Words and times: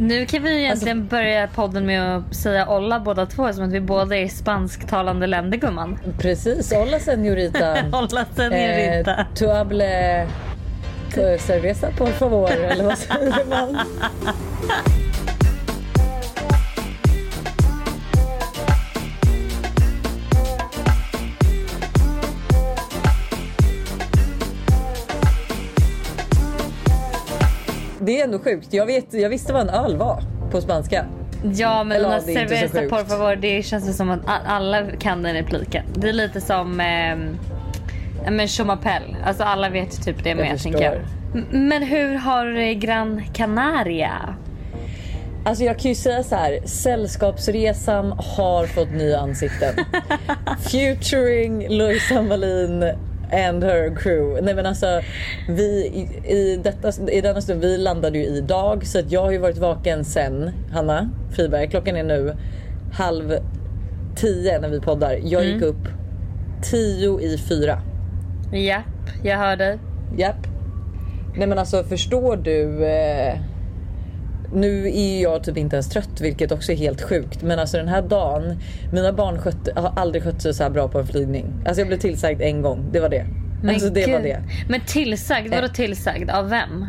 Nu 0.00 0.26
kan 0.26 0.42
vi 0.42 0.62
egentligen 0.62 0.98
alltså, 0.98 1.10
börja 1.10 1.48
podden 1.48 1.86
med 1.86 2.16
att 2.16 2.34
säga 2.34 2.68
olla 2.68 3.00
båda 3.00 3.26
två 3.26 3.52
som 3.52 3.64
att 3.64 3.72
vi 3.72 3.80
båda 3.80 4.16
är 4.16 4.28
spansktalande 4.28 5.26
länder 5.26 5.58
gumman. 5.58 5.98
Precis, 6.18 6.72
olla 6.72 6.98
senorita. 6.98 7.76
olla 7.92 8.24
senorita. 8.36 9.16
Eh, 9.16 9.26
tu 9.34 9.48
hable 9.48 10.26
cerveza 11.38 11.90
por 11.98 12.06
favor 12.06 12.50
eller 12.50 12.84
vad 12.84 12.98
säger 12.98 13.44
man? 13.44 13.78
Det 28.08 28.20
är 28.20 28.24
ändå 28.24 28.38
sjukt. 28.38 28.72
Jag, 28.72 28.86
vet, 28.86 29.14
jag 29.14 29.28
visste 29.28 29.52
vad 29.52 29.62
en 29.62 29.68
öl 29.68 29.96
var 29.96 30.22
på 30.50 30.60
spanska. 30.60 31.04
Ja 31.54 31.84
men 31.84 31.96
Eller, 31.96 32.20
cerveza 32.20 32.80
por 32.80 33.04
favor 33.04 33.36
det 33.36 33.62
känns 33.62 33.96
som 33.96 34.10
att 34.10 34.20
alla 34.46 34.86
kan 34.98 35.22
den 35.22 35.34
repliken. 35.34 35.84
Det 35.94 36.08
är 36.08 36.12
lite 36.12 36.40
som 36.40 36.80
eh, 36.80 38.30
men 38.30 38.48
Chomapel. 38.48 39.16
Alltså 39.24 39.42
alla 39.42 39.70
vet 39.70 40.04
typ 40.04 40.24
det 40.24 40.34
med 40.34 40.62
tänker 40.62 40.82
jag. 40.82 40.94
Men 41.52 41.82
hur 41.82 42.14
har 42.14 42.72
Gran 42.72 43.22
Canaria? 43.32 44.34
Alltså 45.44 45.64
jag 45.64 45.78
kan 45.78 45.88
ju 45.88 45.94
säga 45.94 46.22
så 46.22 46.34
här, 46.34 46.60
Sällskapsresan 46.66 48.12
har 48.12 48.66
fått 48.66 48.90
nya 48.90 49.18
ansikten. 49.18 49.74
Featuring 50.70 51.66
Lojsan 51.68 52.28
Wallin 52.28 52.84
and 53.32 53.64
her 53.64 53.96
crew. 53.96 54.40
Nej 54.42 54.54
men 54.54 54.66
alltså 54.66 55.00
vi 55.48 55.86
i, 55.86 56.30
i, 56.32 56.60
detta, 56.62 57.10
i 57.12 57.20
denna 57.20 57.40
stund, 57.40 57.60
vi 57.60 57.78
landade 57.78 58.18
ju 58.18 58.24
idag 58.24 58.86
så 58.86 58.98
att 58.98 59.12
jag 59.12 59.22
har 59.22 59.30
ju 59.30 59.38
varit 59.38 59.58
vaken 59.58 60.04
sen 60.04 60.50
Hanna 60.72 61.10
Friberg. 61.32 61.68
Klockan 61.70 61.96
är 61.96 62.02
nu 62.02 62.36
halv 62.92 63.34
tio 64.16 64.60
när 64.60 64.68
vi 64.68 64.80
poddar. 64.80 65.18
Jag 65.22 65.42
mm. 65.42 65.54
gick 65.54 65.62
upp 65.62 65.88
tio 66.62 67.20
i 67.20 67.38
fyra. 67.38 67.82
Japp, 68.52 68.84
jag 69.22 69.38
hör 69.38 69.56
dig. 69.56 69.78
Japp. 70.16 70.46
Nej 71.36 71.46
men 71.46 71.58
alltså 71.58 71.84
förstår 71.84 72.36
du 72.36 72.84
eh, 72.84 73.38
nu 74.54 74.86
är 74.86 75.22
jag 75.22 75.44
typ 75.44 75.56
inte 75.56 75.76
ens 75.76 75.88
trött 75.88 76.20
vilket 76.20 76.52
också 76.52 76.72
är 76.72 76.76
helt 76.76 77.02
sjukt. 77.02 77.42
Men 77.42 77.58
alltså 77.58 77.76
den 77.76 77.88
här 77.88 78.02
dagen, 78.02 78.58
mina 78.92 79.12
barn 79.12 79.38
skötte, 79.38 79.72
har 79.80 79.92
aldrig 79.96 80.22
skött 80.22 80.42
sig 80.42 80.54
så 80.54 80.62
här 80.62 80.70
bra 80.70 80.88
på 80.88 80.98
en 80.98 81.06
flygning. 81.06 81.46
Alltså 81.66 81.80
jag 81.80 81.88
blev 81.88 81.98
tillsagd 81.98 82.42
en 82.42 82.62
gång, 82.62 82.84
det 82.92 83.00
var 83.00 83.08
det. 83.08 83.26
Men 83.62 83.74
alltså 83.74 83.90
det 83.90 84.04
Gud. 84.04 84.14
var 84.14 84.20
det. 84.20 84.42
Men 84.68 84.80
tillsagd, 84.86 85.54
vadå 85.54 85.68
tillsagd? 85.68 86.30
Av 86.30 86.48
vem? 86.48 86.86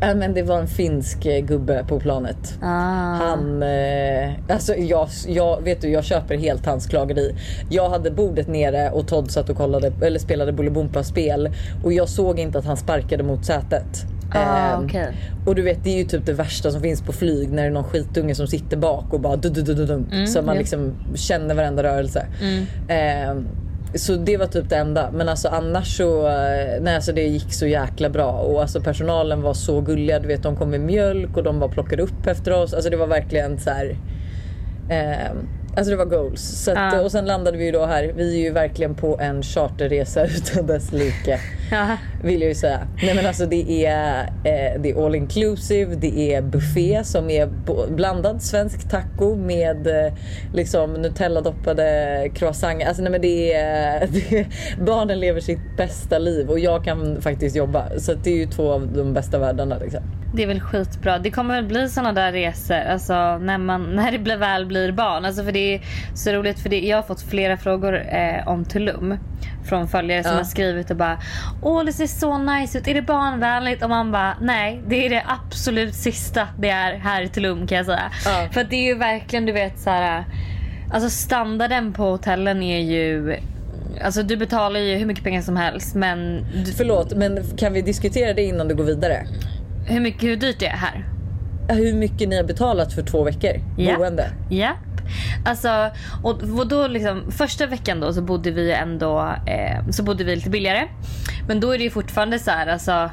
Ja, 0.00 0.14
men 0.14 0.34
det 0.34 0.42
var 0.42 0.58
en 0.58 0.66
finsk 0.66 1.26
eh, 1.26 1.44
gubbe 1.44 1.84
på 1.88 2.00
planet. 2.00 2.58
Ah. 2.62 2.68
Han, 3.14 3.62
eh, 3.62 4.30
alltså 4.48 4.74
jag, 4.74 5.08
jag, 5.26 5.62
vet 5.62 5.80
du, 5.80 5.88
jag 5.88 6.04
köper 6.04 6.36
helt 6.36 6.66
hans 6.66 6.86
klageri. 6.86 7.34
Jag 7.70 7.90
hade 7.90 8.10
bordet 8.10 8.48
nere 8.48 8.90
och 8.90 9.08
Todd 9.08 9.30
satt 9.30 9.48
och 9.48 9.56
kollade, 9.56 9.92
eller 10.02 10.18
spelade 10.18 10.52
Bolibompa-spel 10.52 11.50
och 11.84 11.92
jag 11.92 12.08
såg 12.08 12.38
inte 12.38 12.58
att 12.58 12.64
han 12.64 12.76
sparkade 12.76 13.22
mot 13.22 13.44
sätet. 13.44 14.04
Ah, 14.34 14.76
um, 14.76 14.84
okay. 14.84 15.12
Och 15.46 15.54
du 15.54 15.62
vet 15.62 15.84
det 15.84 15.90
är 15.90 15.98
ju 15.98 16.04
typ 16.04 16.26
det 16.26 16.32
värsta 16.32 16.70
som 16.70 16.80
finns 16.80 17.02
på 17.02 17.12
flyg 17.12 17.52
när 17.52 17.62
det 17.62 17.68
är 17.68 17.72
någon 17.72 17.84
skitunge 17.84 18.34
som 18.34 18.46
sitter 18.46 18.76
bak 18.76 19.12
och 19.12 19.20
bara 19.20 19.36
du, 19.36 19.48
du, 19.48 19.62
du, 19.62 19.74
du, 19.74 19.92
mm, 19.94 20.26
så 20.26 20.42
man 20.42 20.56
liksom 20.56 20.92
känner 21.14 21.54
varenda 21.54 21.82
rörelse. 21.82 22.26
Mm. 22.40 23.30
Um, 23.30 23.48
så 23.94 24.16
det 24.16 24.36
var 24.36 24.46
typ 24.46 24.68
det 24.68 24.76
enda. 24.76 25.10
Men 25.10 25.28
alltså 25.28 25.48
annars 25.48 25.96
så, 25.96 26.26
eh, 26.26 26.82
nej 26.82 26.94
alltså 26.94 27.12
det 27.12 27.22
gick 27.22 27.52
så 27.52 27.66
jäkla 27.66 28.10
bra. 28.10 28.32
Och 28.32 28.60
alltså 28.60 28.80
personalen 28.80 29.42
var 29.42 29.54
så 29.54 29.80
gulliga. 29.80 30.18
Du 30.18 30.28
vet 30.28 30.42
de 30.42 30.56
kom 30.56 30.70
med 30.70 30.80
mjölk 30.80 31.36
och 31.36 31.42
de 31.42 31.60
bara 31.60 31.70
plockade 31.70 32.02
upp 32.02 32.26
efter 32.26 32.52
oss. 32.52 32.74
Alltså 32.74 32.90
det 32.90 32.96
var 32.96 33.06
verkligen 33.06 33.58
så 33.58 33.70
här, 33.70 33.96
eh, 34.88 35.32
Alltså 35.76 35.90
det 35.90 35.96
var 35.96 36.04
goals. 36.04 36.40
Så 36.40 36.70
att. 36.70 37.02
Och 37.04 37.12
sen 37.12 37.24
landade 37.24 37.58
vi 37.58 37.64
ju 37.64 37.72
då 37.72 37.86
här. 37.86 38.12
Vi 38.16 38.36
är 38.36 38.42
ju 38.42 38.50
verkligen 38.50 38.94
på 38.94 39.18
en 39.20 39.42
charterresa 39.42 40.24
utan 40.36 40.66
dess 40.66 40.92
like. 40.92 41.40
Vill 42.22 42.40
jag 42.40 42.48
ju 42.48 42.54
säga. 42.54 42.80
Nej 43.02 43.14
men 43.14 43.26
alltså 43.26 43.46
det 43.46 43.86
är, 43.86 44.22
eh, 44.24 44.80
det 44.80 44.90
är 44.90 45.06
all 45.06 45.14
inclusive. 45.14 45.94
Det 45.94 46.34
är 46.34 46.42
buffé 46.42 47.04
som 47.04 47.30
är 47.30 47.48
blandad 47.90 48.42
svensk 48.42 48.90
taco 48.90 49.36
med 49.36 49.86
eh, 49.86 50.12
liksom 50.54 50.96
Nutella-doppade 50.96 52.28
croissant. 52.34 52.82
Alltså 52.84 53.02
nej 53.02 53.12
men 53.12 53.20
det 53.20 53.52
är, 53.54 54.06
det 54.12 54.38
är, 54.38 54.46
barnen 54.84 55.20
lever 55.20 55.40
sitt 55.40 55.76
bästa 55.76 56.18
liv 56.18 56.50
och 56.50 56.58
jag 56.58 56.84
kan 56.84 57.22
faktiskt 57.22 57.56
jobba. 57.56 57.98
Så 57.98 58.14
det 58.14 58.30
är 58.30 58.36
ju 58.36 58.46
två 58.46 58.72
av 58.72 58.88
de 58.96 59.12
bästa 59.14 59.38
världarna 59.38 59.78
liksom. 59.78 60.02
Det 60.34 60.42
är 60.42 60.46
väl 60.46 60.60
skitbra. 60.60 61.18
Det 61.18 61.30
kommer 61.30 61.54
väl 61.54 61.64
bli 61.64 61.88
såna 61.88 62.12
där 62.12 62.32
resor 62.32 62.74
alltså, 62.74 63.38
när, 63.38 63.58
man, 63.58 63.82
när 63.96 64.18
det 64.18 64.36
väl 64.36 64.66
blir 64.66 64.92
barn. 64.92 65.24
Alltså, 65.24 65.44
för 65.44 65.52
det 65.52 65.58
är 65.62 65.80
så 66.14 66.32
roligt 66.32 66.60
för 66.60 66.68
det, 66.68 66.80
jag 66.80 66.96
har 66.96 67.02
fått 67.02 67.22
flera 67.22 67.56
frågor 67.56 68.14
eh, 68.14 68.48
om 68.48 68.64
Tulum. 68.64 69.18
Från 69.64 69.88
följare 69.88 70.22
som 70.22 70.32
ja. 70.32 70.38
har 70.38 70.44
skrivit 70.44 70.90
och 70.90 70.96
bara 70.96 71.18
Åh 71.62 71.84
det 71.84 71.92
ser 71.92 72.06
så 72.06 72.38
nice 72.38 72.78
ut, 72.78 72.88
är 72.88 72.94
det 72.94 73.02
barnvänligt? 73.02 73.82
Och 73.82 73.90
man 73.90 74.12
bara 74.12 74.36
nej 74.40 74.82
det 74.88 75.06
är 75.06 75.10
det 75.10 75.22
absolut 75.26 75.94
sista 75.94 76.48
det 76.58 76.68
är 76.68 76.98
här 76.98 77.22
i 77.22 77.28
Tulum 77.28 77.66
kan 77.66 77.76
jag 77.76 77.86
säga. 77.86 78.12
Ja. 78.24 78.48
För 78.52 78.64
det 78.64 78.76
är 78.76 78.84
ju 78.86 78.94
verkligen 78.94 79.46
du 79.46 79.52
vet 79.52 79.78
så 79.78 79.90
här. 79.90 80.24
Alltså 80.92 81.10
standarden 81.10 81.92
på 81.92 82.02
hotellen 82.02 82.62
är 82.62 82.80
ju 82.80 83.36
Alltså 84.04 84.22
du 84.22 84.36
betalar 84.36 84.80
ju 84.80 84.96
hur 84.96 85.06
mycket 85.06 85.24
pengar 85.24 85.42
som 85.42 85.56
helst 85.56 85.94
men... 85.94 86.46
Du... 86.64 86.72
Förlåt 86.72 87.16
men 87.16 87.56
kan 87.56 87.72
vi 87.72 87.82
diskutera 87.82 88.34
det 88.34 88.42
innan 88.42 88.68
du 88.68 88.74
går 88.74 88.84
vidare? 88.84 89.26
Hur, 89.86 90.00
mycket, 90.00 90.22
hur 90.22 90.36
dyrt 90.36 90.58
det 90.58 90.66
är 90.66 90.76
här? 90.76 91.11
Hur 91.74 91.94
mycket 91.94 92.28
ni 92.28 92.36
har 92.36 92.44
betalat 92.44 92.92
för 92.92 93.02
två 93.02 93.24
veckor 93.24 93.50
yep. 93.78 93.98
boende? 93.98 94.30
Japp. 94.50 94.76
Alltså, 95.44 95.90
och, 96.22 96.66
då 96.66 96.86
liksom, 96.86 97.32
första 97.32 97.66
veckan 97.66 98.00
då 98.00 98.12
så 98.12 98.22
bodde 98.22 98.50
vi 98.50 98.72
ändå 98.72 99.34
eh, 99.46 99.88
så 99.90 100.02
bodde 100.02 100.24
vi 100.24 100.36
lite 100.36 100.50
billigare. 100.50 100.88
Men 101.48 101.60
då 101.60 101.70
är 101.70 101.78
det 101.78 101.84
ju 101.84 101.90
fortfarande 101.90 102.38
så 102.38 102.50
här 102.50 102.66
alltså 102.66 103.10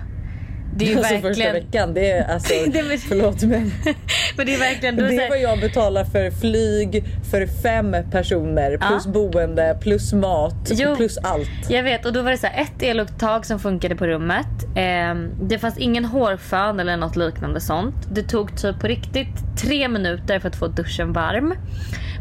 det 0.75 0.85
är 0.85 0.90
ju 0.90 0.97
alltså 0.97 1.13
verkligen... 1.13 1.35
första 1.35 1.53
veckan, 1.53 1.94
det 1.94 2.12
är 2.12 2.34
alltså, 2.34 2.53
det 2.72 2.80
är... 2.80 2.97
förlåt 2.97 3.44
men. 3.44 3.72
men 4.38 4.46
det 4.46 4.53
är 4.53 4.59
verkligen. 4.59 4.96
Det 4.96 5.16
är 5.16 5.30
vad 5.30 5.41
jag 5.41 5.59
betalar 5.59 6.03
för 6.06 6.31
flyg 6.31 7.03
för 7.31 7.47
fem 7.63 7.96
personer 8.12 8.78
plus 8.78 9.06
ja. 9.06 9.12
boende 9.12 9.78
plus 9.81 10.13
mat 10.13 10.72
jo, 10.72 10.96
plus 10.96 11.18
allt. 11.18 11.50
Jag 11.69 11.84
vet 11.84 12.06
och 12.06 12.13
då 12.13 12.22
var 12.22 12.31
det 12.31 12.38
så 12.38 12.47
här, 12.47 12.62
ett 12.62 12.84
eluttag 12.84 13.46
som 13.46 13.59
funkade 13.59 13.96
på 13.96 14.07
rummet. 14.07 14.63
Eh, 14.75 15.16
det 15.41 15.59
fanns 15.59 15.78
ingen 15.78 16.06
hårfön 16.06 16.80
eller 16.80 16.97
något 16.97 17.16
liknande 17.16 17.62
sånt. 17.62 17.96
Det 18.12 18.24
tog 18.24 18.62
typ 18.62 18.80
på 18.80 18.88
riktigt 18.88 19.57
tre 19.62 19.88
minuter 19.88 20.40
för 20.40 20.47
att 20.47 20.56
få 20.56 20.68
duschen 20.68 21.13
varm. 21.13 21.53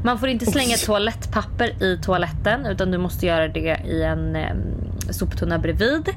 Man 0.04 0.19
får 0.19 0.28
inte 0.28 0.47
slänga 0.47 0.75
Osh. 0.75 0.86
toalettpapper 0.86 1.82
i 1.82 1.98
toaletten 2.03 2.66
utan 2.66 2.91
du 2.91 2.98
måste 2.98 3.26
göra 3.26 3.48
det 3.48 3.80
i 3.86 4.03
en 4.03 4.36
eh, 4.36 4.54
soptunna 5.10 5.59
bredvid. 5.59 6.09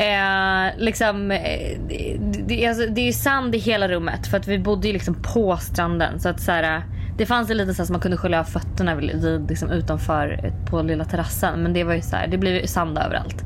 Eh, 0.00 0.72
liksom, 0.78 1.30
eh, 1.30 1.78
det, 1.88 2.16
det, 2.46 2.66
alltså, 2.66 2.86
det 2.86 3.00
är 3.00 3.04
ju 3.04 3.12
sand 3.12 3.54
i 3.54 3.58
hela 3.58 3.88
rummet 3.88 4.26
för 4.26 4.36
att 4.36 4.48
vi 4.48 4.58
bodde 4.58 4.86
ju 4.86 4.92
liksom 4.92 5.22
på 5.22 5.56
stranden. 5.56 6.20
Så 6.20 6.28
att 6.28 6.40
så 6.40 6.52
här, 6.52 6.82
det 7.18 7.26
fanns 7.26 7.50
en 7.50 7.56
liten 7.56 7.74
så 7.74 7.82
här, 7.82 7.86
som 7.86 7.92
man 7.94 8.00
kunde 8.00 8.16
skölja 8.16 8.40
av 8.40 8.44
fötterna 8.44 8.94
vid, 8.94 9.48
liksom, 9.48 9.70
utanför 9.70 10.40
eh, 10.44 10.70
på 10.70 10.82
lilla 10.82 11.04
terrassen. 11.04 11.62
Men 11.62 11.72
det 11.72 11.84
var 11.84 11.94
ju 11.94 12.02
så 12.02 12.16
här, 12.16 12.26
det 12.26 12.38
blev 12.38 12.66
sand 12.66 12.98
överallt. 12.98 13.44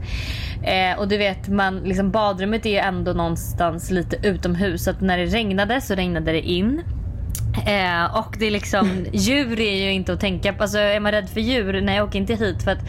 Eh, 0.62 0.98
och 0.98 1.08
du 1.08 1.18
vet 1.18 1.48
man, 1.48 1.78
liksom, 1.78 2.10
badrummet 2.10 2.66
är 2.66 2.70
ju 2.70 2.78
ändå 2.78 3.12
någonstans 3.12 3.90
lite 3.90 4.28
utomhus. 4.28 4.84
Så 4.84 4.90
att 4.90 5.00
när 5.00 5.18
det 5.18 5.26
regnade 5.26 5.80
så 5.80 5.94
regnade 5.94 6.32
det 6.32 6.40
in. 6.40 6.82
Eh, 7.66 8.16
och 8.16 8.36
det 8.38 8.46
är 8.46 8.50
liksom, 8.50 9.06
djur 9.12 9.60
är 9.60 9.84
ju 9.84 9.92
inte 9.92 10.12
att 10.12 10.20
tänka 10.20 10.52
på. 10.52 10.62
Alltså, 10.62 10.78
är 10.78 11.00
man 11.00 11.12
rädd 11.12 11.28
för 11.28 11.40
djur? 11.40 11.80
Nej 11.80 11.96
jag 11.96 12.08
åker 12.08 12.18
inte 12.18 12.34
hit 12.34 12.62
för 12.62 12.70
att 12.70 12.82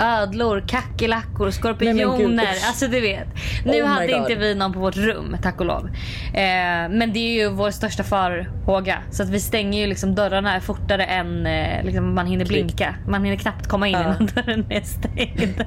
ödlor, 0.00 0.64
kackerlackor, 0.68 1.50
skorpioner. 1.50 2.48
alltså 2.66 2.86
du 2.86 3.00
vet. 3.00 3.28
Nu 3.64 3.82
oh 3.82 3.86
hade 3.86 4.12
inte 4.12 4.34
vi 4.34 4.54
någon 4.54 4.72
på 4.72 4.80
vårt 4.80 4.96
rum 4.96 5.36
tack 5.42 5.60
och 5.60 5.66
lov. 5.66 5.86
Eh, 6.34 6.88
men 6.90 7.12
det 7.12 7.18
är 7.18 7.32
ju 7.32 7.48
vår 7.48 7.70
största 7.70 8.02
farhåga. 8.02 8.98
Så 9.10 9.22
att 9.22 9.28
vi 9.28 9.40
stänger 9.40 9.80
ju 9.80 9.86
liksom 9.86 10.14
dörrarna 10.14 10.60
fortare 10.60 11.04
än 11.04 11.46
eh, 11.46 11.84
liksom 11.84 12.14
man 12.14 12.26
hinner 12.26 12.44
blinka. 12.44 12.94
Man 13.08 13.24
hinner 13.24 13.36
knappt 13.36 13.68
komma 13.68 13.88
in 13.88 13.94
uh. 13.94 14.00
innan 14.00 14.26
dörren 14.26 14.66
är 14.68 14.80
stängd. 14.80 15.64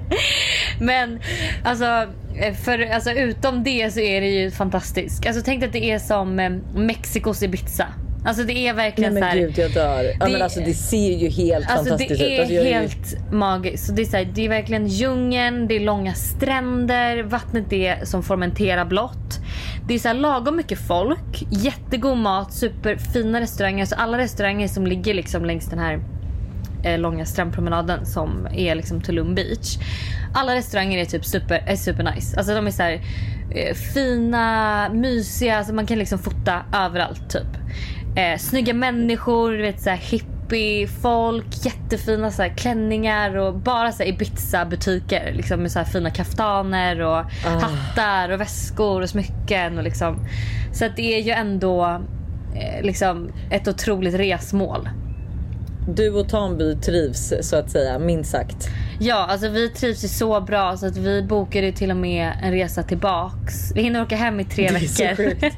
men 0.80 1.20
alltså, 1.64 1.86
eh, 2.36 2.54
för, 2.54 2.94
alltså 2.94 3.12
utom 3.12 3.64
det 3.64 3.94
så 3.94 4.00
är 4.00 4.22
det 4.22 4.28
ju 4.28 4.52
fantastiskt. 4.52 5.26
Alltså 5.28 5.42
tänk 5.46 5.64
att 5.64 5.74
det 5.74 5.92
är 5.92 6.00
som 6.00 6.40
eh, 6.40 6.50
Mexikos 6.76 7.44
Ibiza. 7.44 7.88
Alltså 8.26 8.44
det 8.44 8.68
är 8.68 8.74
verkligen 8.74 9.14
Nej, 9.14 9.22
men 9.22 9.32
så 9.32 9.38
här, 9.38 9.46
gud 9.46 9.58
jag 9.58 9.74
dör. 9.74 10.04
Det, 10.04 10.18
ja, 10.20 10.28
men 10.28 10.42
alltså, 10.42 10.60
det 10.60 10.74
ser 10.74 11.18
ju 11.18 11.30
helt 11.30 11.70
alltså, 11.70 11.90
fantastiskt 11.90 12.12
ut. 12.12 12.20
Det 12.20 12.38
är 12.38 12.42
alltså, 12.42 12.64
helt 12.64 13.14
ju... 13.32 13.36
magiskt. 13.36 13.86
Så 13.86 13.92
det, 13.92 14.02
är 14.02 14.06
så 14.06 14.18
här, 14.18 14.32
det 14.34 14.46
är 14.46 14.50
verkligen 14.50 14.88
djungeln, 14.88 15.68
det 15.68 15.76
är 15.76 15.80
långa 15.80 16.14
stränder, 16.14 17.24
vattnet 17.24 17.74
är 17.74 18.06
som 18.06 18.24
fermenterar 18.24 18.86
blått. 18.86 19.40
Det 19.88 19.94
är 19.94 20.00
så 20.00 20.08
här 20.08 20.16
lagom 20.16 20.56
mycket 20.56 20.80
folk, 20.80 21.44
jättegod 21.50 22.18
mat, 22.18 22.54
superfina 22.54 23.42
restauranger. 23.42 23.86
Så 23.86 23.96
alla 23.96 24.18
restauranger 24.18 24.68
som 24.68 24.88
ligger 24.88 25.14
liksom 25.14 25.46
längs 25.46 25.70
den 25.70 25.80
här 25.80 26.00
eh, 26.84 27.00
långa 27.00 27.26
strandpromenaden 27.26 28.06
som 28.06 28.48
är 28.54 28.76
liksom 28.76 29.02
Tulum 29.02 29.36
beach. 29.36 29.78
Alla 30.34 30.56
restauranger 30.56 31.00
är 31.00 31.06
typ 31.06 31.26
super, 31.26 31.64
är 31.68 31.76
super 31.76 32.04
nice. 32.04 32.38
Alltså 32.38 32.56
de 32.56 32.68
är 32.68 32.72
så 32.72 32.84
här, 32.84 33.02
eh, 33.52 33.76
fina, 33.76 34.90
mysiga, 34.90 35.58
alltså 35.58 35.74
man 35.74 35.86
kan 35.86 36.00
liksom 36.00 36.20
fota 36.20 36.62
överallt 36.74 37.30
typ. 37.30 37.58
Eh, 38.16 38.38
snygga 38.38 38.74
människor, 38.74 39.52
du 39.52 39.62
vet 39.62 39.82
så 39.82 39.90
här 39.90 39.98
hippie 39.98 40.88
folk, 40.88 41.46
jättefina 41.66 42.32
så 42.32 42.42
här, 42.42 42.50
klänningar 42.50 43.36
och 43.36 43.54
bara 43.54 43.92
så 43.92 44.04
här 44.04 44.10
Ibiza-butiker 44.10 45.34
liksom, 45.34 45.62
med 45.62 45.72
så 45.72 45.80
här 45.80 45.86
fina 45.86 46.10
kaftaner 46.10 47.02
och 47.02 47.24
hattar 47.44 48.30
och 48.30 48.42
väskor 48.42 49.02
och 49.02 49.10
smycken. 49.10 49.78
Och 49.78 49.84
liksom. 49.84 50.28
Så 50.74 50.86
att 50.86 50.96
det 50.96 51.16
är 51.16 51.22
ju 51.22 51.32
ändå 51.32 51.86
eh, 52.56 52.84
liksom 52.84 53.32
ett 53.52 53.68
otroligt 53.68 54.16
resmål. 54.16 54.90
Du 55.88 56.10
och 56.10 56.30
Tanby 56.30 56.76
trivs 56.76 57.34
så 57.42 57.56
att 57.56 57.72
säga, 57.72 58.00
minst 58.00 58.32
sagt. 58.32 58.68
Ja, 59.00 59.26
alltså 59.30 59.50
vi 59.50 59.70
trivs 59.70 60.04
ju 60.04 60.08
så 60.08 60.42
bra 60.42 60.78
så 60.78 60.88
att 60.88 60.98
vi 60.98 61.24
bokade 61.24 61.72
till 61.72 61.92
och 61.92 61.98
med 61.98 62.32
en 62.44 62.52
resa 62.52 62.84
tillbaks. 62.84 63.72
Vi 63.76 63.82
hinner 63.82 64.02
åka 64.02 64.16
hem 64.16 64.40
i 64.40 64.46
tre 64.46 64.70
Det 64.70 64.76
är 64.76 64.88
så 64.88 65.04
veckor. 65.24 65.50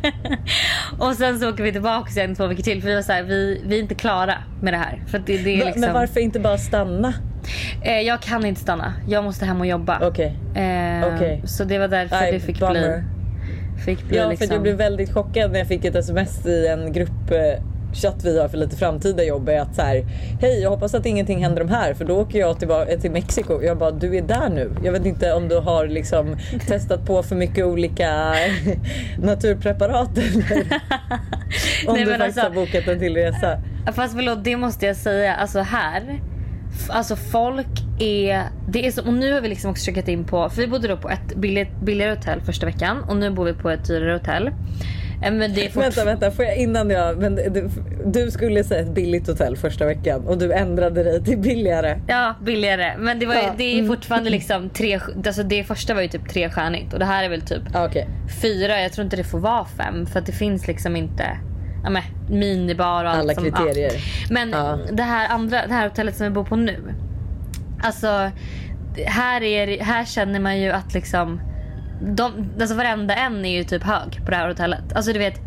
och 1.08 1.14
sen 1.16 1.40
så 1.40 1.50
åker 1.50 1.64
vi 1.64 1.72
tillbaks 1.72 2.18
igen 2.18 2.36
två 2.36 2.48
veckor 2.48 2.64
till 2.64 2.82
för 2.82 2.90
vi 2.90 2.96
var 2.96 3.02
så 3.02 3.12
här, 3.12 3.24
vi, 3.24 3.62
vi 3.66 3.76
är 3.76 3.80
inte 3.82 3.96
klara 3.96 4.34
med 4.62 4.74
det 4.74 4.78
här. 4.78 5.04
För 5.08 5.20
det, 5.20 5.38
det 5.38 5.62
är 5.62 5.66
liksom, 5.66 5.82
Men 5.82 5.94
varför 5.94 6.20
inte 6.20 6.40
bara 6.40 6.58
stanna? 6.58 7.14
eh, 7.84 8.00
jag 8.00 8.22
kan 8.22 8.46
inte 8.46 8.62
stanna. 8.62 8.94
Jag 9.08 9.24
måste 9.24 9.46
hem 9.46 9.60
och 9.60 9.68
jobba. 9.68 10.00
Okej. 10.08 10.38
Eh, 10.56 11.16
Okej. 11.16 11.42
Så 11.46 11.64
det 11.64 11.78
var 11.80 11.88
därför 11.88 12.16
Nej, 12.16 12.32
det 12.32 12.40
fick 12.40 12.60
bummer. 12.60 12.74
bli. 12.74 13.04
Fick 13.86 14.04
bli 14.04 14.18
Ja, 14.18 14.30
liksom. 14.30 14.48
för 14.48 14.54
jag 14.56 14.62
blev 14.64 14.76
väldigt 14.76 15.14
chockad 15.14 15.52
när 15.52 15.60
jag 15.60 15.68
fick 15.68 15.86
ett 15.86 15.96
sms 15.96 16.46
i 16.46 16.68
en 16.68 16.94
grupp 16.94 17.32
eh, 17.92 17.94
chatt 17.94 18.24
vi 18.24 18.40
har 18.40 18.48
för 18.48 18.58
lite 18.58 18.76
framtida 18.76 19.24
jobb 19.24 19.50
är 19.50 19.60
att 19.60 19.76
så 19.76 19.82
här, 19.82 20.04
hej 20.42 20.62
jag 20.62 20.70
hoppas 20.70 20.96
att 20.96 21.06
ingenting 21.06 21.44
händer 21.44 21.64
de 21.64 21.70
här 21.70 21.94
för 21.94 22.06
då 22.06 22.18
åker 22.18 22.40
jag 22.40 22.60
tillbaka 22.60 22.98
till 22.98 23.12
Mexiko. 23.12 23.62
Jag 23.64 23.78
bara 23.78 23.92
du 23.92 24.18
är 24.18 24.22
där 24.22 24.50
nu. 24.50 24.72
Jag 24.84 24.92
vet 24.92 25.06
inte 25.06 25.34
om 25.34 25.48
du 25.48 25.60
har 25.60 25.88
liksom 25.88 26.38
testat 26.68 27.06
på 27.06 27.24
för 27.24 27.36
mycket 27.36 27.66
olika 27.66 28.34
naturpreparat 29.20 30.18
eller 30.18 30.62
om 31.88 31.94
Nej, 31.94 32.06
du 32.06 32.12
faktiskt 32.12 32.22
alltså- 32.22 32.42
har 32.42 32.50
bokat 32.50 32.88
en 32.88 33.00
till 33.00 33.16
resa. 33.16 33.62
Fast 33.94 34.14
förlåt, 34.14 34.44
det 34.44 34.58
måste 34.58 34.86
jag 34.86 34.96
säga. 34.96 35.36
Alltså 35.36 35.60
här. 35.60 36.22
Alltså 36.90 37.16
folk 37.16 37.68
är... 38.00 38.44
Det 38.70 38.88
är 38.88 38.92
så, 38.92 39.02
och 39.08 39.14
nu 39.14 39.34
har 39.34 39.42
vi 39.42 39.48
liksom 39.48 39.72
också 39.72 39.86
checkat 39.86 40.08
in 40.08 40.24
på... 40.24 40.50
För 40.50 40.62
vi 40.62 40.68
bodde 40.68 40.88
då 40.88 40.98
på 40.98 41.10
ett 41.10 41.36
billigt, 41.36 41.82
billigare 41.82 42.16
hotell 42.16 42.42
första 42.42 42.66
veckan. 42.66 43.04
Och 43.10 43.18
nu 43.18 43.30
bor 43.30 43.46
vi 43.46 43.54
på 43.54 43.70
ett 43.70 43.88
dyrare 43.88 44.14
hotell. 44.14 44.50
Eh, 45.22 45.32
Men 45.34 45.54
det 45.54 45.66
är 45.66 45.70
fort, 45.70 45.84
Vänta, 45.84 46.06
vänta, 46.06 46.32
får 46.32 46.46
jag 46.46 46.58
innan 46.58 46.90
jag... 46.90 47.18
Men 47.18 47.36
du, 47.36 47.70
du 48.06 48.32
skulle 48.32 48.64
säga 48.64 48.82
ett 48.82 48.94
billigt 48.94 49.28
hotell 49.28 49.58
första 49.58 49.86
veckan 49.86 50.28
och 50.28 50.38
du 50.38 50.54
ändrade 50.54 51.04
dig 51.04 51.24
till 51.24 51.38
billigare. 51.38 52.00
Ja, 52.08 52.36
billigare. 52.42 52.94
Men 52.98 53.20
det, 53.20 53.26
var, 53.26 53.36
Ja, 53.36 53.54
det 53.58 53.64
är 53.64 53.80
mm. 53.80 53.88
fortfarande 53.88 54.30
liksom 54.30 54.70
tre... 54.70 55.00
Alltså 55.26 55.44
det 55.44 55.64
första 55.64 55.94
var 55.94 56.02
ju 56.02 56.08
typ 56.08 56.30
trestjärnigt. 56.30 56.94
Och 56.94 57.00
det 57.00 57.06
här 57.06 57.24
är 57.24 57.30
väl 57.30 57.42
typ 57.42 57.62
Ah, 57.74 57.86
Okej. 57.86 58.08
fyra. 58.42 58.82
Jag 58.82 58.92
tror 58.94 59.06
inte 59.06 59.18
det 59.18 59.24
får 59.24 59.40
vara 59.40 59.66
fem. 59.66 60.06
För 60.06 60.20
att 60.20 60.26
det 60.26 60.32
finns 60.32 60.68
liksom 60.68 60.96
inte... 60.96 61.24
Ja, 61.84 61.90
men, 61.90 62.04
minibar 62.30 63.04
och 63.06 63.12
allt 63.12 63.20
Alla 63.20 63.34
som, 63.34 63.44
kriterier. 63.44 63.92
Ja. 63.94 64.00
Men 64.30 64.50
Ja. 64.50 64.80
det 64.92 65.04
här 65.04 65.30
andra, 65.30 65.68
det 65.68 65.74
här 65.74 65.90
hotellet 65.90 66.16
som 66.16 66.24
vi 66.28 66.30
bor 66.34 66.44
på 66.44 66.56
nu. 66.56 66.94
Alltså, 67.84 68.32
här, 69.06 69.44
är, 69.44 69.84
här 69.84 70.06
känner 70.06 70.40
man 70.40 70.60
ju 70.60 70.72
att 70.72 70.94
liksom... 70.94 71.42
De, 72.02 72.50
alltså 72.60 72.76
varenda 72.76 73.16
en 73.16 73.46
är 73.46 73.58
ju 73.58 73.64
typ 73.64 73.84
hög 73.84 74.26
på 74.26 74.32
det 74.32 74.38
här 74.38 74.48
hotellet. 74.48 74.94
Alltså 74.94 75.14
du 75.14 75.20
vet, 75.20 75.42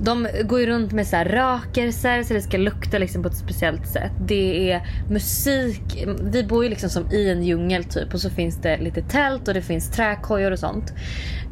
de 0.00 0.28
går 0.44 0.60
ju 0.60 0.66
runt 0.66 0.92
med 0.92 1.06
så 1.06 1.16
här 1.16 1.24
rökelser 1.24 2.22
så 2.22 2.34
det 2.34 2.42
ska 2.42 2.56
lukta 2.56 2.98
liksom 2.98 3.22
på 3.22 3.28
ett 3.28 3.36
speciellt 3.36 3.86
sätt. 3.86 4.12
Det 4.26 4.72
är 4.72 4.82
musik. 5.10 6.04
Vi 6.22 6.44
bor 6.44 6.64
ju 6.64 6.70
liksom 6.70 6.90
som 6.90 7.12
i 7.12 7.30
en 7.30 7.42
djungel 7.42 7.84
typ 7.84 8.14
och 8.14 8.20
så 8.20 8.30
finns 8.30 8.56
det 8.56 8.76
lite 8.76 9.02
tält 9.02 9.48
och 9.48 9.54
det 9.54 9.62
finns 9.62 9.90
träkojor 9.90 10.50
och 10.50 10.58
sånt. 10.58 10.92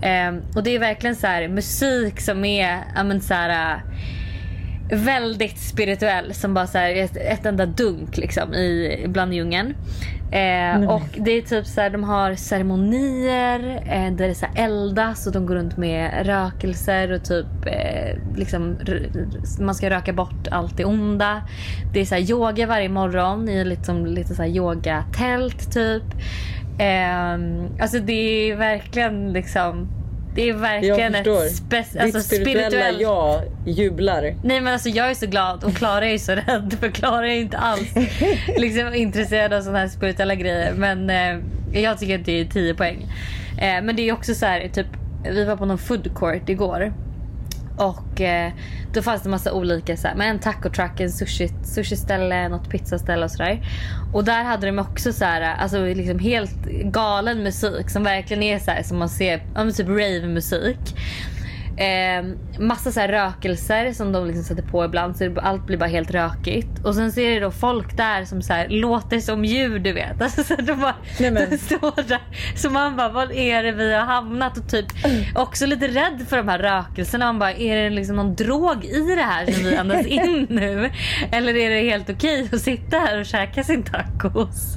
Eh, 0.02 0.56
och 0.56 0.62
det 0.62 0.74
är 0.74 0.78
verkligen 0.78 1.16
så 1.16 1.26
här 1.26 1.48
musik 1.48 2.20
som 2.20 2.44
är, 2.44 2.78
ja 2.96 3.04
men 3.04 3.20
så 3.20 3.34
här 3.34 3.82
väldigt 4.92 5.58
spirituell 5.58 6.34
som 6.34 6.54
bara 6.54 6.66
så 6.66 6.78
här 6.78 6.94
ett, 6.94 7.16
ett 7.16 7.46
enda 7.46 7.66
dunk 7.66 8.16
liksom 8.16 8.54
i 8.54 9.04
bland 9.08 9.34
djungeln. 9.34 9.74
Eh, 10.32 10.90
och 10.90 11.02
det 11.18 11.30
är 11.30 11.42
typ 11.42 11.66
så 11.66 11.80
här, 11.80 11.90
de 11.90 12.04
har 12.04 12.34
ceremonier 12.34 13.82
eh, 13.86 14.12
där 14.12 14.28
det 14.28 14.34
så 14.34 14.46
här 14.46 14.64
eldas 14.64 15.26
och 15.26 15.32
de 15.32 15.46
går 15.46 15.54
runt 15.54 15.76
med 15.76 16.26
rökelser 16.26 17.12
och 17.12 17.24
typ 17.24 17.46
eh, 17.66 18.36
liksom 18.36 18.76
man 19.60 19.74
ska 19.74 19.90
röka 19.90 20.12
bort 20.12 20.48
allt 20.50 20.76
det 20.76 20.84
onda. 20.84 21.42
Det 21.92 22.00
är 22.00 22.04
så 22.04 22.14
här 22.14 22.30
yoga 22.30 22.66
varje 22.66 22.88
morgon 22.88 23.48
i 23.48 23.64
liksom 23.64 24.06
lite 24.06 24.34
så 24.34 24.42
här 24.42 24.50
yogatält 24.50 25.72
typ. 25.72 26.04
Eh, 26.78 27.34
alltså 27.80 27.98
det 27.98 28.50
är 28.50 28.56
verkligen 28.56 29.32
liksom 29.32 29.88
det 30.34 30.48
är 30.48 30.52
verkligen 30.52 31.14
ett 31.14 31.24
Ditt 31.24 32.00
alltså 32.00 32.20
spirituella 32.20 32.70
spirituellt 32.70 33.00
jag 33.00 33.42
jublar. 33.66 34.34
Nej 34.44 34.60
men 34.60 34.72
alltså 34.72 34.88
jag 34.88 35.10
är 35.10 35.14
så 35.14 35.26
glad 35.26 35.64
och 35.64 35.74
Klara 35.74 36.06
är 36.06 36.18
så 36.18 36.32
rädd 36.46 36.76
för 36.80 36.88
Klara 36.88 37.28
är 37.28 37.40
inte 37.40 37.58
alls 37.58 37.94
liksom, 38.56 38.94
intresserad 38.94 39.52
av 39.52 39.60
sådana 39.60 39.78
här 39.78 39.88
spirituella 39.88 40.34
grejer. 40.34 40.74
Men 40.74 41.10
eh, 41.10 41.38
jag 41.82 41.98
tycker 41.98 42.18
att 42.18 42.24
det 42.26 42.40
är 42.40 42.44
10 42.44 42.74
poäng. 42.74 43.06
Eh, 43.58 43.82
men 43.82 43.96
det 43.96 44.08
är 44.08 44.12
också 44.12 44.34
så 44.34 44.46
här, 44.46 44.68
typ 44.68 44.86
vi 45.24 45.44
var 45.44 45.56
på 45.56 45.64
någon 45.64 45.78
food 45.78 46.14
court 46.14 46.48
igår. 46.48 46.92
Och 47.80 48.20
eh, 48.20 48.52
då 48.92 49.02
fanns 49.02 49.22
det 49.22 49.28
massa 49.28 49.52
olika 49.52 49.96
så 49.96 50.08
här, 50.08 50.14
men 50.14 50.28
en 50.28 50.38
taco 50.38 50.70
truck, 50.70 51.00
en 51.00 51.10
sushi, 51.10 51.48
sushi 51.64 51.96
ställe, 51.96 52.48
något 52.48 52.70
pizzaställe 52.70 53.24
och 53.24 53.30
sådär. 53.30 53.60
Och 54.12 54.24
där 54.24 54.44
hade 54.44 54.66
de 54.66 54.78
också 54.78 55.12
så 55.12 55.24
här, 55.24 55.54
alltså 55.54 55.84
liksom 55.84 56.18
helt 56.18 56.64
galen 56.84 57.42
musik 57.42 57.90
som 57.90 58.02
verkligen 58.02 58.42
är 58.42 58.58
så 58.58 58.70
här, 58.70 58.82
som 58.82 58.98
man 58.98 59.08
ser, 59.08 59.42
ja, 59.54 59.64
men 59.64 59.72
typ 59.72 59.88
rave 59.88 60.26
musik. 60.26 60.96
Eh, 61.80 62.24
massa 62.58 62.92
så 62.92 63.00
rökelser 63.00 63.92
som 63.92 64.12
de 64.12 64.26
liksom 64.26 64.44
sätter 64.44 64.62
på 64.62 64.84
ibland 64.84 65.16
så 65.16 65.24
det, 65.24 65.40
allt 65.40 65.66
blir 65.66 65.76
bara 65.76 65.88
helt 65.88 66.10
rökigt. 66.10 66.84
Och 66.84 66.94
sen 66.94 67.12
ser 67.12 67.30
det 67.30 67.40
då 67.40 67.50
folk 67.50 67.96
där 67.96 68.24
som 68.24 68.42
så 68.42 68.52
här, 68.52 68.68
låter 68.68 69.20
som 69.20 69.44
djur 69.44 69.78
du 69.78 69.92
vet. 69.92 70.22
Alltså, 70.30 70.44
så 70.44 70.56
de, 70.56 70.80
bara, 70.80 70.94
de 71.18 71.58
står 71.58 72.08
där. 72.08 72.20
Så 72.56 72.70
man 72.70 72.96
bara, 72.96 73.08
vad 73.08 73.32
är 73.32 73.62
det 73.62 73.72
vi 73.72 73.94
har 73.94 74.04
hamnat? 74.04 74.58
Och 74.58 74.68
typ 74.68 74.86
också 75.34 75.66
lite 75.66 75.88
rädd 75.88 76.26
för 76.28 76.36
de 76.36 76.48
här 76.48 76.58
rökelserna. 76.58 77.26
Man 77.26 77.38
bara, 77.38 77.52
är 77.52 77.76
det 77.76 77.90
liksom 77.90 78.16
någon 78.16 78.34
drog 78.34 78.84
i 78.84 79.14
det 79.16 79.22
här 79.22 79.46
som 79.46 79.64
vi 79.64 79.76
andas 79.76 80.06
in 80.06 80.46
nu? 80.50 80.90
Eller 81.32 81.56
är 81.56 81.70
det 81.70 81.90
helt 81.90 82.10
okej 82.10 82.48
att 82.52 82.60
sitta 82.60 82.98
här 82.98 83.20
och 83.20 83.26
käka 83.26 83.64
sin 83.64 83.82
tacos? 83.82 84.76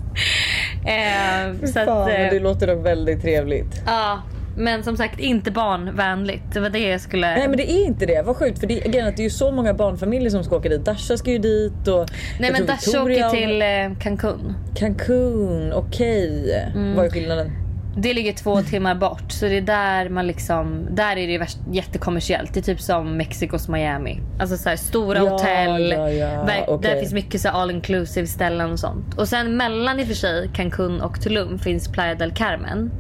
Eh, 0.86 1.68
så 1.68 1.80
att, 1.80 1.86
Fan, 1.86 2.10
eh, 2.10 2.30
det 2.30 2.40
låter 2.40 2.68
dock 2.68 2.86
väldigt 2.86 3.22
trevligt. 3.22 3.82
Ja, 3.86 4.22
men 4.56 4.84
som 4.84 4.98
sagt 4.98 5.20
inte 5.20 5.52
barnvänligt. 5.52 6.44
Det 6.54 6.60
var 6.60 6.70
det 6.70 6.90
jag 6.90 7.02
skulle... 7.02 7.28
Nej 7.28 7.48
men 7.48 7.58
det 7.58 7.72
är 7.72 7.86
inte 7.86 8.06
det, 8.06 8.22
vad 8.26 8.36
sjukt 8.38 8.60
för 8.60 8.68
det, 8.68 8.98
är 9.00 9.08
att 9.08 9.18
det 9.18 9.22
är 9.22 9.24
ju 9.24 9.30
så 9.30 9.52
många 9.52 9.74
barnfamiljer 9.74 10.30
som 10.30 10.44
ska 10.44 10.56
åka 10.56 10.70
dit. 10.70 10.86
Dasha 10.86 11.18
ska 11.18 11.32
ju 11.32 11.38
dit 11.38 11.88
och 11.88 12.10
Nej 12.40 12.52
men 12.52 12.66
Dasha 12.66 12.76
Victoria 12.86 13.28
åker 13.28 13.38
till 13.38 13.62
eh, 13.62 14.00
Cancun. 14.04 14.54
Cancun, 14.76 15.74
okej. 15.74 16.54
Mm. 16.76 16.96
Vad 16.96 17.06
är 17.06 17.10
skillnaden? 17.10 17.52
Det 17.98 18.14
ligger 18.14 18.34
två 18.34 18.62
timmar 18.62 18.96
bort 18.96 19.32
så 19.32 19.46
det 19.46 19.58
är 19.58 19.62
där 19.62 20.10
man 20.10 20.28
liksom, 20.28 20.88
där 20.92 21.18
är 21.18 21.28
det 21.28 21.38
värst, 21.38 21.58
jättekommersiellt. 21.72 22.54
Det 22.54 22.60
är 22.60 22.62
typ 22.62 22.82
som 22.82 23.18
Mexikos 23.18 23.68
Miami. 23.68 24.22
Alltså 24.40 24.58
så 24.58 24.70
här, 24.70 24.76
stora 24.76 25.18
Ja, 25.18 25.30
hotell. 25.30 25.92
ja, 25.92 26.10
ja, 26.10 26.28
Ver- 26.28 26.64
okej. 26.68 26.92
Där 26.92 27.00
finns 27.00 27.14
mycket 27.14 27.42
så 27.42 27.50
all 27.50 27.72
inclusive 27.72 28.28
ställen 28.28 28.72
och 28.72 28.80
sånt. 28.80 29.14
Och 29.18 29.28
sen 29.28 29.58
mellan 29.58 30.00
i 30.00 30.04
och 30.04 30.08
för 30.08 30.14
sig 30.16 30.50
Cancun 30.54 31.02
och 31.02 31.22
Tulum 31.22 31.60
finns 31.60 31.92
Playa 31.92 32.16
del 32.16 32.32
Carmen. 32.32 32.92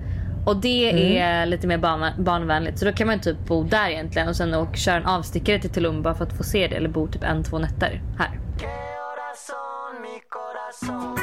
Och 0.46 0.58
det 0.58 0.90
Mm. 0.90 1.18
är 1.22 1.46
lite 1.46 1.68
mer 1.68 1.78
barn, 1.78 2.06
barnvänligt. 2.24 2.80
Så 2.80 2.86
då 2.86 2.92
kan 2.92 3.08
man 3.08 3.20
typ 3.20 3.38
bo 3.48 3.64
där 3.64 3.90
egentligen 3.90 4.28
och 4.28 4.36
sen 4.36 4.54
åka, 4.54 4.74
köra 4.78 4.96
en 4.96 5.06
avstickare 5.06 5.60
till 5.60 5.70
Tulum 5.70 6.02
bara 6.02 6.16
för 6.16 6.24
att 6.26 6.38
få 6.38 6.44
se 6.44 6.68
det. 6.68 6.76
Eller 6.76 6.90
bo 6.90 7.08
typ 7.08 7.24
en, 7.24 7.44
två 7.44 7.60
nätter 7.60 8.02
här. 8.20 8.30
¿Qué 8.60 8.66
horas 8.68 9.48
son, 9.48 10.02
mi 10.02 10.20
corazón? 10.30 11.16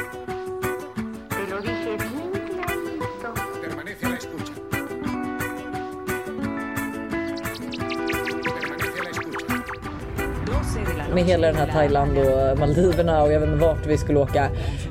Te 1.29 1.55
lo 1.55 1.61
dije 1.61 1.97
bien 1.97 2.31
clarito. 2.47 3.33
Permanece 3.63 4.05
a 4.05 4.09
la 4.09 4.15
escucha. 4.15 4.53
Permanece 7.61 8.99
a 8.99 9.03
la 9.03 9.09
escucha. 9.09 9.55
12 10.45 10.85
de 10.85 10.93
la 10.97 11.03
noche. 11.03 11.13
Med 11.15 11.23
hela 11.23 11.47
den 11.47 11.55
här 11.55 11.67
Thailand 11.67 12.17
och 12.17 12.59
Maldiverna 12.59 13.21
och 13.23 13.31
jag 13.33 13.39
vet 13.39 13.49
inte 13.49 13.65
vart 13.65 13.85
vi 13.85 13.97
skulle 13.97 14.19
åka. 14.19 14.49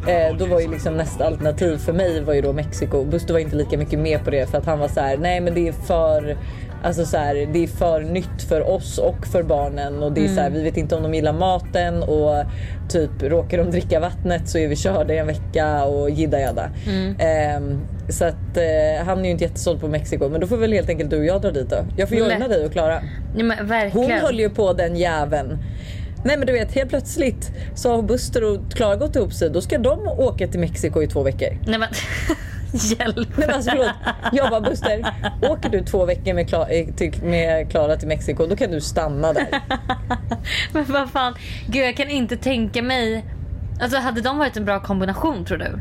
Eh, 0.08 0.36
då 0.38 0.46
var 0.46 0.60
ju 0.60 0.70
liksom 0.70 0.94
nästa 0.94 1.26
alternativ 1.26 1.76
för 1.76 1.92
mig 1.92 2.20
var 2.20 2.34
ju 2.34 2.40
då 2.40 2.52
Mexiko. 2.52 3.04
Buster 3.04 3.32
var 3.32 3.40
inte 3.40 3.56
lika 3.56 3.78
mycket 3.78 3.98
med 3.98 4.24
på 4.24 4.30
det 4.30 4.50
för 4.50 4.58
att 4.58 4.66
han 4.66 4.78
var 4.78 4.88
så 4.88 5.00
här: 5.00 5.16
nej 5.16 5.40
men 5.40 5.54
det 5.54 5.68
är 5.68 5.72
för 5.72 6.36
Alltså 6.82 7.04
så 7.04 7.16
här, 7.16 7.48
det 7.52 7.62
är 7.64 7.66
för 7.66 8.00
nytt 8.00 8.42
för 8.48 8.70
oss 8.70 8.98
och 8.98 9.26
för 9.26 9.42
barnen 9.42 10.02
och 10.02 10.12
det 10.12 10.20
är 10.24 10.28
så 10.28 10.40
här, 10.40 10.50
vi 10.50 10.62
vet 10.62 10.76
inte 10.76 10.96
om 10.96 11.02
de 11.02 11.14
gillar 11.14 11.32
maten 11.32 12.02
och 12.02 12.44
typ 12.88 13.10
råkar 13.22 13.58
de 13.58 13.70
dricka 13.70 14.00
vattnet 14.00 14.48
så 14.48 14.58
är 14.58 14.68
vi 14.68 14.76
körda 14.76 15.14
i 15.14 15.18
en 15.18 15.26
vecka 15.26 15.84
och 15.84 16.10
jidda 16.10 16.40
jadda. 16.40 16.70
Ehm, 17.18 17.80
så 18.08 18.24
att 18.24 18.56
eh, 18.56 19.04
han 19.06 19.18
är 19.18 19.24
ju 19.24 19.30
inte 19.30 19.44
jättesåld 19.44 19.80
på 19.80 19.88
Mexiko 19.88 20.28
men 20.28 20.40
då 20.40 20.46
får 20.46 20.56
väl 20.56 20.72
helt 20.72 20.88
enkelt 20.88 21.10
du 21.10 21.18
och 21.18 21.24
jag 21.24 21.42
dra 21.42 21.50
dit 21.50 21.70
då. 21.70 21.76
Jag 21.96 22.08
får 22.08 22.18
joina 22.18 22.48
dig 22.48 22.64
och 22.66 22.72
Klara. 22.72 23.02
Ja, 23.36 23.42
Hon 23.92 24.10
höll 24.22 24.40
ju 24.40 24.50
på 24.50 24.72
den 24.72 24.96
jäveln. 24.96 25.58
Nej 26.24 26.36
men 26.36 26.46
du 26.46 26.52
vet 26.52 26.74
helt 26.74 26.90
plötsligt 26.90 27.50
så 27.74 27.90
har 27.94 28.02
Buster 28.02 28.44
och 28.44 28.72
Klara 28.72 28.96
gått 28.96 29.16
ihop 29.16 29.32
sig. 29.32 29.50
Då 29.50 29.60
ska 29.60 29.78
de 29.78 30.08
åka 30.08 30.46
till 30.48 30.60
Mexiko 30.60 31.02
i 31.02 31.06
två 31.06 31.22
veckor. 31.22 31.48
Nej 31.66 31.78
men 31.78 31.88
hjälp. 32.72 33.28
Nej 33.36 33.46
men 33.46 33.50
alltså 33.50 33.70
förlåt. 33.70 33.90
Jag 34.32 34.50
bara 34.50 34.60
Buster, 34.60 35.14
åker 35.42 35.68
du 35.68 35.84
två 35.84 36.04
veckor 36.04 36.34
med 36.34 36.48
Klara 36.48 36.66
till, 36.96 37.22
med 37.22 37.70
Klara 37.70 37.96
till 37.96 38.08
Mexiko 38.08 38.46
då 38.46 38.56
kan 38.56 38.70
du 38.70 38.80
stanna 38.80 39.32
där. 39.32 39.48
Men 40.72 40.84
vad 40.88 41.10
fan. 41.10 41.34
Gud 41.66 41.84
jag 41.84 41.96
kan 41.96 42.08
inte 42.08 42.36
tänka 42.36 42.82
mig. 42.82 43.24
Alltså 43.80 43.98
hade 43.98 44.20
de 44.20 44.38
varit 44.38 44.56
en 44.56 44.64
bra 44.64 44.80
kombination 44.80 45.44
tror 45.44 45.58
du? 45.58 45.80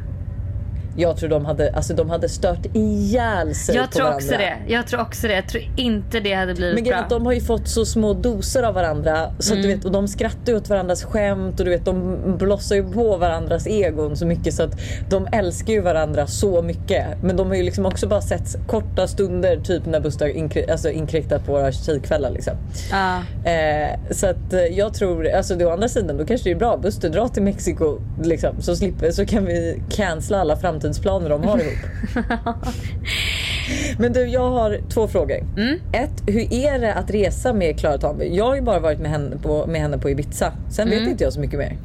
Jag 0.99 1.17
tror 1.17 1.29
de 1.29 1.45
hade, 1.45 1.71
alltså, 1.73 1.93
de 1.93 2.09
hade 2.09 2.29
stört 2.29 2.65
ihjäl 2.73 3.55
sig 3.55 3.75
Jag 3.75 3.85
på 3.85 3.91
tror 3.91 4.03
varandra. 4.03 4.17
också 4.25 4.37
det. 4.37 4.57
Jag 4.67 4.87
tror 4.87 5.01
också 5.01 5.27
det. 5.27 5.33
Jag 5.33 5.47
tror 5.49 5.63
inte 5.77 6.19
det 6.19 6.33
hade 6.33 6.53
blivit 6.53 6.75
Men 6.75 6.83
bra. 6.83 6.95
att 6.97 7.09
de 7.09 7.25
har 7.25 7.33
ju 7.33 7.41
fått 7.41 7.67
så 7.67 7.85
små 7.85 8.13
doser 8.13 8.63
av 8.63 8.73
varandra 8.73 9.33
så 9.39 9.53
att 9.53 9.59
du 9.61 9.65
Mm. 9.67 9.77
vet, 9.77 9.85
och 9.85 9.91
de 9.91 10.07
skrattar 10.07 10.55
åt 10.55 10.69
varandras 10.69 11.03
skämt 11.03 11.59
och 11.59 11.65
du 11.65 11.71
vet 11.71 11.85
de 11.85 12.17
blossar 12.37 12.75
ju 12.75 12.83
på 12.91 13.17
varandras 13.17 13.67
egon 13.67 14.17
så 14.17 14.25
mycket 14.25 14.53
så 14.53 14.63
att 14.63 14.79
de 15.09 15.27
älskar 15.31 15.73
ju 15.73 15.81
varandra 15.81 16.27
så 16.27 16.61
mycket. 16.61 17.05
Men 17.23 17.37
de 17.37 17.47
har 17.47 17.55
ju 17.55 17.63
liksom 17.63 17.85
också 17.85 18.07
bara 18.07 18.21
sett 18.21 18.67
korta 18.67 19.07
stunder 19.07 19.57
typ 19.63 19.85
när 19.85 19.99
Buster 19.99 20.27
inkri- 20.27 20.71
alltså 20.71 20.89
inkräktat 20.89 21.45
på 21.45 21.51
våra 21.51 21.71
tjejkvällar 21.71 22.29
liksom. 22.31 22.53
Ja. 22.91 23.17
Eh, 23.51 23.99
så 24.11 24.27
att 24.27 24.53
eh, 24.53 24.59
jag 24.59 24.93
tror, 24.93 25.27
alltså 25.29 25.55
det, 25.55 25.65
å 25.65 25.69
andra 25.71 25.87
sidan 25.89 26.17
då 26.17 26.25
kanske 26.25 26.49
det 26.49 26.53
är 26.53 26.59
bra. 26.59 26.77
Buster 26.77 27.09
dra 27.09 27.27
till 27.27 27.43
Mexiko 27.43 27.99
liksom, 28.23 28.61
så, 28.61 28.75
slipper, 28.75 29.11
så 29.11 29.25
kan 29.25 29.45
vi 29.45 29.81
cancella 29.89 30.39
alla 30.41 30.55
framtidsplaner 30.93 31.29
de 31.29 31.43
har 31.43 31.59
ihop. 31.59 31.79
Men 33.97 34.13
du 34.13 34.25
jag 34.27 34.49
har 34.49 34.79
två 34.89 35.07
frågor. 35.07 35.37
Mm. 35.57 35.79
Ett, 35.93 36.23
hur 36.27 36.53
är 36.53 36.79
det 36.79 36.93
att 36.93 37.11
resa 37.11 37.53
med 37.53 37.79
Klara 37.79 37.97
Tanby? 37.97 38.35
Jag 38.35 38.45
har 38.45 38.55
ju 38.55 38.61
bara 38.61 38.79
varit 38.79 38.99
med 38.99 39.11
henne 39.11 39.37
på, 39.37 39.65
med 39.67 39.81
henne 39.81 39.97
på 39.97 40.09
Ibiza. 40.09 40.53
Sen 40.69 40.87
Mm. 40.87 40.99
vet 40.99 41.09
inte 41.09 41.23
jag 41.23 41.33
så 41.33 41.39
mycket 41.39 41.59
mer. 41.59 41.77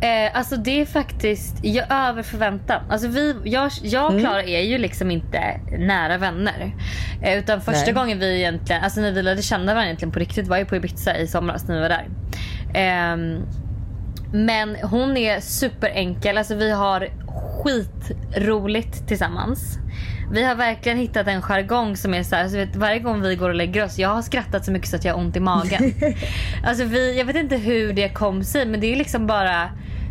Eh, 0.00 0.36
alltså 0.38 0.56
det 0.56 0.80
är 0.80 0.84
faktiskt 0.86 1.56
jag, 1.62 1.86
över 1.92 2.22
förväntan. 2.22 2.82
Alltså 2.90 3.08
vi, 3.08 3.34
jag, 3.44 3.70
jag 3.82 4.10
Mm. 4.10 4.14
och 4.14 4.20
Klara 4.20 4.42
är 4.42 4.60
ju 4.60 4.78
liksom 4.78 5.10
inte 5.10 5.60
nära 5.78 6.18
vänner. 6.18 6.74
Eh, 7.22 7.38
utan 7.38 7.60
första 7.60 7.84
Nej. 7.84 7.92
gången 7.94 8.18
vi 8.18 8.38
egentligen, 8.38 8.82
alltså 8.84 9.00
när 9.00 9.12
vi 9.12 9.22
lärde 9.22 9.42
känna 9.42 9.64
varandra 9.64 9.84
egentligen 9.84 10.12
på 10.12 10.18
riktigt 10.18 10.48
var 10.48 10.56
ju 10.58 10.64
på 10.64 10.76
Ibiza 10.76 11.16
i 11.18 11.26
somras 11.26 11.68
när 11.68 11.74
vi 11.74 11.80
var 11.80 11.88
där. 11.88 12.08
Ehm, 12.74 13.36
men 14.32 14.76
hon 14.82 15.16
är 15.16 15.40
superenkel, 15.40 16.38
alltså 16.38 16.54
vi 16.54 16.70
har 16.72 17.08
skitroligt 17.62 19.08
tillsammans. 19.08 19.78
Vi 20.32 20.44
har 20.44 20.54
verkligen 20.54 20.98
hittat 20.98 21.26
en 21.26 21.42
jargong 21.42 21.96
som 21.96 22.14
är 22.14 22.22
så 22.22 22.36
här, 22.36 22.48
så 22.48 22.56
vet, 22.56 22.76
varje 22.76 22.98
gång 22.98 23.20
vi 23.22 23.36
går 23.36 23.48
och 23.48 23.54
lägger 23.54 23.84
oss, 23.84 23.98
jag 23.98 24.08
har 24.08 24.22
skrattat 24.22 24.64
så 24.64 24.72
mycket 24.72 24.88
så 24.88 24.96
att 24.96 25.04
jag 25.04 25.14
har 25.14 25.20
ont 25.20 25.36
i 25.36 25.40
magen. 25.40 25.94
alltså 26.64 26.84
vi, 26.84 27.18
jag 27.18 27.24
vet 27.24 27.36
inte 27.36 27.56
hur 27.56 27.92
det 27.92 28.08
kom 28.08 28.44
sig 28.44 28.66
men 28.66 28.80
det 28.80 28.92
är 28.92 28.96
liksom 28.96 29.26
bara 29.26 29.70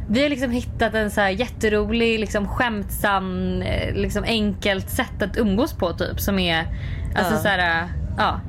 vi 0.10 0.22
har 0.24 0.30
liksom 0.30 0.52
hittat 0.52 0.94
en 0.94 1.12
så 1.12 1.22
här 1.22 1.30
jätterolig, 1.30 2.20
liksom 2.20 2.48
skämtsam, 2.48 3.62
eh, 3.62 3.94
liksom 3.94 4.24
enkelt 4.24 4.90
sätt 4.90 5.22
att 5.22 5.38
umgås 5.38 5.74
på 5.74 5.94
typ 5.94 6.20
som 6.20 6.40
är 6.40 6.60
alltså 7.16 7.34
Ja. 7.34 7.40
så 7.40 7.48
här, 7.48 7.88
ja. 8.18 8.40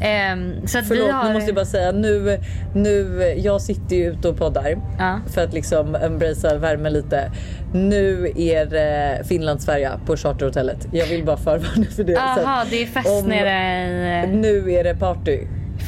Ehm, 0.00 0.66
så 0.66 0.78
att 0.78 0.86
Förlåt 0.88 1.06
vi 1.08 1.10
har... 1.10 1.24
nu 1.24 1.32
måste 1.34 1.48
jag 1.48 1.54
bara 1.54 1.64
säga 1.64 1.92
nu, 1.92 2.40
nu, 2.74 3.22
jag 3.36 3.60
sitter 3.60 3.96
ju 3.96 4.04
ute 4.12 4.28
och 4.28 4.36
poddar 4.36 4.76
Ja. 4.98 5.20
för 5.34 5.44
att 5.44 5.52
liksom 5.52 5.94
embracea 5.94 6.58
värmen 6.58 6.92
lite. 6.92 7.32
Nu 7.72 8.32
är 8.36 8.66
det 8.66 9.22
Finlandsfärja 9.28 10.00
på 10.06 10.16
charterhotellet. 10.16 10.86
Jag 10.92 11.06
vill 11.06 11.24
bara 11.24 11.36
förvarna 11.36 11.86
för 11.96 12.04
det. 12.04 12.12
Jaha, 12.12 12.64
det 12.70 12.82
är 12.82 12.86
fest 12.86 13.08
om- 13.08 13.28
nere 13.28 14.24
i... 14.24 14.26
Nu 14.36 14.72
är 14.72 14.84
det 14.84 14.94
party. 14.96 15.38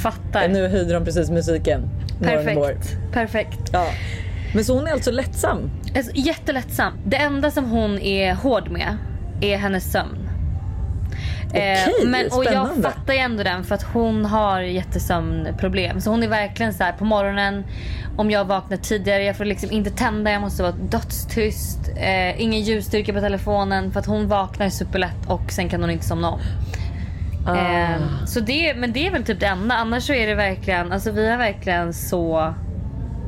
Fattar. 0.03 0.49
Nu 0.49 0.69
höjde 0.69 0.93
de 0.95 1.05
precis 1.05 1.31
musiken. 1.31 1.83
Perfekt. 2.23 2.97
Perfekt. 3.13 3.71
Ja. 3.73 3.87
Men 4.55 4.65
så 4.65 4.75
hon 4.75 4.87
är 4.87 4.93
alltså 4.93 5.11
lättsam? 5.11 5.71
Alltså, 5.97 6.13
jättelättsam. 6.15 6.93
Det 7.07 7.17
enda 7.17 7.51
som 7.51 7.71
hon 7.71 7.99
är 7.99 8.35
hård 8.35 8.71
med 8.71 8.97
är 9.41 9.57
hennes 9.57 9.93
sömn. 9.93 10.26
Okej, 11.49 12.07
men, 12.07 12.27
och 12.33 12.45
jag 12.45 12.69
fattar 12.83 13.13
ju 13.13 13.19
ändå 13.19 13.43
den 13.43 13.65
för 13.65 13.75
att 13.75 13.83
hon 13.83 14.25
har 14.25 14.61
jättesömnproblem. 14.61 16.01
Så 16.01 16.11
hon 16.11 16.23
är 16.23 16.29
verkligen 16.29 16.75
så 16.75 16.85
här 16.85 16.93
på 16.93 17.05
morgonen 17.05 17.65
om 18.17 18.31
jag 18.31 18.45
vaknar 18.45 18.77
tidigare, 18.77 19.25
jag 19.25 19.37
får 19.37 19.45
liksom 19.45 19.71
inte 19.71 19.91
tända, 19.91 20.31
jag 20.31 20.41
måste 20.41 20.63
vara 20.63 20.73
dödstyst. 20.73 21.79
Eh, 21.97 22.41
ingen 22.41 22.61
ljusstyrka 22.61 23.13
på 23.13 23.21
telefonen 23.21 23.93
för 23.93 24.01
att 24.01 24.07
hon 24.07 24.29
vaknar 24.29 24.69
superlätt 24.69 25.27
och 25.27 25.53
sen 25.53 25.69
kan 25.69 25.81
hon 25.81 25.91
inte 25.91 26.05
somna 26.05 26.31
om. 26.31 26.41
Ah. 27.47 27.57
Eh, 27.57 28.01
så 28.27 28.41
det, 28.41 28.75
men 28.77 28.93
det 28.93 29.07
är 29.07 29.11
väl 29.11 29.25
typ 29.25 29.41
det 29.41 29.47
enda. 29.47 29.75
Annars 29.75 30.07
så 30.07 30.13
är 30.13 30.27
det 30.27 30.35
verkligen, 30.35 30.93
alltså 30.93 31.11
vi 31.11 31.31
har 31.31 31.37
verkligen 31.37 31.95
så 31.95 32.55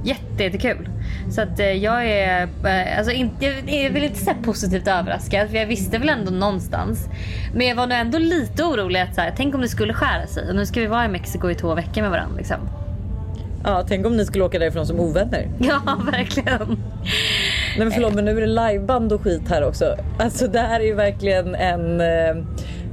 jätte, 0.05 0.45
jättekul. 0.45 0.89
Så 1.31 1.41
att 1.41 1.61
eh, 1.61 1.73
jag 1.73 2.11
är, 2.11 2.43
eh, 2.43 2.99
alltså 2.99 3.13
in, 3.13 3.31
jag, 3.41 3.55
jag 3.67 3.91
vill 3.91 4.05
inte 4.05 4.19
säga 4.19 4.37
positivt 4.43 4.89
överraskad 4.89 5.51
för 5.51 5.57
jag 5.57 5.67
visste 5.67 5.99
väl 5.99 6.09
ändå 6.09 6.31
någonstans. 6.31 7.09
Men 7.55 7.67
jag 7.67 7.77
var 7.77 7.87
nog 7.87 7.99
ändå 7.99 8.19
lite 8.19 8.65
orolig 8.65 9.01
att 9.01 9.15
så 9.15 9.21
här, 9.21 9.35
tänk 9.37 9.55
om 9.55 9.61
det 9.61 9.69
skulle 9.69 9.95
skära 9.95 10.27
sig. 10.27 10.49
Och 10.49 10.55
nu 10.55 10.67
ska 10.67 10.81
vi 10.81 10.87
vara 10.87 11.05
i 11.05 11.09
Mexiko 11.09 11.51
i 11.51 11.55
två 11.55 11.75
veckor 11.75 12.03
med 12.03 12.11
varandra 12.11 12.37
liksom. 12.37 12.57
Ja, 13.65 13.85
tänk 13.89 14.07
om 14.07 14.17
ni 14.17 14.25
skulle 14.25 14.45
åka 14.45 14.59
därifrån 14.59 14.87
som 14.87 15.01
ovänner. 15.01 15.49
Ja, 15.59 15.81
verkligen. 16.13 16.79
Nej 17.77 17.87
men 17.87 17.91
förlåt 17.91 18.15
men 18.15 18.25
nu 18.25 18.37
är 18.37 18.41
det 18.41 18.47
liveband 18.47 19.13
och 19.13 19.23
skit 19.23 19.43
här 19.49 19.65
också. 19.65 19.97
Alltså 20.19 20.47
det 20.47 20.61
här 20.61 20.81
är 20.81 20.85
ju 20.85 20.95
verkligen 20.95 21.55
en 21.55 22.01
eh, 22.01 22.45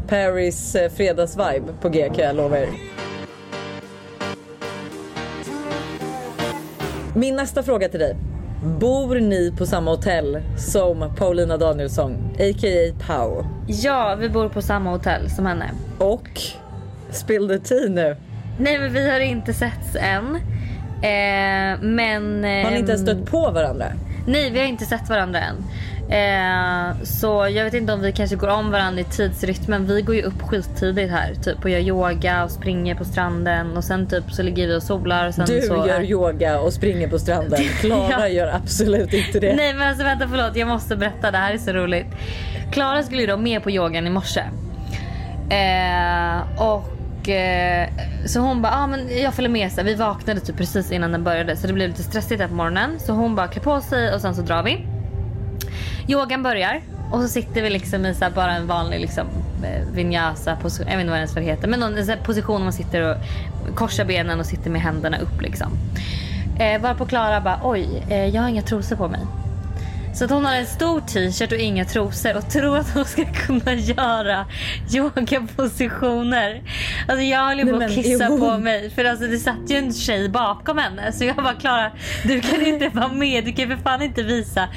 Paris 0.08 0.76
eh, 0.76 0.92
fredagsvibe 0.92 1.74
på 1.82 1.90
G 1.90 2.10
kan 2.16 2.26
jag 2.26 2.36
lova 2.36 2.60
er. 2.60 2.68
Min 7.18 7.36
nästa 7.36 7.64
fråga 7.64 7.90
till 7.90 8.00
dig. 8.00 8.16
Bor 8.64 9.16
ni 9.20 9.54
på 9.58 9.66
samma 9.66 9.92
hotell 9.92 10.42
som 10.58 11.16
Paulina 11.18 11.58
Danielsson, 11.58 12.14
a.k.a. 12.34 12.94
Pau? 13.08 13.46
Ja, 13.68 14.16
vi 14.20 14.30
bor 14.30 14.50
på 14.50 14.62
samma 14.62 14.92
hotell 14.92 15.30
som 15.30 15.46
henne. 15.46 15.72
Och 15.98 16.30
spill 17.12 17.48
the 17.48 17.60
tea 17.60 17.90
nu. 17.90 18.18
Nej 18.60 18.80
men 18.80 18.94
vi 18.94 19.10
har 19.10 19.20
inte 19.20 19.54
setts 19.54 19.96
än. 19.96 20.36
Eh, 20.96 21.82
men... 21.82 22.44
Har 22.44 22.72
ni 22.72 22.80
inte 22.80 22.92
ens 22.92 23.10
ehm, 23.10 23.18
stött 23.18 23.26
på 23.26 23.52
varandra? 23.52 23.86
Nej, 24.28 24.52
vi 24.52 24.60
har 24.60 24.66
inte 24.66 24.86
sett 24.86 25.10
varandra 25.10 25.40
än. 25.40 25.56
Eh, 26.10 27.04
så 27.04 27.48
jag 27.50 27.64
vet 27.64 27.74
inte 27.74 27.94
om 27.94 28.02
vi 28.02 28.12
kanske 28.12 28.36
går 28.36 28.48
om 28.48 28.72
varandra 28.72 29.02
i 29.02 29.04
tidsrytmen. 29.04 29.86
Vi 29.86 30.02
går 30.02 30.16
ju 30.16 30.22
upp 30.22 30.42
skittidigt 30.42 31.12
här 31.12 31.34
typ 31.44 31.64
och 31.64 31.70
gör 31.70 31.80
yoga 31.80 32.44
och 32.44 32.52
springer 32.52 32.96
på 32.96 33.06
stranden 33.06 33.78
och 33.78 33.84
sen 33.84 34.08
typ 34.08 34.32
så 34.32 34.44
ligger 34.44 34.68
vi 34.68 34.76
och 34.78 34.84
solar 34.84 35.28
och 35.28 35.34
sen 35.34 35.46
Du 35.46 35.62
så... 35.62 35.86
gör 35.88 36.02
yoga 36.04 36.60
och 36.60 36.74
springer 36.74 37.08
på 37.08 37.20
stranden. 37.20 37.60
Klara 37.82 38.10
Ja. 38.10 38.28
gör 38.28 38.48
absolut 38.48 39.14
inte 39.14 39.40
det. 39.40 39.56
Nej 39.56 39.74
men 39.74 39.88
alltså 39.88 40.04
vänta 40.04 40.28
förlåt, 40.28 40.56
jag 40.56 40.68
måste 40.68 40.96
berätta. 40.96 41.32
Det 41.32 41.38
här 41.38 41.54
är 41.54 41.58
så 41.58 41.72
roligt. 41.74 42.08
Klara 42.72 43.04
skulle 43.04 43.22
ju 43.22 43.28
då 43.28 43.38
med 43.38 43.64
på 43.64 43.72
yogan 43.72 44.08
i 44.08 44.10
morse. 44.10 44.42
Eh, 45.50 46.62
och 46.62 47.30
eh, 47.30 47.90
så 48.26 48.40
hon 48.40 48.62
bara, 48.62 48.74
ah, 48.74 48.88
men 48.88 49.22
jag 49.22 49.34
följer 49.34 49.52
med. 49.52 49.72
Så 49.72 49.84
vi 49.84 49.96
vaknade 49.96 50.40
typ 50.40 50.58
precis 50.58 50.92
innan 50.92 51.12
den 51.12 51.24
började 51.24 51.56
så 51.56 51.68
det 51.68 51.74
blev 51.74 51.90
lite 51.90 52.04
stressigt 52.04 52.42
här 52.42 52.48
på 52.48 52.54
morgonen. 52.54 53.00
Så 53.00 53.14
hon 53.14 53.36
bara 53.36 53.48
klär 53.48 53.64
på 53.64 53.82
sig 53.82 54.14
och 54.14 54.22
sen 54.22 54.36
så 54.36 54.42
drar 54.42 54.64
vi. 54.64 54.88
Yogan 56.08 56.44
börjar 56.44 56.82
och 57.12 57.22
så 57.22 57.28
sitter 57.28 57.62
vi 57.62 57.70
liksom 57.70 58.06
i 58.06 58.14
så 58.14 58.26
bara 58.36 58.52
en 58.52 58.68
vanlig 58.68 59.00
liksom 59.00 59.28
eh, 59.64 59.94
vinyasa 59.94 60.56
position. 60.56 60.88
Jag 60.88 60.98
vet 60.98 61.02
inte 61.02 61.10
vad 61.10 61.18
ens 61.18 61.34
det 61.34 61.42
heter. 61.42 61.68
Men 61.68 61.80
någon 61.80 61.94
här 61.94 62.18
position 62.24 62.64
man 62.64 62.74
sitter 62.74 63.02
och 63.02 63.16
korsar 63.76 64.06
benen 64.06 64.40
och 64.40 64.46
sitter 64.46 64.70
med 64.70 64.82
händerna 64.82 65.18
upp 65.18 65.42
liksom. 65.42 65.68
Eh, 66.60 66.82
varpå 66.82 67.06
Klara 67.06 67.42
bara 67.42 67.60
oj, 67.64 68.04
eh, 68.10 68.26
jag 68.26 68.42
har 68.42 68.50
inga 68.50 68.62
trosor 68.62 68.96
på 68.96 69.08
mig. 69.08 69.22
Så 70.16 70.26
att 70.26 70.32
hon 70.32 70.46
har 70.46 70.56
en 70.56 70.66
stor 70.66 71.02
t-shirt 71.02 71.52
och 71.52 71.58
inga 71.58 71.86
trosor 71.86 72.38
och 72.38 72.50
tror 72.50 72.78
att 72.78 72.94
hon 72.94 73.06
ska 73.06 73.26
kunna 73.34 73.74
göra 73.74 74.46
yogapositioner. 74.94 76.62
Alltså 77.08 77.24
jag 77.24 77.46
höll 77.46 77.60
ju 77.60 77.72
på 77.72 77.84
att 77.84 77.96
kissa 77.96 78.28
på 78.28 78.58
mig 78.58 78.90
för 78.90 79.06
alltså 79.06 79.28
det 79.28 79.38
satt 79.38 79.70
ju 79.70 79.76
en 79.76 79.94
tjej 79.94 80.30
bakom 80.30 80.78
henne. 80.78 81.12
Så 81.12 81.26
jag 81.26 81.36
bara 81.36 81.54
Klara, 81.54 81.92
du 82.24 82.42
kan 82.42 82.66
inte 82.66 82.90
vara 82.90 83.08
med. 83.08 83.46
Du 83.46 83.54
kan 83.54 83.68
för 83.68 83.78
fan 83.78 84.02
inte 84.02 84.24
visa 84.24 84.68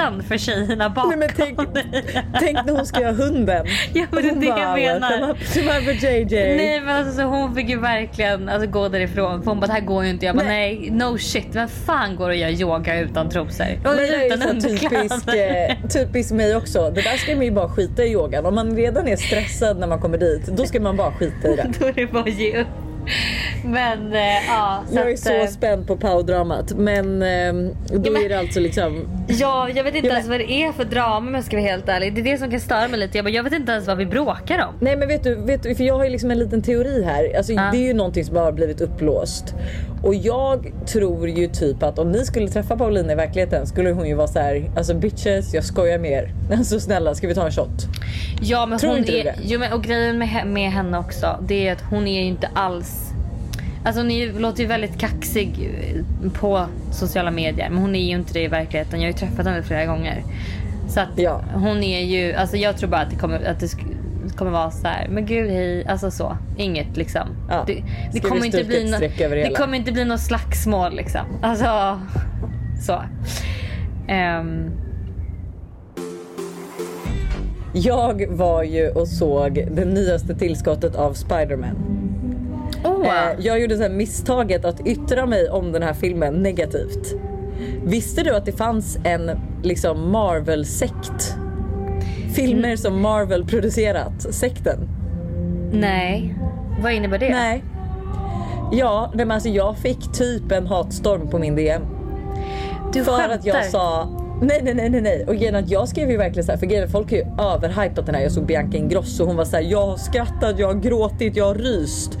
fittan 0.00 0.22
för 0.22 0.38
tjejerna 0.38 0.90
bakom 0.90 1.08
Nej, 1.10 1.18
men 1.18 1.28
tänk, 1.36 1.74
dig. 1.74 1.84
tänk 2.40 2.66
när 2.66 2.72
hon 2.72 2.86
ska 2.86 3.00
göra 3.00 3.12
hunden. 3.12 3.66
Ja, 3.94 4.04
men 4.10 4.22
det 4.22 4.28
är 4.28 4.32
Hon 4.32 4.40
det 4.40 4.46
jag 4.46 4.74
menar. 4.78 5.10
"Come 5.20 5.32
up 5.32 5.38
to 5.54 5.58
my 5.60 5.92
JJ. 5.92 6.56
Nej 6.56 6.80
men 6.80 6.96
alltså 6.96 7.12
så 7.16 7.22
hon 7.22 7.54
fick 7.54 7.68
ju 7.68 7.80
verkligen 7.80 8.48
alltså, 8.48 8.70
gå 8.70 8.88
därifrån 8.88 9.42
för 9.42 9.50
hon 9.50 9.60
bara 9.60 9.66
det 9.66 9.72
här 9.72 9.80
går 9.80 10.04
ju 10.04 10.10
inte. 10.10 10.26
Jag 10.26 10.36
bara 10.36 10.46
nej, 10.46 10.88
no 10.92 11.18
shit. 11.18 11.46
Vem 11.52 11.68
fan 11.68 12.16
går 12.16 12.28
och 12.28 12.36
gör 12.36 12.48
yoga 12.48 13.00
utan 13.00 13.28
trosor? 13.28 13.66
Och 13.84 13.92
utan 13.92 14.48
underkläder. 14.48 15.08
typisk, 15.08 15.34
eh, 15.34 15.88
typisk 15.88 16.32
mig 16.32 16.56
också. 16.56 16.90
Det 16.90 17.02
där 17.02 17.16
ska 17.16 17.36
man 17.36 17.44
ju 17.44 17.50
bara 17.50 17.68
skita 17.68 18.04
i 18.04 18.12
yogan. 18.12 18.46
Om 18.46 18.54
man 18.54 18.76
redan 18.76 19.08
är 19.08 19.16
stressad 19.16 19.78
när 19.78 19.86
man 19.86 20.00
kommer 20.00 20.18
dit, 20.18 20.46
då 20.46 20.66
ska 20.66 20.80
man 20.80 20.96
bara 20.96 21.12
skita 21.12 21.48
i 21.48 21.56
det. 21.56 21.70
Då 21.80 21.86
är 21.86 21.92
det 21.92 22.06
bara 22.06 22.22
att 22.22 22.38
ge 22.38 22.60
upp. 22.60 22.66
Men 23.64 24.12
eh, 24.12 24.20
ja. 24.48 24.82
Så 24.88 24.94
Jag 24.96 25.08
är 25.08 25.12
att, 25.14 25.18
så 25.18 25.32
eh, 25.32 25.46
spänd 25.46 25.86
på 25.86 25.96
Pau-dramat. 25.96 26.72
Men 26.76 27.22
eh, 27.22 27.52
då 27.92 28.10
men- 28.12 28.24
är 28.24 28.28
det 28.28 28.38
alltså 28.38 28.60
liksom... 28.60 29.08
Ja, 29.28 29.68
jag 29.74 29.84
vet 29.84 29.94
inte 29.94 30.08
Ja, 30.08 30.14
ens 30.14 30.28
vad 30.28 30.40
det 30.40 30.52
är 30.52 30.72
för 30.72 30.84
drama 30.84 31.28
om 31.28 31.34
jag 31.34 31.44
ska 31.44 31.56
vara 31.56 31.66
helt 31.66 31.88
ärlig. 31.88 32.14
Det 32.14 32.20
är 32.20 32.24
det 32.32 32.38
som 32.38 32.50
kan 32.50 32.60
störa 32.60 32.88
mig 32.88 33.00
lite. 33.00 33.18
Jag, 33.18 33.24
bara, 33.24 33.30
jag 33.30 33.42
vet 33.42 33.52
inte 33.52 33.72
ens 33.72 33.86
vad 33.86 33.96
vi 33.98 34.06
bråkar 34.06 34.66
om. 34.68 34.74
Nej 34.80 34.96
men 34.96 35.08
vet 35.08 35.22
du, 35.24 35.34
vet 35.34 35.62
du, 35.62 35.74
för 35.74 35.84
jag 35.84 35.94
har 35.94 36.04
ju 36.04 36.10
liksom 36.10 36.30
en 36.30 36.38
liten 36.38 36.62
teori 36.62 37.02
här. 37.04 37.36
Alltså, 37.36 37.52
Ja. 37.52 37.68
Det 37.72 37.78
är 37.78 37.86
ju 37.86 37.94
någonting 37.94 38.24
som 38.24 38.36
har 38.36 38.52
blivit 38.52 38.80
upplåst. 38.80 39.54
Och 40.02 40.14
jag 40.14 40.72
tror 40.86 41.28
ju 41.28 41.46
typ 41.48 41.82
att 41.82 41.98
om 41.98 42.12
ni 42.12 42.24
skulle 42.24 42.48
träffa 42.48 42.76
Paulina 42.76 43.12
i 43.12 43.14
verkligheten 43.14 43.66
skulle 43.66 43.90
hon 43.90 44.08
ju 44.08 44.14
vara 44.14 44.28
så 44.28 44.38
här, 44.38 44.70
alltså 44.76 44.94
bitches 44.94 45.54
jag 45.54 45.64
skojar 45.64 45.98
med 45.98 46.10
er. 46.10 46.32
Alltså 46.58 46.80
snälla 46.80 47.14
ska 47.14 47.28
vi 47.28 47.34
ta 47.34 47.44
en 47.46 47.52
shot? 47.52 47.86
Ja 48.42 48.66
men 48.66 48.78
Tror 48.78 48.90
hon 48.90 48.98
inte 48.98 49.12
du 49.12 49.18
är, 49.18 49.24
det? 49.24 49.34
jo, 49.42 49.58
men, 49.58 49.72
och 49.72 49.82
grejen 49.82 50.18
med, 50.18 50.46
med 50.46 50.70
henne 50.70 50.98
också 50.98 51.38
det 51.48 51.68
är 51.68 51.72
att 51.72 51.82
hon 51.90 52.06
är 52.06 52.20
ju 52.20 52.26
inte 52.26 52.48
alls 52.54 53.06
Alltså 53.84 54.02
ju, 54.04 54.38
låter 54.38 54.60
ju 54.60 54.66
väldigt 54.66 54.98
kaxig 54.98 55.70
eh, 56.24 56.30
på 56.32 56.66
sociala 56.92 57.30
medier 57.30 57.70
men 57.70 57.78
hon 57.78 57.94
är 57.96 58.00
ju 58.00 58.14
inte 58.14 58.32
det 58.32 58.42
i 58.42 58.48
verkligheten. 58.48 59.00
Jag 59.00 59.08
har 59.08 59.12
ju 59.12 59.18
träffat 59.18 59.46
henne 59.46 59.62
flera 59.62 59.86
gånger. 59.86 60.22
Så 60.88 61.00
att 61.00 61.08
Ja. 61.16 61.40
hon 61.54 61.82
är 61.82 62.00
ju, 62.00 62.32
alltså 62.32 62.56
jag 62.56 62.76
tror 62.76 62.90
bara 62.90 63.00
att 63.00 63.10
det 63.10 63.16
kommer, 63.16 63.44
att 63.44 63.60
det 63.60 63.68
kommer 64.36 64.50
vara 64.50 64.70
så 64.70 64.86
här, 64.86 65.08
men 65.08 65.26
gud 65.26 65.50
hej, 65.50 65.86
alltså 65.86 66.10
så. 66.10 66.36
Inget 66.56 66.96
liksom. 66.96 67.28
Ja. 67.48 67.64
Det, 67.66 67.84
det, 68.12 68.20
kommer 68.20 68.46
inte 68.46 68.64
bli 68.64 68.94
över 69.20 69.36
det 69.36 69.54
kommer 69.56 69.76
inte 69.76 69.92
bli 69.92 70.04
något 70.04 70.20
slagsmål 70.20 70.96
liksom. 70.96 71.20
Alltså 71.42 72.00
så. 72.86 73.02
Ehm, 74.08 74.70
Jag 77.72 78.26
var 78.30 78.62
ju 78.62 78.90
och 78.90 79.08
såg 79.08 79.54
det 79.70 79.84
nyaste 79.84 80.34
tillskottet 80.34 80.96
av 80.96 81.12
Spider-Man. 81.12 81.76
oh, 82.84 83.06
Eh, 83.06 83.34
jag 83.38 83.60
gjorde 83.60 83.76
så 83.76 83.88
misstaget 83.88 84.64
att 84.64 84.86
yttra 84.86 85.26
mig 85.26 85.50
om 85.50 85.72
den 85.72 85.82
här 85.82 85.94
filmen 85.94 86.34
negativt. 86.34 87.14
Visste 87.84 88.22
du 88.22 88.34
att 88.36 88.46
det 88.46 88.52
fanns 88.52 88.98
en 89.04 89.30
liksom 89.62 90.10
Marvel-sekt? 90.10 91.36
Filmer 92.34 92.76
som 92.76 93.00
Marvel 93.02 93.44
producerat, 93.46 94.22
sekten. 94.34 94.78
nej. 95.72 96.34
Vad 96.82 96.92
innebär 96.92 97.18
det? 97.18 97.30
Nej. 97.30 97.64
Ja, 98.72 99.10
nej, 99.14 99.26
men 99.26 99.34
alltså 99.34 99.48
jag 99.48 99.76
fick 99.78 100.12
typ 100.12 100.52
en 100.52 100.66
hatstorm 100.66 101.28
på 101.30 101.38
min 101.38 101.56
DM. 101.56 101.82
Du 102.92 103.04
För 103.04 103.12
skämtar. 103.12 103.34
att 103.34 103.44
jag 103.46 103.64
sa 103.64 104.08
nej, 104.40 104.60
nej, 104.62 104.74
nej, 104.74 104.90
nej, 104.90 105.00
nej. 105.00 105.24
Och 105.28 105.34
grejen 105.34 105.54
är 105.54 105.58
att 105.58 105.70
jag 105.70 105.88
skrev 105.88 106.10
ju 106.10 106.16
verkligen 106.16 106.44
så 106.44 106.52
här, 106.52 106.58
för 106.58 106.66
grejen 106.66 106.84
är 106.84 106.88
folk 106.88 107.10
har 107.10 107.16
ju 107.16 107.24
överhypat 107.38 108.06
den 108.06 108.14
här. 108.14 108.22
Jag 108.22 108.32
såg 108.32 108.46
Bianca 108.46 108.76
Ingrosso, 108.76 109.24
hon 109.24 109.36
var 109.36 109.44
så 109.44 109.56
här, 109.56 109.62
jag 109.62 109.86
har 109.86 109.96
skrattat, 109.96 110.58
jag 110.58 110.66
har 110.66 110.74
gråtit, 110.74 111.36
jag 111.36 111.44
har 111.44 111.54
ryst. 111.54 112.18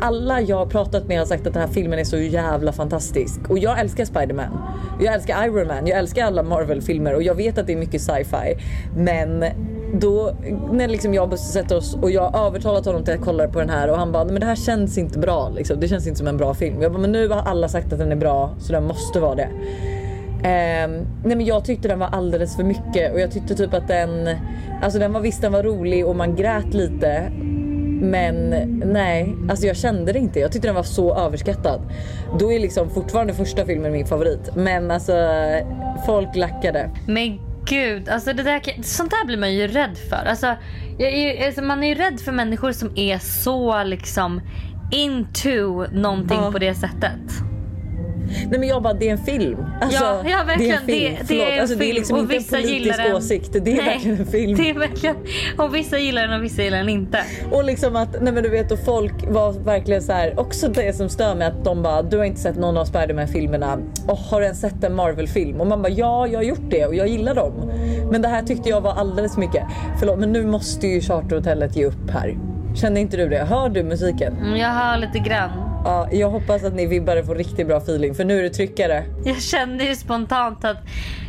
Alla 0.00 0.40
jag 0.40 0.56
har 0.56 0.66
pratat 0.66 1.08
med 1.08 1.18
har 1.18 1.26
sagt 1.26 1.46
att 1.46 1.52
den 1.52 1.62
här 1.62 1.68
filmen 1.68 1.98
är 1.98 2.04
så 2.04 2.16
jävla 2.18 2.72
fantastisk. 2.72 3.40
Och 3.48 3.58
jag 3.58 3.80
älskar 3.80 4.04
Spiderman. 4.04 4.58
Jag 5.00 5.14
älskar 5.14 5.44
Iron 5.44 5.66
Man, 5.66 5.86
jag 5.86 5.98
älskar 5.98 6.24
alla 6.24 6.42
Marvel-filmer 6.42 7.14
och 7.14 7.22
jag 7.22 7.34
vet 7.34 7.58
att 7.58 7.66
det 7.66 7.72
är 7.72 7.76
mycket 7.76 8.02
sci-fi. 8.02 8.56
Men 8.96 9.44
då 9.94 10.36
när 10.72 10.88
liksom 10.88 11.14
jag 11.14 11.32
och 11.32 11.38
sätter 11.38 11.76
oss 11.76 11.94
och 11.94 12.10
jag 12.10 12.30
har 12.30 12.46
övertalat 12.46 12.86
honom 12.86 13.04
till 13.04 13.14
att 13.14 13.20
kolla 13.20 13.48
på 13.48 13.58
den 13.58 13.70
här 13.70 13.90
och 13.90 13.96
han 13.96 14.12
bara 14.12 14.24
men 14.24 14.40
det 14.40 14.46
här 14.46 14.56
känns 14.56 14.98
inte 14.98 15.18
bra 15.18 15.48
liksom. 15.48 15.80
Det 15.80 15.88
känns 15.88 16.06
inte 16.06 16.18
som 16.18 16.28
en 16.28 16.36
bra 16.36 16.54
film. 16.54 16.82
Jag 16.82 16.92
bara 16.92 17.00
men 17.00 17.12
nu 17.12 17.28
har 17.28 17.42
alla 17.42 17.68
sagt 17.68 17.92
att 17.92 17.98
den 17.98 18.12
är 18.12 18.16
bra 18.16 18.54
så 18.58 18.72
den 18.72 18.84
måste 18.84 19.20
vara 19.20 19.34
det. 19.34 19.48
Ehm, 20.44 20.90
nej 21.24 21.36
men 21.36 21.44
jag 21.46 21.64
tyckte 21.64 21.88
den 21.88 21.98
var 21.98 22.06
alldeles 22.06 22.56
för 22.56 22.64
mycket 22.64 23.12
och 23.12 23.20
jag 23.20 23.30
tyckte 23.30 23.54
typ 23.54 23.74
att 23.74 23.88
den, 23.88 24.28
alltså 24.82 24.98
den 24.98 25.12
var 25.12 25.20
visst 25.20 25.42
den 25.42 25.52
var 25.52 25.62
rolig 25.62 26.06
och 26.06 26.16
man 26.16 26.36
grät 26.36 26.74
lite. 26.74 27.30
Men 28.00 28.50
nej, 28.84 29.34
alltså 29.50 29.66
jag 29.66 29.76
kände 29.76 30.12
det 30.12 30.18
inte. 30.18 30.40
Jag 30.40 30.52
tyckte 30.52 30.68
den 30.68 30.74
var 30.74 30.82
så 30.82 31.14
överskattad. 31.16 31.80
Då 32.38 32.52
är 32.52 32.60
liksom 32.60 32.90
fortfarande 32.90 33.34
första 33.34 33.64
filmen 33.64 33.92
min 33.92 34.06
favorit. 34.06 34.50
Men 34.56 34.90
alltså 34.90 35.12
folk 36.06 36.36
lackade. 36.36 36.90
Men 37.06 37.40
gud, 37.64 38.08
alltså 38.08 38.32
det 38.32 38.42
där, 38.42 38.82
sånt 38.82 39.10
där 39.10 39.26
blir 39.26 39.38
man 39.38 39.54
ju 39.54 39.66
rädd 39.66 39.96
för. 40.10 40.24
Alltså, 40.26 40.46
är, 40.98 41.46
alltså 41.46 41.62
man 41.62 41.84
är 41.84 41.88
ju 41.88 41.94
rädd 41.94 42.20
för 42.20 42.32
människor 42.32 42.72
som 42.72 42.90
är 42.96 43.18
så 43.18 43.82
liksom 43.84 44.40
into 44.92 45.86
någonting 45.92 46.38
Ja. 46.42 46.52
på 46.52 46.58
det 46.58 46.74
sättet. 46.74 47.20
Nej 48.50 48.58
men 48.60 48.68
jag 48.68 48.82
bara, 48.82 48.94
det 48.94 49.08
är 49.08 49.12
en 49.12 49.18
film. 49.18 49.58
Alltså, 49.80 50.04
ja, 50.04 50.22
ja 50.24 50.44
verkligen. 50.46 50.76
Det 50.86 51.06
är 51.06 51.10
en 51.10 51.16
film. 51.16 51.26
det, 51.28 51.34
det 51.34 51.50
är 51.52 51.54
en 51.56 51.60
alltså, 51.60 51.76
det 51.76 51.90
är 51.90 51.92
liksom 51.94 52.16
och 52.16 52.22
inte 52.22 52.34
en 52.34 52.38
vissa 52.38 52.56
politisk 52.56 52.98
gillar 52.98 53.14
åsikt. 53.16 53.52
Det 53.52 53.58
är 53.58 53.76
Nej, 53.76 53.86
verkligen 53.86 54.18
en 54.20 54.26
film. 54.26 54.56
Det 54.58 54.70
är 54.70 54.74
verkligen, 54.74 55.16
och 55.58 55.74
vissa 55.74 55.98
gillar 55.98 56.22
den 56.22 56.32
och 56.38 56.44
vissa 56.44 56.62
gillar 56.62 56.78
den 56.78 56.88
inte. 56.88 57.18
Och 57.52 57.64
liksom 57.64 57.96
att, 57.96 58.22
nej 58.22 58.32
men 58.32 58.42
du 58.42 58.48
vet 58.48 58.72
och 58.72 58.78
folk 58.84 59.14
var 59.28 59.52
verkligen 59.52 60.02
så 60.02 60.12
här. 60.12 60.40
också 60.40 60.68
det 60.68 60.96
som 60.96 61.08
stör 61.08 61.34
mig 61.34 61.46
att 61.46 61.64
de 61.64 61.82
bara, 61.82 62.02
du 62.02 62.18
har 62.18 62.24
inte 62.24 62.40
sett 62.40 62.56
någon 62.56 62.76
av 62.76 62.84
Spiderman 62.84 63.28
filmerna 63.28 63.78
och 64.08 64.16
har 64.18 64.40
du 64.40 64.44
ens 64.44 64.60
sett 64.60 64.84
en 64.84 64.94
Marvel-film? 64.94 65.60
Och 65.60 65.66
man 65.66 65.82
bara, 65.82 65.88
ja 65.92 66.26
jag 66.26 66.38
har 66.38 66.44
gjort 66.44 66.70
det 66.70 66.86
och 66.86 66.94
jag 66.94 67.08
gillar 67.08 67.34
dem. 67.34 67.52
Men 68.10 68.22
det 68.22 68.28
här 68.28 68.42
tyckte 68.42 68.68
jag 68.68 68.80
var 68.80 68.92
alldeles 68.92 69.34
för 69.34 69.40
mycket. 69.40 69.62
Förlåt 69.98 70.18
men 70.18 70.32
nu 70.32 70.46
måste 70.46 70.86
ju 70.86 71.00
charterhotellet 71.00 71.76
ge 71.76 71.84
upp 71.84 72.10
här. 72.10 72.38
Känner 72.74 73.00
inte 73.00 73.16
du 73.16 73.28
det? 73.28 73.44
Hör 73.44 73.68
du 73.68 73.82
musiken? 73.82 74.36
Mm, 74.36 74.56
Jag 74.56 74.68
hör 74.68 74.96
lite 74.98 75.18
grann. 75.18 75.50
Ja, 75.88 76.08
jag 76.12 76.30
hoppas 76.30 76.64
att 76.64 76.74
ni 76.74 76.86
vibbare 76.86 77.24
får 77.24 77.34
riktigt 77.34 77.66
bra 77.66 77.76
feeling 77.76 78.14
för 78.14 78.24
nu 78.24 78.38
är 78.38 78.42
det 78.42 78.50
tryckare. 78.50 79.04
Jag 79.24 79.42
kände 79.42 79.84
ju 79.84 79.94
spontant 79.94 80.64
att 80.64 80.76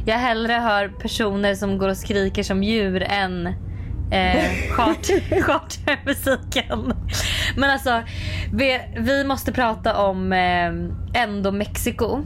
jag 0.05 0.15
hellre 0.17 0.53
hör 0.53 0.87
personer 0.87 1.55
som 1.55 1.77
går 1.77 1.89
och 1.89 1.97
skriker 1.97 2.43
som 2.43 2.63
djur 2.63 3.03
än 3.03 3.47
eh, 4.11 4.43
chart- 4.71 5.41
chartermusiken. 5.41 6.93
Men 7.57 7.69
alltså, 7.69 8.01
vi, 8.53 8.79
vi 8.97 9.23
måste 9.23 9.51
prata 9.51 9.97
om 9.97 10.33
eh, 10.33 11.21
ändå 11.23 11.51
Mexiko. 11.51 12.19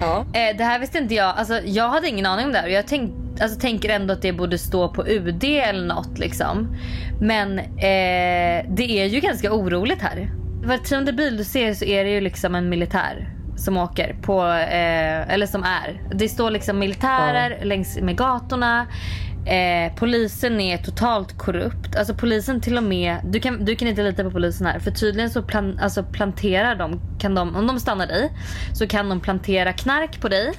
Ja. 0.00 0.24
Eh, 0.32 0.56
det 0.58 0.64
här 0.64 0.78
visste 0.78 0.98
inte 0.98 1.14
jag. 1.14 1.34
Alltså, 1.36 1.60
jag 1.64 1.88
hade 1.88 2.08
ingen 2.08 2.26
aning 2.26 2.46
om 2.46 2.52
det 2.52 2.58
här. 2.58 2.68
Jag 2.68 2.86
tänk, 2.86 3.12
alltså, 3.40 3.60
tänker 3.60 3.88
ändå 3.88 4.12
att 4.12 4.22
det 4.22 4.32
borde 4.32 4.58
stå 4.58 4.88
på 4.88 5.06
UD 5.08 5.44
eller 5.44 5.86
något. 5.86 6.18
Liksom. 6.18 6.76
Men 7.20 7.58
eh, 7.58 8.64
det 8.68 8.90
är 9.02 9.06
ju 9.06 9.20
ganska 9.20 9.52
oroligt 9.52 10.02
här. 10.02 10.30
Var 10.66 10.78
tionde 10.78 11.12
bil 11.12 11.36
du 11.36 11.44
ser 11.44 11.74
så 11.74 11.84
är 11.84 12.04
det 12.04 12.10
ju 12.10 12.20
liksom 12.20 12.54
en 12.54 12.68
militär 12.68 13.28
som 13.56 13.76
åker 13.76 14.16
på, 14.22 14.46
eh, 14.46 15.32
eller 15.32 15.46
som 15.46 15.62
är. 15.62 16.02
Det 16.14 16.28
står 16.28 16.50
liksom 16.50 16.78
militärer 16.78 17.64
längs 17.64 17.98
med 18.00 18.16
gatorna. 18.16 18.86
Eh, 19.46 19.94
polisen 19.96 20.60
är 20.60 20.78
totalt 20.78 21.38
korrupt. 21.38 21.96
Alltså 21.96 22.14
polisen 22.14 22.60
till 22.60 22.76
och 22.76 22.82
med, 22.82 23.16
du 23.24 23.40
kan, 23.40 23.64
du 23.64 23.76
kan 23.76 23.88
inte 23.88 24.02
lita 24.02 24.24
på 24.24 24.30
polisen 24.30 24.66
här 24.66 24.78
för 24.78 24.90
tydligen 24.90 25.30
så 25.30 25.42
plan, 25.42 25.78
alltså 25.82 26.02
planterar 26.02 26.76
de, 26.76 27.00
kan 27.18 27.34
de, 27.34 27.56
om 27.56 27.66
de 27.66 27.80
stannar 27.80 28.06
dig 28.06 28.32
så 28.74 28.86
kan 28.86 29.08
de 29.08 29.20
plantera 29.20 29.72
knark 29.72 30.20
på 30.20 30.28
dig. 30.28 30.52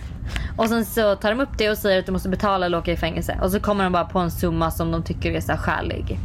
Och 0.57 0.69
sen 0.69 0.85
så 0.85 1.15
tar 1.15 1.29
de 1.29 1.39
upp 1.39 1.57
det 1.57 1.69
och 1.69 1.77
säger 1.77 1.99
att 1.99 2.05
du 2.05 2.11
måste 2.11 2.29
betala 2.29 2.65
eller 2.65 2.77
åka 2.77 2.91
i 2.91 2.97
fängelse. 2.97 3.39
Och 3.41 3.51
så 3.51 3.59
kommer 3.59 3.83
de 3.83 3.93
bara 3.93 4.05
på 4.05 4.19
en 4.19 4.31
summa 4.31 4.71
som 4.71 4.91
de 4.91 5.03
tycker 5.03 5.31
är 5.31 5.41
så 5.41 5.51
här 5.51 5.59
skälig. 5.59 6.19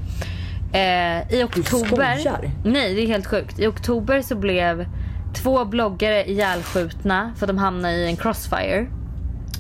Eh, 0.73 1.33
I 1.33 1.45
oktober... 1.45 2.17
skojar? 2.17 2.51
Nej 2.65 2.95
det 2.95 3.03
är 3.03 3.07
helt 3.07 3.27
sjukt. 3.27 3.59
I 3.59 3.67
oktober 3.67 4.23
så 4.23 4.35
blev 4.35 4.87
två 5.35 5.65
bloggare 5.65 6.31
ihjälskjutna 6.31 7.33
för 7.37 7.47
att 7.47 7.49
de 7.49 7.59
hamnade 7.59 7.95
i 7.95 8.07
en 8.07 8.17
crossfire. 8.17 8.87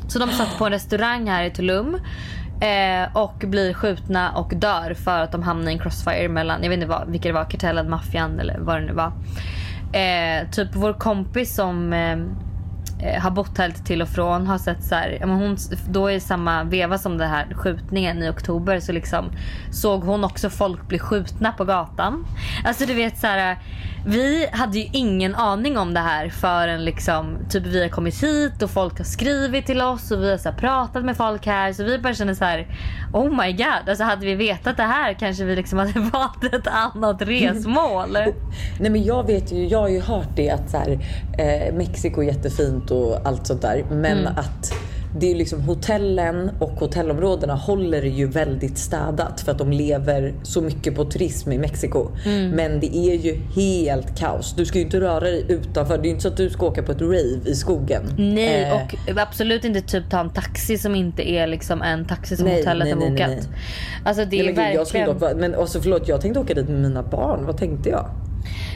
Så 0.08 0.18
de 0.18 0.30
satt 0.30 0.58
på 0.58 0.66
en 0.66 0.72
restaurang 0.72 1.28
här 1.28 1.44
i 1.44 1.50
Tulum. 1.50 1.98
Eh, 2.60 3.16
och 3.16 3.44
blir 3.46 3.74
skjutna 3.74 4.32
och 4.32 4.52
dör 4.56 4.94
för 4.94 5.20
att 5.20 5.32
de 5.32 5.42
hamnar 5.42 5.70
i 5.70 5.74
en 5.74 5.78
crossfire 5.78 6.28
mellan, 6.28 6.62
jag 6.62 6.68
vet 6.68 6.76
inte 6.76 6.88
vad, 6.88 7.10
vilka 7.10 7.28
det 7.28 7.34
var, 7.34 7.44
kartellen, 7.44 7.90
maffian 7.90 8.40
eller 8.40 8.58
vad 8.58 8.76
det 8.76 8.86
nu 8.86 8.92
var. 8.92 9.12
Eh, 9.92 10.50
typ 10.50 10.68
vår 10.74 10.92
kompis 10.92 11.54
som 11.54 11.92
eh, 11.92 12.16
Eh, 13.02 13.20
har 13.20 13.30
bott 13.30 13.58
här 13.58 13.68
lite 13.68 13.84
till 13.84 14.02
och 14.02 14.08
från 14.08 14.46
har 14.46 14.58
sett 14.58 14.84
så 14.84 14.94
här, 14.94 15.18
men 15.20 15.30
hon, 15.30 15.56
då 15.88 16.10
i 16.10 16.20
samma 16.20 16.64
veva 16.64 16.98
som 16.98 17.18
den 17.18 17.30
här 17.30 17.54
skjutningen 17.54 18.22
i 18.22 18.30
oktober 18.30 18.80
så 18.80 18.92
liksom 18.92 19.30
såg 19.70 20.02
hon 20.02 20.24
också 20.24 20.50
folk 20.50 20.88
bli 20.88 20.98
skjutna 20.98 21.52
på 21.52 21.64
gatan. 21.64 22.26
Alltså 22.64 22.86
du 22.86 22.94
vet 22.94 23.18
så 23.18 23.26
här, 23.26 23.58
vi 24.06 24.46
hade 24.52 24.78
ju 24.78 24.88
ingen 24.92 25.34
aning 25.34 25.78
om 25.78 25.94
det 25.94 26.00
här 26.00 26.28
förrän 26.28 26.84
liksom 26.84 27.36
typ 27.50 27.66
vi 27.66 27.82
har 27.82 27.88
kommit 27.88 28.22
hit 28.22 28.62
och 28.62 28.70
folk 28.70 28.98
har 28.98 29.04
skrivit 29.04 29.66
till 29.66 29.82
oss 29.82 30.10
och 30.10 30.22
vi 30.22 30.30
har 30.30 30.38
så 30.38 30.48
här, 30.48 30.56
pratat 30.56 31.04
med 31.04 31.16
folk 31.16 31.46
här 31.46 31.72
så 31.72 31.84
vi 31.84 31.98
bara 31.98 32.14
känner 32.14 32.34
så 32.34 32.44
här 32.44 32.66
oh 33.12 33.44
my 33.44 33.52
god 33.52 33.88
alltså 33.88 34.04
hade 34.04 34.26
vi 34.26 34.34
vetat 34.34 34.76
det 34.76 34.82
här 34.82 35.12
kanske 35.12 35.44
vi 35.44 35.56
liksom 35.56 35.78
hade 35.78 36.00
valt 36.12 36.44
ett 36.44 36.66
annat 36.66 37.22
resmål. 37.22 38.12
Nej 38.80 38.90
men 38.90 39.04
jag 39.04 39.26
vet 39.26 39.52
ju, 39.52 39.66
jag 39.66 39.78
har 39.78 39.88
ju 39.88 40.00
hört 40.00 40.36
det 40.36 40.50
att 40.50 40.70
så 40.70 40.76
här, 40.76 40.98
eh, 41.38 41.74
Mexiko 41.74 42.20
är 42.20 42.26
jättefint 42.26 42.90
och 42.92 43.18
allt 43.26 43.46
sånt 43.46 43.62
där. 43.62 43.84
Men 43.90 44.18
Mm. 44.18 44.32
att 44.36 44.72
det 45.18 45.30
är 45.30 45.34
liksom 45.34 45.60
hotellen 45.60 46.50
och 46.58 46.70
hotellområdena 46.70 47.54
håller 47.54 48.02
ju 48.02 48.26
väldigt 48.26 48.78
städat 48.78 49.40
för 49.40 49.52
att 49.52 49.58
de 49.58 49.70
lever 49.72 50.34
så 50.42 50.60
mycket 50.60 50.94
på 50.96 51.04
turism 51.04 51.52
i 51.52 51.58
Mexiko. 51.58 52.08
Mm. 52.24 52.50
Men 52.50 52.80
det 52.80 52.96
är 52.96 53.14
ju 53.16 53.34
helt 53.56 54.18
kaos. 54.18 54.54
Du 54.56 54.64
ska 54.64 54.78
ju 54.78 54.84
inte 54.84 55.00
röra 55.00 55.20
dig 55.20 55.44
utanför. 55.48 55.96
Det 55.98 56.02
är 56.02 56.04
ju 56.04 56.10
inte 56.10 56.22
så 56.22 56.28
att 56.28 56.36
du 56.36 56.50
ska 56.50 56.66
åka 56.66 56.82
på 56.82 56.92
ett 56.92 57.00
rave 57.00 57.40
i 57.46 57.54
skogen. 57.54 58.02
Nej 58.18 58.62
Eh, 58.62 58.74
och 59.14 59.20
absolut 59.20 59.64
inte 59.64 59.80
typ 59.80 60.10
ta 60.10 60.20
en 60.20 60.30
taxi 60.30 60.78
som 60.78 60.94
inte 60.94 61.30
är 61.30 61.46
liksom 61.46 61.82
en 61.82 62.04
taxi 62.04 62.36
som 62.36 62.46
Nej, 62.46 62.56
hotellet 62.56 62.84
nej, 62.84 62.92
har 62.92 63.00
nej, 63.00 63.10
bokat. 63.10 63.28
nej, 63.28 63.40
Alltså 64.04 64.24
det 64.24 64.36
nej, 64.36 64.40
är 64.48 64.54
men 64.54 64.66
gud, 64.66 64.74
jag 64.80 64.86
skulle 64.86 65.04
verkligen... 65.06 65.32
dock, 65.32 65.40
men 65.40 65.54
alltså 65.54 65.80
förlåt, 65.80 66.08
jag 66.08 66.20
tänkte 66.20 66.40
åka 66.40 66.54
dit 66.54 66.68
med 66.68 66.80
mina 66.80 67.02
barn. 67.02 67.46
Vad 67.46 67.56
tänkte 67.56 67.88
jag? 67.88 68.10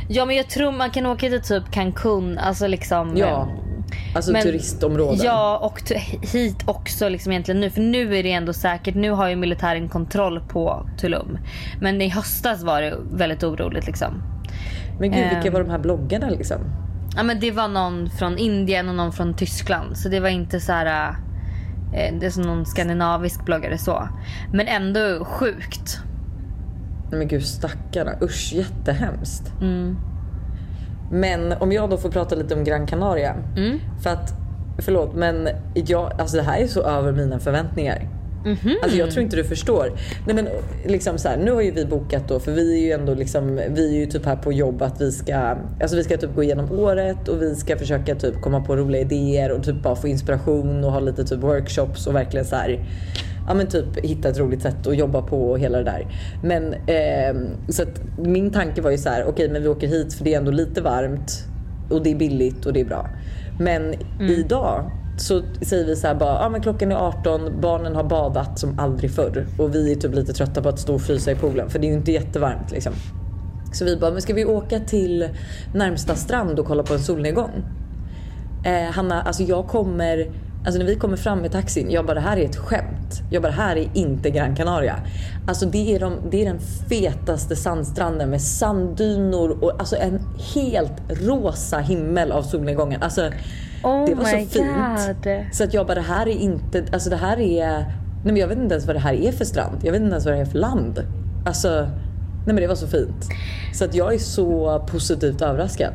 Ja 0.09 0.25
men 0.25 0.37
jag 0.37 0.49
tror 0.49 0.73
man 0.73 0.91
kan 0.91 1.07
åka 1.07 1.29
till 1.29 1.41
typ 1.41 1.71
Cancun, 1.73 2.39
alltså 2.39 2.67
liksom... 2.67 3.17
Ja, 3.17 3.41
eh, 3.41 3.49
alltså 4.17 4.33
men- 4.33 4.43
turistområden. 4.43 5.27
Ja 5.27 5.59
och 5.59 5.93
hit 6.33 6.57
också 6.67 7.09
liksom 7.09 7.33
egentligen 7.33 7.61
nu. 7.61 7.71
För 7.71 7.81
nu 7.81 8.17
är 8.17 8.23
det 8.23 8.33
ändå 8.33 8.53
säkert. 8.53 8.95
Nu 8.95 9.11
har 9.11 9.29
ju 9.29 9.37
militären 9.37 9.89
kontroll 9.89 10.41
på 10.49 10.89
Tulum. 10.99 11.39
Men 11.81 12.03
i 12.03 12.09
höstas 12.09 12.63
var 12.63 12.83
det 12.83 12.97
väldigt 13.13 13.43
oroligt 13.45 13.87
liksom. 13.87 14.23
Men 15.01 15.11
gud, 15.11 15.25
Ehm. 15.25 15.35
vilka 15.35 15.51
var 15.51 15.65
de 15.65 15.71
här 15.71 15.79
bloggarna 15.79 16.31
liksom? 16.31 16.57
Ja 17.17 17.23
men 17.23 17.41
det 17.41 17.51
var 17.51 17.69
någon 17.69 18.11
från 18.11 18.39
Indien 18.39 18.89
och 18.89 18.95
någon 18.95 19.13
från 19.13 19.35
Tyskland. 19.35 19.97
Så 19.97 20.09
det 20.09 20.21
var 20.21 20.29
inte 20.29 20.61
så 20.61 20.73
här. 20.73 21.09
eh, 21.95 22.15
Det 22.21 22.27
är 22.27 22.31
som 22.31 22.43
någon 22.43 22.67
skandinavisk 22.67 23.45
bloggare 23.45 23.79
så. 23.79 24.09
Men 24.53 24.69
ändå 24.69 25.25
sjukt. 25.25 26.01
Men 27.11 27.29
gud 27.29 27.47
stackarna, 27.47 28.11
usch 28.23 28.53
jättehemskt. 28.55 29.53
Mm. 29.61 29.97
Men 31.11 31.53
om 31.53 31.73
jag 31.73 31.91
då 31.91 31.97
får 31.97 32.11
prata 32.11 32.35
lite 32.35 32.55
om 32.55 32.65
Gran 32.65 32.87
Canaria. 32.87 33.35
Mm. 33.57 33.79
För 34.03 34.11
att, 34.11 34.33
förlåt 34.79 35.15
men 35.15 35.49
jag, 35.75 36.13
alltså 36.19 36.37
det 36.37 36.43
här 36.43 36.61
är 36.61 36.67
så 36.67 36.83
över 36.83 37.13
mina 37.13 37.39
förväntningar. 37.39 38.09
Mhm. 38.47 38.77
Alltså 38.83 38.99
jag 38.99 39.11
tror 39.11 39.23
inte 39.23 39.37
du 39.37 39.45
förstår. 39.45 39.93
Nej 40.27 40.37
men 40.37 40.49
liksom 40.85 41.19
så 41.19 41.29
här, 41.29 41.37
nu 41.37 41.53
har 41.53 41.63
ju 41.63 41.71
vi 41.71 41.85
bokat 41.85 42.29
då 42.29 42.41
för 42.41 42.53
vi 42.53 42.79
är 42.79 42.87
ju 42.87 42.93
ändå 42.93 43.15
liksom, 43.15 43.61
vi 43.71 43.97
är 43.97 44.01
ju 44.01 44.07
typ 44.07 44.27
här 44.27 44.37
på 44.37 44.53
jobb 44.53 44.83
att 44.83 45.01
vi 45.01 45.13
ska, 45.13 45.57
alltså 45.81 45.97
vi 45.97 46.05
ska 46.05 46.17
typ 46.17 46.35
gå 46.35 46.43
igenom 46.43 46.73
året 46.73 47.29
och 47.29 47.43
vi 47.43 47.55
ska 47.55 47.77
försöka 47.77 48.15
typ 48.15 48.41
komma 48.41 48.61
på 48.61 48.77
roliga 48.77 49.01
idéer 49.01 49.53
och 49.53 49.65
typ 49.65 49.83
bara 49.83 49.97
få 49.97 50.09
inspiration 50.09 50.85
och 50.85 50.93
ha 50.93 51.01
lite 51.01 51.25
typ 51.25 51.39
workshops 51.39 52.07
och 52.07 52.15
verkligen 52.15 52.47
så 52.47 52.57
här, 52.57 52.85
ja 53.49 53.55
men 53.55 53.67
typ 53.67 54.05
hitta 54.05 54.29
ett 54.29 54.39
roligt 54.39 54.63
sätt 54.63 54.87
att 54.87 54.97
jobba 54.97 55.23
på 55.23 55.51
och 55.51 55.59
hela 55.59 55.79
det 55.79 55.85
där. 55.85 56.07
Men 56.43 56.75
ehm, 56.87 57.47
så 57.69 57.83
min 58.19 58.51
tanke 58.51 58.83
var 58.83 58.91
ju 58.91 58.99
så 58.99 59.09
här, 59.09 59.25
okej 59.29 59.49
men 59.49 59.63
vi 59.63 59.69
åker 59.69 59.87
hit 59.87 60.15
för 60.15 60.25
det 60.25 60.35
är 60.35 60.39
ändå 60.39 60.51
lite 60.51 60.81
varmt 60.81 61.45
och 61.91 62.03
det 62.03 62.11
är 62.11 62.17
billigt 62.17 62.67
och 62.67 62.73
det 62.73 62.81
är 62.81 62.85
bra. 62.85 63.09
Men 63.61 63.95
idag 64.21 64.91
så 65.19 65.43
säger 65.63 65.87
vi 65.87 65.97
så 65.97 66.07
här 66.07 66.15
bara, 66.15 66.43
ja 66.43 66.49
men 66.49 66.61
klockan 66.61 66.93
är 66.93 66.97
18, 66.97 67.61
barnen 67.61 67.97
har 67.97 68.05
badat 68.05 68.59
som 68.59 68.79
aldrig 68.79 69.11
förr 69.11 69.47
och 69.59 69.75
vi 69.75 69.93
är 69.93 69.97
typ 69.97 70.15
lite 70.15 70.33
trötta 70.33 70.63
på 70.63 70.69
att 70.69 70.79
stå 70.79 70.95
och 70.95 71.03
frysa 71.03 71.33
i 71.33 71.35
poolen 71.35 71.71
för 71.71 71.79
det 71.79 71.87
är 71.87 71.89
ju 71.89 71.97
inte 71.97 72.13
jättevarmt 72.13 72.71
liksom. 72.71 72.93
Så 73.73 73.85
vi 73.85 73.97
bara, 73.97 74.11
men 74.11 74.23
ska 74.23 74.35
vi 74.35 74.45
åka 74.45 74.81
till 74.81 75.29
närmsta 75.75 76.15
strand 76.15 76.59
och 76.59 76.67
kolla 76.67 76.83
på 76.83 76.95
en 76.95 77.01
solnedgång? 77.01 77.51
Eh, 78.65 78.93
Hanna, 78.93 79.23
alltså 79.23 79.43
jag 79.43 79.67
kommer, 79.67 80.27
alltså 80.67 80.79
när 80.79 80.87
vi 80.87 80.97
kommer 80.97 81.17
fram 81.17 81.39
med 81.39 81.53
taxin, 81.53 81.91
jag 81.91 82.07
bara 82.07 82.15
det 82.15 82.21
här 82.21 82.37
är 82.37 82.45
ett 82.45 82.57
skämt. 82.57 83.23
Jag 83.31 83.43
bara 83.43 83.53
det 83.53 83.59
här 83.59 83.77
är 83.77 83.89
inte 83.95 84.31
Gran 84.31 84.57
Canaria. 84.57 84.97
Alltså 85.47 85.67
det 85.67 85.95
är, 85.95 86.01
de, 86.01 86.15
det 86.31 86.43
är 86.43 86.47
den 86.47 86.61
fetaste 86.89 87.57
sandstranden 87.57 88.31
med 88.31 88.43
sanddynor 88.43 89.65
och 89.65 89.73
alltså 89.79 89.97
en 89.97 90.21
helt 90.55 90.93
rosa 91.09 91.79
himmel 91.79 92.33
av 92.33 92.43
solnedgången. 92.43 93.03
Alltså 93.03 93.31
Oh 93.83 94.07
det 94.07 94.15
var 94.15 94.25
så 94.25 94.37
my 94.37 94.47
fint. 94.47 94.67
God. 95.25 95.45
Så 95.53 95.65
att 95.65 95.75
jag 95.75 95.87
bara 95.87 95.95
det 95.95 96.01
här 96.01 96.29
är 96.29 96.37
inte, 96.37 96.85
alltså 96.93 97.11
det 97.11 97.17
här 97.17 97.41
är, 97.41 97.79
nej 97.79 97.87
men 98.25 98.37
jag 98.37 98.49
vet 98.49 98.59
inte 98.59 98.75
ens 98.75 98.87
vad 98.87 98.97
det 98.97 99.01
här 99.01 99.15
är 99.15 99.33
för 99.33 99.45
strand. 99.45 99.79
Jag 99.83 99.93
vet 99.93 100.01
inte 100.01 100.13
ens 100.13 100.27
vad 100.27 100.35
det 100.35 100.41
är 100.41 100.45
för 100.45 100.59
land. 100.59 101.03
Alltså, 101.47 101.69
nej 102.47 102.55
men 102.55 102.57
det 102.57 102.67
var 102.67 102.75
så 102.75 102.87
fint. 102.87 103.29
Så 103.75 103.85
att 103.85 103.95
jag 103.95 104.15
är 104.15 104.19
så 104.19 104.79
positivt 104.91 105.43
överraskad. 105.43 105.93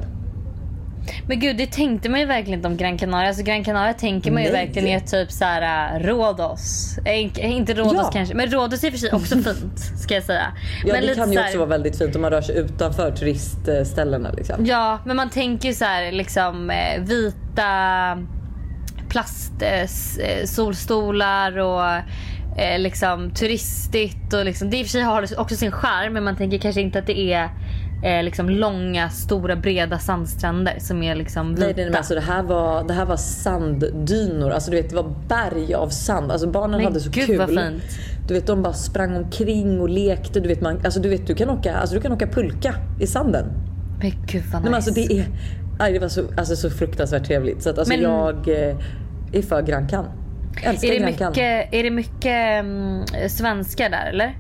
Men 1.28 1.40
gud 1.40 1.58
det 1.58 1.72
tänkte 1.72 2.10
man 2.10 2.20
ju 2.20 2.26
verkligen 2.26 2.60
inte 2.60 2.68
om 2.68 2.78
Gran 2.78 2.98
Canaria. 2.98 3.28
Alltså 3.28 3.44
Gran 3.44 3.64
Canaria 3.64 3.94
tänker 3.94 4.32
man 4.32 4.44
ju 4.44 4.52
Nej. 4.52 4.66
verkligen 4.66 4.88
är 4.88 5.00
typ 5.00 5.32
så 5.32 5.46
här 5.46 5.96
äh, 5.96 6.00
Rhodos. 6.04 6.98
Eh, 7.06 7.20
inte- 7.52 7.74
Rhodos 7.74 7.94
Ja. 7.96 8.10
kanske. 8.14 8.36
Men 8.36 8.48
Rhodos 8.48 8.84
är 8.84 8.88
i 8.88 8.90
och 8.90 8.94
för 8.94 9.00
sig 9.00 9.12
också 9.12 9.36
fint 9.36 9.80
ska 10.00 10.14
jag 10.14 10.24
säga. 10.24 10.46
Ja 10.86 10.94
men 10.94 11.02
det 11.08 11.16
kan 11.16 11.32
ju 11.32 11.38
här- 11.40 11.46
också 11.48 11.58
vara 11.58 11.70
väldigt 11.70 11.98
fint 11.98 12.16
om 12.16 12.22
man 12.22 12.32
rör 12.32 12.42
sig 12.42 12.58
utanför 12.58 13.12
turistställena 13.12 14.32
liksom. 14.32 14.66
Ja, 14.66 15.00
men 15.06 15.16
man 15.16 15.30
tänker 15.30 15.68
ju 15.70 15.76
så 15.76 15.86
här 15.86 16.12
liksom 16.12 16.70
eh, 16.70 17.02
vita 17.02 18.18
plast 19.10 19.62
eh, 19.62 19.82
s- 19.82 20.18
eh, 20.18 20.46
solstolar 20.46 21.58
och 21.58 21.86
eh, 22.62 22.80
liksom 22.80 23.32
turistigt 23.32 24.34
och 24.34 24.46
liksom 24.46 24.70
det 24.70 24.78
i 24.78 24.82
och 24.82 24.86
för 24.86 24.92
sig 24.92 25.02
har 25.02 25.40
också 25.40 25.56
sin 25.56 25.72
charm 25.72 26.14
men 26.14 26.24
man 26.24 26.36
tänker 26.36 26.58
kanske 26.58 26.82
inte 26.82 27.00
att 27.00 27.08
det 27.08 27.20
är 27.34 27.50
eh, 28.04 28.24
liksom 28.24 28.50
långa, 28.50 29.10
stora, 29.10 29.56
breda 29.56 30.00
sandstränder 30.00 30.76
som 30.80 31.04
är 31.04 31.16
liksom 31.16 31.56
vita. 31.56 31.66
Nej, 31.66 31.74
nej, 31.78 31.86
men 31.86 31.96
alltså 31.96 32.16
det 32.16 32.22
här 32.22 32.44
var, 32.44 32.84
det 32.84 32.94
här 32.94 33.06
var 33.06 33.18
sanddynor. 33.18 34.50
Alltså 34.52 34.72
du 34.72 34.78
vet 34.78 34.90
det 34.90 34.96
var 34.96 35.14
berg 35.28 35.74
av 35.74 35.90
sand. 35.90 36.32
Alltså 36.32 36.48
barnen 36.48 36.78
Men 36.78 36.86
hade 36.86 37.00
så 37.00 37.10
gud, 37.10 37.26
kul. 37.26 37.38
vad 37.38 37.50
fint. 37.50 37.84
Du 38.28 38.34
vet 38.34 38.48
de 38.48 38.62
bara 38.62 38.74
sprang 38.74 39.16
omkring 39.16 39.80
och 39.80 39.90
lekte. 39.90 40.40
Du 40.40 40.48
vet, 40.48 40.62
man, 40.62 40.80
alltså, 40.84 41.00
du, 41.00 41.10
vet, 41.10 41.28
du, 41.28 41.36
kan 41.36 41.50
åka, 41.50 41.76
alltså, 41.76 41.96
du 41.96 42.02
kan 42.02 42.12
åka 42.12 42.28
pulka 42.28 42.76
i 43.00 43.08
sanden. 43.08 43.46
Men 44.02 44.12
gud 44.12 44.44
vad 44.44 44.44
nice. 44.44 44.54
Nej, 44.54 44.64
men 44.64 44.74
alltså, 44.74 44.92
det, 44.92 45.20
är, 45.20 45.26
aj, 45.80 45.94
det 45.94 46.00
var 46.00 46.08
så, 46.08 46.24
alltså, 46.38 46.56
så 46.56 46.70
fruktansvärt 46.70 47.26
trevligt. 47.26 47.64
Så 47.64 47.70
att, 47.70 47.78
alltså, 47.78 47.94
Men- 47.94 48.02
jag 48.02 48.48
eh, 48.48 48.78
är 49.32 49.42
för 49.42 49.62
Gran 49.62 49.88
Can. 49.88 50.06
Älskar 50.64 50.88
är, 50.88 51.00
det 51.00 51.06
mycket, 51.06 51.74
är 51.74 51.84
det 51.84 51.92
mycket 51.92 52.26
mm, 52.60 53.04
svenskar 53.30 53.90
där 53.90 54.10
eller? 54.10 54.36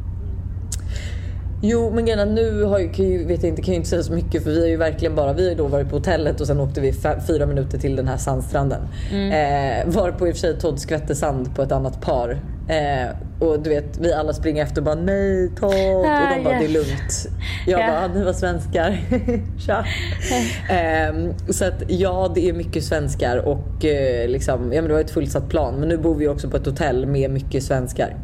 Jo 1.63 1.91
men 1.95 2.06
grejen 2.06 2.36
nu 2.36 2.63
har 2.63 2.80
ju, 2.80 2.89
kan 2.89 3.06
ju, 3.06 3.26
vet 3.26 3.43
jag 3.43 3.50
inte, 3.50 3.62
kan 3.62 3.74
jag 3.74 3.80
inte 3.80 3.89
säga 3.89 4.04
så 4.04 4.13
mycket 4.13 4.43
för 4.43 4.50
vi 4.52 4.60
har 4.62 4.67
ju 4.67 4.78
verkligen 4.78 5.15
bara, 5.15 5.34
vi 5.34 5.50
har 5.50 5.56
då 5.56 5.67
varit 5.67 5.89
på 5.89 5.95
hotellet 5.95 6.41
och 6.41 6.47
sen 6.47 6.60
åkte 6.60 6.82
vi 6.82 6.93
fyra 7.28 7.45
minuter 7.45 7.78
till 7.78 7.95
den 7.95 8.08
här 8.08 8.17
sandstranden. 8.17 8.82
Eh, 9.12 9.86
var 9.93 10.12
på 10.12 10.28
i 10.28 10.32
och 10.32 10.36
för 10.36 10.39
sig 10.39 10.60
Todd 10.60 10.80
skvätte 10.80 11.15
sand 11.15 11.56
på 11.56 11.62
ett 11.62 11.71
annat 11.71 12.02
par. 12.02 12.30
Eh, 12.69 13.10
och 13.39 13.60
du 13.63 13.69
vet 13.69 13.97
vi 14.00 14.13
alla 14.13 14.34
springer 14.34 14.63
efter 14.63 14.78
och 14.82 14.86
bara 14.86 14.95
nej 14.95 15.50
Todd 15.60 15.69
och 15.74 16.04
de 16.36 16.43
bara 16.43 16.54
ja. 16.54 16.60
det 16.60 16.65
är 16.65 16.69
lugnt. 16.69 17.28
Jag 17.67 17.80
Ja. 17.82 17.88
bara 17.88 18.08
ni 18.08 18.24
var 18.24 18.34
svenskar. 18.34 18.97
Tja. 19.65 19.86
eh, 20.69 21.32
så 21.50 21.65
att 21.65 21.84
ja 21.88 22.32
det 22.36 22.50
är 22.50 22.54
mycket 22.54 22.84
svenskar 22.84 23.38
och 23.38 23.86
eh, 23.86 24.28
liksom, 24.30 24.74
ja 24.74 24.82
men 24.82 24.88
det 24.88 24.93
var 24.93 25.02
ett 25.02 25.12
fullsatt 25.12 25.50
plan 25.50 25.76
men 25.80 25.89
nu 25.89 25.97
bor 25.97 26.15
vi 26.15 26.28
också 26.28 26.50
på 26.50 26.58
ett 26.58 26.65
hotell 26.65 27.06
med 27.06 27.32
mycket 27.32 27.63
svenskar. 27.63 28.15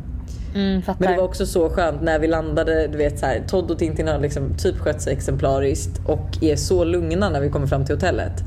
Mm. 0.58 0.82
Men 0.86 1.12
det 1.12 1.17
var 1.17 1.24
också 1.24 1.46
så 1.46 1.70
skönt 1.70 2.02
när 2.02 2.20
vi 2.20 2.28
landade, 2.28 2.88
du 2.88 2.98
vet 2.98 3.20
så 3.20 3.26
här, 3.26 3.43
Todd 3.48 3.72
och 3.72 3.80
Tintin 3.80 4.08
har 4.08 4.20
liksom 4.20 4.58
typ 4.58 4.78
skött 4.78 5.02
sig 5.02 5.13
exemplariskt 5.13 6.02
och 6.06 6.43
är 6.43 6.56
så 6.56 6.84
lugna 6.84 7.30
när 7.30 7.41
vi 7.41 7.50
kommer 7.50 7.67
fram 7.67 7.86
till 7.86 7.96
hotellet. 7.96 8.43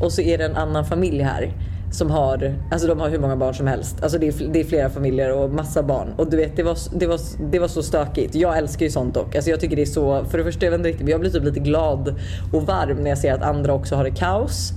Och 0.00 0.12
så 0.12 0.22
är 0.22 0.38
det 0.38 0.44
en 0.44 0.56
annan 0.56 0.84
familj 0.84 1.22
här 1.22 1.52
som 1.92 2.10
har, 2.10 2.54
alltså 2.70 2.88
de 2.88 3.00
har 3.00 3.08
hur 3.08 3.18
många 3.18 3.36
barn 3.36 3.54
som 3.54 3.66
helst. 3.66 4.02
Alltså 4.02 4.18
det 4.18 4.28
är, 4.28 4.52
det 4.52 4.60
är 4.60 4.64
flera 4.64 4.90
familjer 4.90 5.32
och 5.32 5.50
massa 5.50 5.82
barn. 5.82 6.14
Och 6.16 6.30
du 6.30 6.36
vet 6.36 6.56
det 6.56 6.62
var, 6.62 6.98
det 6.98 7.06
var, 7.06 7.20
det 7.50 7.58
var 7.58 7.68
så 7.68 7.82
stökigt. 7.82 8.34
Jag 8.34 8.58
älskar 8.58 8.86
ju 8.86 8.90
sånt 8.90 9.14
dock. 9.14 9.34
Alltså 9.34 9.50
jag 9.50 9.60
tycker 9.60 9.76
det 9.76 9.82
är 9.82 9.86
så, 9.86 10.24
för 10.24 10.38
det 10.38 10.44
första 10.44 10.66
jag 10.66 10.70
vet 10.70 10.78
inte 10.78 10.88
riktigt, 10.88 11.04
men 11.04 11.10
jag 11.10 11.20
blir 11.20 11.30
typ 11.30 11.44
lite 11.44 11.60
glad 11.60 12.14
och 12.52 12.62
varm 12.62 12.96
när 12.96 13.10
jag 13.10 13.18
ser 13.18 13.32
att 13.32 13.42
andra 13.42 13.72
också 13.72 13.94
har 13.94 14.04
det 14.04 14.10
kaos. 14.10 14.72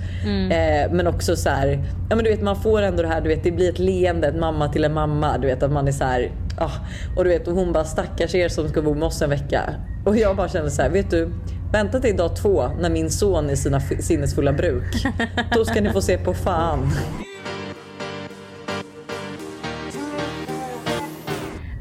Eh, 0.51 0.91
men 0.91 1.07
också 1.07 1.35
så 1.35 1.49
här, 1.49 1.83
ja 2.09 2.15
men 2.15 2.25
du 2.25 2.31
vet 2.31 2.41
man 2.41 2.55
får 2.55 2.81
ändå 2.81 3.01
det 3.01 3.07
här, 3.07 3.21
du 3.21 3.29
vet 3.29 3.43
det 3.43 3.51
blir 3.51 3.69
ett 3.69 3.79
leende, 3.79 4.27
ett 4.27 4.39
mamma 4.39 4.69
till 4.69 4.83
en 4.83 4.93
mamma. 4.93 5.37
Du 5.37 5.47
vet 5.47 5.63
att 5.63 5.71
man 5.71 5.87
är 5.87 5.91
så 5.91 6.03
här, 6.03 6.31
ah, 6.57 6.71
och 7.17 7.23
du 7.23 7.29
vet 7.29 7.47
och 7.47 7.53
hon 7.53 7.73
bara 7.73 7.83
stackars 7.83 8.35
er 8.35 8.49
som 8.49 8.69
ska 8.69 8.81
bo 8.81 8.93
med 8.93 9.03
oss 9.03 9.21
en 9.21 9.29
vecka. 9.29 9.61
Och 10.05 10.17
jag 10.17 10.35
bara 10.35 10.49
känner 10.49 10.69
så 10.69 10.81
här, 10.81 10.89
vet 10.89 11.11
du 11.11 11.29
Vänta 11.71 11.99
till 11.99 12.17
dag 12.17 12.35
två 12.35 12.67
när 12.79 12.89
min 12.89 13.09
son 13.11 13.49
är 13.49 13.53
i 13.53 13.57
sina 13.57 13.79
sinnesfulla 13.79 14.53
bruk. 14.53 15.05
Då 15.51 15.65
ska 15.65 15.81
ni 15.81 15.89
få 15.91 16.01
se 16.01 16.17
på 16.17 16.33
fan. 16.33 16.91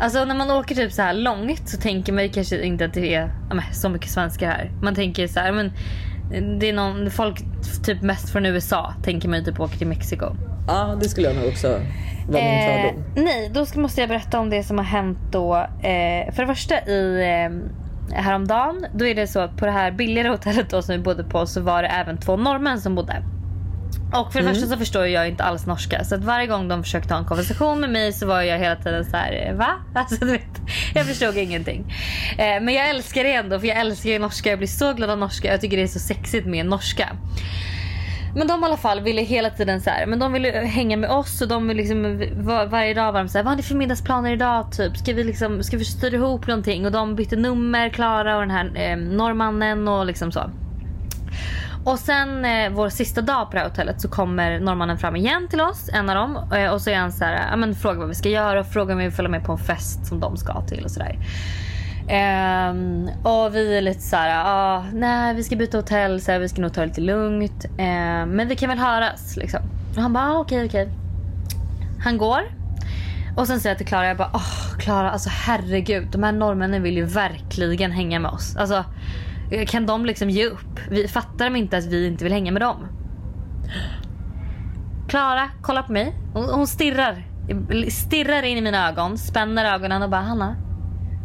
Alltså 0.00 0.24
när 0.24 0.34
man 0.34 0.50
åker 0.50 0.74
typ 0.74 0.92
så 0.92 1.02
här 1.02 1.14
långt 1.14 1.68
så 1.68 1.76
tänker 1.80 2.12
man 2.12 2.28
kanske 2.28 2.62
inte 2.62 2.84
att 2.84 2.94
det 2.94 3.14
är 3.14 3.30
så 3.72 3.88
mycket 3.88 4.10
svenskar 4.10 4.46
här. 4.48 4.70
Man 4.82 4.94
tänker 4.94 5.26
så 5.26 5.40
här, 5.40 5.52
men 5.52 5.72
det 6.60 6.68
är 6.68 6.72
någon, 6.72 7.10
folk 7.10 7.42
typ 7.84 8.02
mest 8.02 8.30
från 8.30 8.46
USA 8.46 8.94
tänker 9.02 9.28
man 9.28 9.44
typ 9.44 9.60
åker 9.60 9.78
till 9.78 9.86
Mexiko. 9.86 10.26
Ja 10.68 10.96
det 11.02 11.08
skulle 11.08 11.26
jag 11.28 11.36
nog 11.36 11.46
också 11.48 11.68
vara 11.68 11.80
min 12.26 12.36
Eh, 12.36 12.82
fördom. 12.82 13.04
nej, 13.24 13.50
då 13.54 13.66
ska, 13.66 13.80
måste 13.80 14.00
jag 14.00 14.08
berätta 14.08 14.40
om 14.40 14.50
det 14.50 14.62
som 14.62 14.78
har 14.78 14.84
hänt 14.84 15.18
då. 15.32 15.56
Eh, 15.82 16.32
för 16.34 16.42
det 16.42 16.46
första 16.46 16.86
i 16.86 17.22
eh, 17.22 17.50
häromdagen, 18.12 18.86
då 18.94 19.06
är 19.06 19.14
det 19.14 19.26
så 19.26 19.40
att 19.40 19.56
på 19.56 19.66
det 19.66 19.72
här 19.72 19.90
billigare 19.90 20.28
hotellet 20.28 20.70
då 20.70 20.82
som 20.82 20.92
vi 20.96 21.02
bodde 21.02 21.24
på 21.24 21.46
så 21.46 21.60
var 21.60 21.82
det 21.82 21.88
även 21.88 22.18
två 22.18 22.36
norrmän 22.36 22.80
som 22.80 22.94
bodde. 22.94 23.22
Och 24.12 24.32
för 24.32 24.40
det 24.40 24.48
första 24.48 24.66
så 24.66 24.76
förstår 24.76 25.06
jag 25.06 25.28
inte 25.28 25.44
alls 25.44 25.66
norska 25.66 26.04
så 26.04 26.14
att 26.14 26.24
varje 26.24 26.46
gång 26.46 26.68
de 26.68 26.82
försökte 26.82 27.14
ha 27.14 27.18
en 27.20 27.26
konversation 27.26 27.80
med 27.80 27.90
mig 27.90 28.12
så 28.12 28.26
var 28.26 28.42
jag 28.42 28.58
hela 28.58 28.76
tiden 28.76 29.04
så 29.04 29.16
här: 29.16 29.52
va? 29.54 29.68
Alltså 29.94 30.24
du 30.24 30.32
vet, 30.32 30.60
jag 30.94 31.06
förstod 31.06 31.36
ingenting. 31.36 31.94
Eh, 32.38 32.62
men 32.62 32.74
jag 32.74 32.88
älskar 32.88 33.24
det 33.24 33.34
ändå 33.34 33.60
för 33.60 33.66
jag 33.66 33.78
älskar 33.78 34.10
ju 34.10 34.18
norska, 34.18 34.50
jag 34.50 34.58
blir 34.58 34.68
så 34.68 34.92
glad 34.92 35.10
av 35.10 35.18
norska, 35.18 35.48
jag 35.48 35.60
tycker 35.60 35.76
det 35.76 35.82
är 35.82 35.86
så 35.86 35.98
sexigt 35.98 36.46
med 36.46 36.66
norska. 36.66 37.16
Men 38.34 38.46
de 38.46 38.62
i 38.62 38.64
alla 38.64 38.76
fall 38.76 39.00
ville 39.00 39.22
hela 39.22 39.50
tiden 39.50 39.80
så 39.80 39.90
här, 39.90 40.06
men 40.06 40.18
de 40.18 40.32
ville 40.32 40.50
hänga 40.50 40.96
med 40.96 41.10
oss 41.10 41.42
och 41.42 41.48
de 41.48 41.68
ville 41.68 41.80
liksom 41.80 42.02
var, 42.44 42.66
varje 42.66 42.94
dag 42.94 43.12
var 43.12 43.20
de 43.20 43.28
så 43.28 43.38
här, 43.38 43.44
vad 43.44 43.50
har 43.50 43.56
ni 43.56 43.62
för 43.62 43.74
middagsplaner 43.74 44.32
idag 44.32 44.72
typ? 44.72 44.96
Ska 44.96 45.12
vi 45.12 45.24
liksom, 45.24 45.62
ska 45.62 45.76
vi 45.76 45.84
styra 45.84 46.16
ihop 46.16 46.46
någonting? 46.46 46.86
Och 46.86 46.92
de 46.92 47.14
bytte 47.14 47.36
nummer, 47.36 47.88
Klara 47.88 48.36
och 48.36 48.42
den 48.42 48.50
här 48.50 48.70
eh, 48.74 48.96
norrmannen 48.96 49.88
och 49.88 50.06
liksom 50.06 50.32
så. 50.32 50.50
Och 51.84 51.98
sen 51.98 52.44
eh, 52.44 52.70
vår 52.70 52.88
sista 52.88 53.20
dag 53.20 53.46
på 53.46 53.52
det 53.52 53.58
här 53.58 53.68
hotellet 53.68 54.00
så 54.00 54.08
kommer 54.08 54.60
norrmannen 54.60 54.98
fram 54.98 55.16
igen 55.16 55.48
till 55.48 55.60
oss, 55.60 55.90
en 55.92 56.10
av 56.10 56.14
dem. 56.16 56.52
Eh, 56.52 56.72
och 56.72 56.80
så 56.80 56.90
är 56.90 56.96
han 56.96 57.12
så 57.12 57.24
här, 57.24 57.50
ja 57.50 57.56
men 57.56 57.74
frågar 57.74 57.98
vad 57.98 58.08
vi 58.08 58.14
ska 58.14 58.28
göra 58.28 58.60
och 58.60 58.66
frågar 58.66 58.92
om 58.92 58.98
vi 58.98 59.04
vill 59.04 59.14
följa 59.14 59.30
med 59.30 59.44
på 59.44 59.52
en 59.52 59.58
fest 59.58 60.06
som 60.06 60.20
de 60.20 60.36
ska 60.36 60.60
till 60.60 60.84
och 60.84 60.90
sådär. 60.90 61.18
Ehm, 62.08 63.10
och 63.22 63.54
vi 63.54 63.76
är 63.76 63.82
lite 63.82 64.00
så 64.00 64.16
här, 64.16 64.42
ah, 64.46 64.84
nej 64.92 65.34
vi 65.34 65.42
ska 65.42 65.56
byta 65.56 65.78
hotell, 65.78 66.20
så 66.20 66.32
här, 66.32 66.38
vi 66.38 66.48
ska 66.48 66.62
nog 66.62 66.72
ta 66.72 66.80
det 66.80 66.86
lite 66.86 67.00
lugnt. 67.00 67.64
Ehm, 67.78 68.30
men 68.30 68.48
vi 68.48 68.56
kan 68.56 68.68
väl 68.68 68.78
höras 68.78 69.36
liksom. 69.36 69.60
Och 69.96 70.02
han 70.02 70.12
bara, 70.12 70.24
ah, 70.24 70.38
okej 70.38 70.66
okej. 70.66 70.88
Han 72.04 72.18
går. 72.18 72.40
Och 73.36 73.46
sen 73.46 73.60
säger 73.60 73.70
jag 73.70 73.78
till 73.78 73.86
Klara, 73.86 74.06
jag 74.06 74.16
bara, 74.16 74.30
åh 74.34 74.78
Klara 74.78 75.10
alltså 75.10 75.30
herregud. 75.32 76.08
De 76.10 76.22
här 76.22 76.32
norrmännen 76.32 76.82
vill 76.82 76.96
ju 76.96 77.04
verkligen 77.04 77.90
hänga 77.90 78.18
med 78.18 78.30
oss. 78.30 78.56
Alltså 78.56 78.84
eh, 79.50 79.66
Kan 79.66 79.86
de 79.86 80.06
liksom 80.06 80.30
ge 80.30 80.46
upp? 80.46 80.80
Vi, 80.90 81.08
fattar 81.08 81.44
de 81.44 81.56
inte 81.56 81.76
att 81.76 81.86
vi 81.86 82.06
inte 82.06 82.24
vill 82.24 82.32
hänga 82.32 82.52
med 82.52 82.62
dem? 82.62 82.86
Klara 85.08 85.48
kollar 85.62 85.82
på 85.82 85.92
mig. 85.92 86.14
Hon, 86.32 86.44
hon 86.44 86.66
stirrar. 86.66 87.24
Stirrar 87.90 88.42
in 88.42 88.58
i 88.58 88.60
mina 88.60 88.88
ögon, 88.88 89.18
spänner 89.18 89.74
ögonen 89.74 90.02
och 90.02 90.10
bara 90.10 90.20
Hanna. 90.20 90.56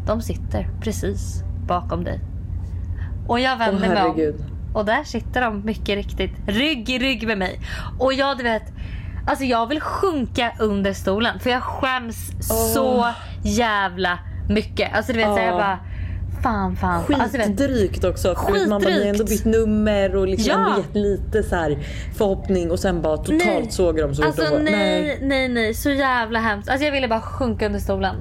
De 0.09 0.21
sitter 0.21 0.69
precis 0.81 1.43
bakom 1.67 2.03
dig. 2.03 2.19
Och 3.27 3.39
jag 3.39 3.57
vänder 3.57 4.05
Åh, 4.07 4.15
mig 4.15 4.29
om. 4.29 4.35
Och 4.73 4.85
där 4.85 5.03
sitter 5.03 5.41
de 5.41 5.65
mycket 5.65 5.95
riktigt 5.95 6.31
rygg 6.47 6.89
i 6.89 6.99
rygg 6.99 7.27
med 7.27 7.37
mig. 7.37 7.59
Och 7.99 8.13
jag 8.13 8.37
du 8.37 8.43
vet, 8.43 8.63
alltså 9.27 9.45
jag 9.45 9.67
vill 9.67 9.81
sjunka 9.81 10.51
under 10.59 10.93
stolen 10.93 11.39
för 11.39 11.49
jag 11.49 11.63
skäms 11.63 12.31
så 12.73 13.07
jävla 13.43 14.19
mycket. 14.49 14.93
Alltså 14.95 15.13
du 15.13 15.17
vet 15.19 15.27
så 15.27 15.35
här, 15.37 15.45
jag 15.45 15.53
Ja. 15.53 15.57
bara 15.57 15.79
fan 16.43 16.75
fan. 16.75 17.03
Alltså, 17.21 17.37
Skitdrygt 17.37 18.03
också. 18.03 18.35
För 18.35 18.69
man 18.69 18.83
har 18.83 18.91
ändå 18.91 19.03
Skitdrygt. 19.03 19.29
bytt 19.29 19.45
nummer 19.45 20.15
och 20.15 20.27
liksom 20.27 20.51
Ja. 20.67 20.77
gett 20.77 20.95
lite 20.95 21.43
så 21.43 21.55
här 21.55 21.77
förhoppning 22.17 22.71
och 22.71 22.79
sen 22.79 23.01
bara 23.01 23.17
totalt 23.17 23.45
Nej. 23.45 23.67
sågar 23.71 24.07
de 24.07 24.15
så 24.15 24.23
Alltså 24.25 24.57
nej, 24.63 25.19
nej, 25.21 25.47
nej. 25.49 25.73
Så 25.73 25.89
jävla 25.89 26.39
hemskt. 26.39 26.69
Alltså 26.69 26.85
jag 26.85 26.91
ville 26.91 27.07
bara 27.07 27.21
sjunka 27.21 27.65
under 27.65 27.79
stolen. 27.79 28.15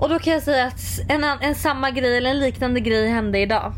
Och 0.00 0.08
då 0.08 0.18
kan 0.18 0.32
jag 0.32 0.42
säga 0.42 0.66
att 0.66 0.80
en, 1.08 1.24
en 1.24 1.54
samma 1.54 1.90
grej 1.90 2.16
eller 2.16 2.30
en 2.30 2.40
liknande 2.40 2.80
grej 2.80 3.08
hände 3.08 3.38
idag. 3.38 3.72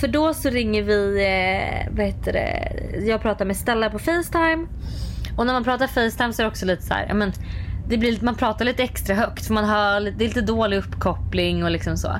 För 0.00 0.08
då 0.08 0.34
så 0.34 0.50
ringer 0.50 0.82
vi, 0.82 1.24
eh, 1.24 1.94
vad 1.96 2.06
heter 2.06 2.32
det, 2.32 2.72
jag 3.06 3.22
pratar 3.22 3.44
med 3.44 3.56
Stella 3.56 3.90
på 3.90 3.98
Facetime. 3.98 4.66
Och 5.36 5.46
när 5.46 5.52
man 5.52 5.64
pratar 5.64 5.86
Facetime 5.86 6.32
så 6.32 6.42
är 6.42 6.44
det 6.44 6.50
också 6.50 6.66
lite 6.66 6.82
så 6.82 6.94
här, 6.94 7.14
men 7.14 7.32
det 7.88 7.96
blir 7.98 8.12
lite, 8.12 8.24
man 8.24 8.34
pratar 8.34 8.64
lite 8.64 8.82
extra 8.82 9.14
högt 9.14 9.46
för 9.46 9.54
man 9.54 9.64
hör, 9.64 10.00
det 10.00 10.24
är 10.24 10.28
lite 10.28 10.40
dålig 10.40 10.76
uppkoppling 10.76 11.64
och 11.64 11.70
liksom 11.70 11.96
så. 11.96 12.16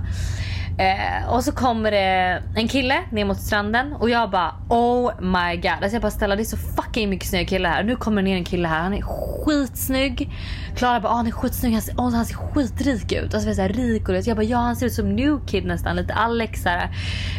Eh, 0.78 1.28
och 1.28 1.44
så 1.44 1.52
kommer 1.52 1.90
det 1.90 2.42
en 2.56 2.68
kille 2.68 2.94
ner 3.10 3.24
mot 3.24 3.40
stranden 3.40 3.92
och 3.92 4.10
jag 4.10 4.30
bara 4.30 4.54
oh 4.68 5.12
my 5.20 5.56
god. 5.56 5.70
Alltså 5.70 5.92
jag 5.92 6.02
bara 6.02 6.10
Stella 6.10 6.37
det 6.37 6.42
är 6.42 6.44
så 6.44 6.56
fucking 6.56 7.10
mycket 7.10 7.28
snygga 7.28 7.46
killar 7.46 7.70
här. 7.70 7.82
Nu 7.82 7.96
kommer 7.96 8.22
det 8.22 8.28
ner 8.28 8.37
en 8.37 8.44
kille 8.44 8.68
här, 8.68 8.80
han 8.80 8.94
är 8.94 9.02
skitsnygg. 9.02 10.30
Klara 10.76 11.00
bara 11.00 11.12
oh, 11.12 11.16
han 11.16 11.26
är 11.26 11.30
skitsnygg, 11.30 11.72
han 11.72 11.82
ser, 11.82 11.94
oh, 11.94 12.14
han 12.14 12.26
ser 12.26 12.34
skitrik 12.34 13.12
ut. 13.12 13.34
Alltså 13.34 13.48
jag, 13.48 13.56
så 13.56 13.62
här, 13.62 13.68
rik 13.68 14.08
och 14.08 14.14
det. 14.14 14.26
Jag 14.26 14.37
bara 14.37 14.44
ja 14.44 14.58
han 14.58 14.76
ser 14.76 14.87
ut 14.87 14.92
som 14.92 15.16
new 15.16 15.46
kid 15.46 15.66
nästan, 15.66 15.96
lite 15.96 16.14
Alex 16.14 16.62
så 16.62 16.68
här. 16.68 16.90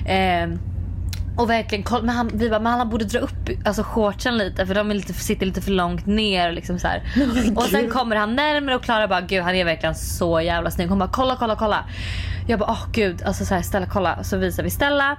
Eh, 0.06 0.50
och 1.38 1.50
verkligen, 1.50 1.86
men 2.06 2.15
han, 2.15 2.32
vi 2.34 2.50
bara, 2.50 2.60
men 2.60 2.74
han 2.74 2.89
borde 2.89 3.06
dra 3.06 3.19
upp 3.19 3.50
alltså, 3.65 3.84
shortsen 3.84 4.38
lite 4.38 4.65
för 4.65 4.76
de 4.76 4.91
är 4.91 4.95
lite, 4.95 5.13
sitter 5.13 5.45
lite 5.45 5.62
för 5.62 5.71
långt 5.71 6.06
ner. 6.06 6.52
Liksom, 6.52 6.80
så 6.80 6.88
här. 6.88 7.04
och 7.56 7.63
sen 7.63 7.89
kommer 7.89 8.15
han 8.15 8.36
närmare 8.36 8.76
och 8.76 8.84
Klara 8.84 9.08
bara 9.08 9.21
gud 9.21 9.43
han 9.43 9.56
är 9.56 9.65
verkligen 9.65 9.95
så 9.95 10.41
jävla 10.41 10.71
snygg. 10.71 10.89
Hon 10.89 11.00
bara 11.00 11.10
kolla 11.13 11.36
kolla 11.39 11.56
kolla. 11.56 11.86
Jag 12.47 12.60
bara 12.60 12.71
åh 12.71 12.86
gud, 12.91 13.23
alltså 13.23 13.45
så 13.45 13.55
här, 13.55 13.62
Stella 13.62 13.86
kolla. 13.86 14.23
Så 14.23 14.38
visar 14.38 14.63
vi 14.63 14.69
Stella. 14.69 15.17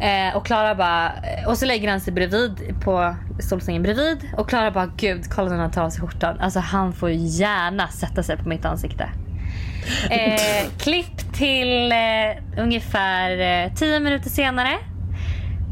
Eh, 0.00 0.36
och 0.36 0.46
Klara 0.46 0.74
bara, 0.74 1.12
och 1.46 1.58
så 1.58 1.66
lägger 1.66 1.90
han 1.90 2.00
sig 2.00 2.12
bredvid 2.12 2.74
på 2.84 3.16
solsängen 3.40 3.82
bredvid. 3.82 4.30
Och 4.36 4.48
Klara 4.48 4.70
bara 4.70 4.86
gud 4.96 5.24
kolla 5.30 5.50
när 5.50 5.56
han 5.58 5.70
tar 5.70 5.82
av 5.82 5.90
sig 5.90 6.00
skjortan. 6.00 6.40
Alltså 6.40 6.60
han 6.60 6.92
får 6.92 7.10
gärna 7.10 7.88
sätta 7.88 8.22
sig 8.22 8.36
på 8.36 8.48
mitt 8.48 8.64
ansikte. 8.64 9.08
Eh, 10.10 10.70
klipp 10.78 11.34
till 11.34 11.92
eh, 11.92 12.62
ungefär 12.62 13.38
eh, 13.64 13.74
10 13.74 14.00
minuter 14.00 14.30
senare 14.30 14.78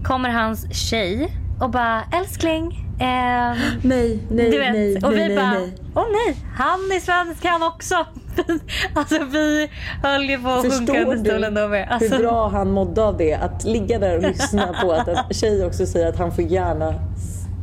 kommer 0.04 0.30
hans 0.30 0.74
tjej 0.74 1.36
och 1.60 1.70
bara 1.70 2.02
älskling. 2.12 2.91
Ehm, 3.02 3.56
Nej, 3.82 4.18
nej, 4.30 4.50
du 4.50 4.58
vet, 4.58 4.72
nej, 4.72 4.96
och 4.96 5.12
nej, 5.12 5.28
vi 5.28 5.34
nej, 5.34 5.36
bara, 5.36 5.50
nej. 5.50 5.72
åh 5.94 6.06
nej, 6.12 6.36
han 6.54 6.80
är 6.80 7.00
svensk 7.00 7.44
han 7.44 7.62
också. 7.62 8.06
alltså 8.94 9.24
vi 9.24 9.70
höll 10.02 10.30
ju 10.30 10.38
på 10.38 10.48
att 10.48 10.62
sjunka 10.62 10.76
Förstår 10.76 11.12
under 11.12 11.30
stolen 11.30 11.54
då 11.54 11.68
med. 11.68 11.88
Alltså, 11.90 12.14
hur 12.14 12.22
bra 12.22 12.48
han 12.48 12.70
mådde 12.70 13.04
av 13.04 13.16
det? 13.16 13.34
Att 13.34 13.64
ligga 13.64 13.98
där 13.98 14.16
och 14.16 14.22
lyssna 14.22 14.74
på 14.82 14.92
att 14.92 15.08
en 15.08 15.16
tjej 15.30 15.66
också 15.66 15.86
säger 15.86 16.08
att 16.08 16.18
han 16.18 16.32
får 16.32 16.44
gärna 16.44 16.94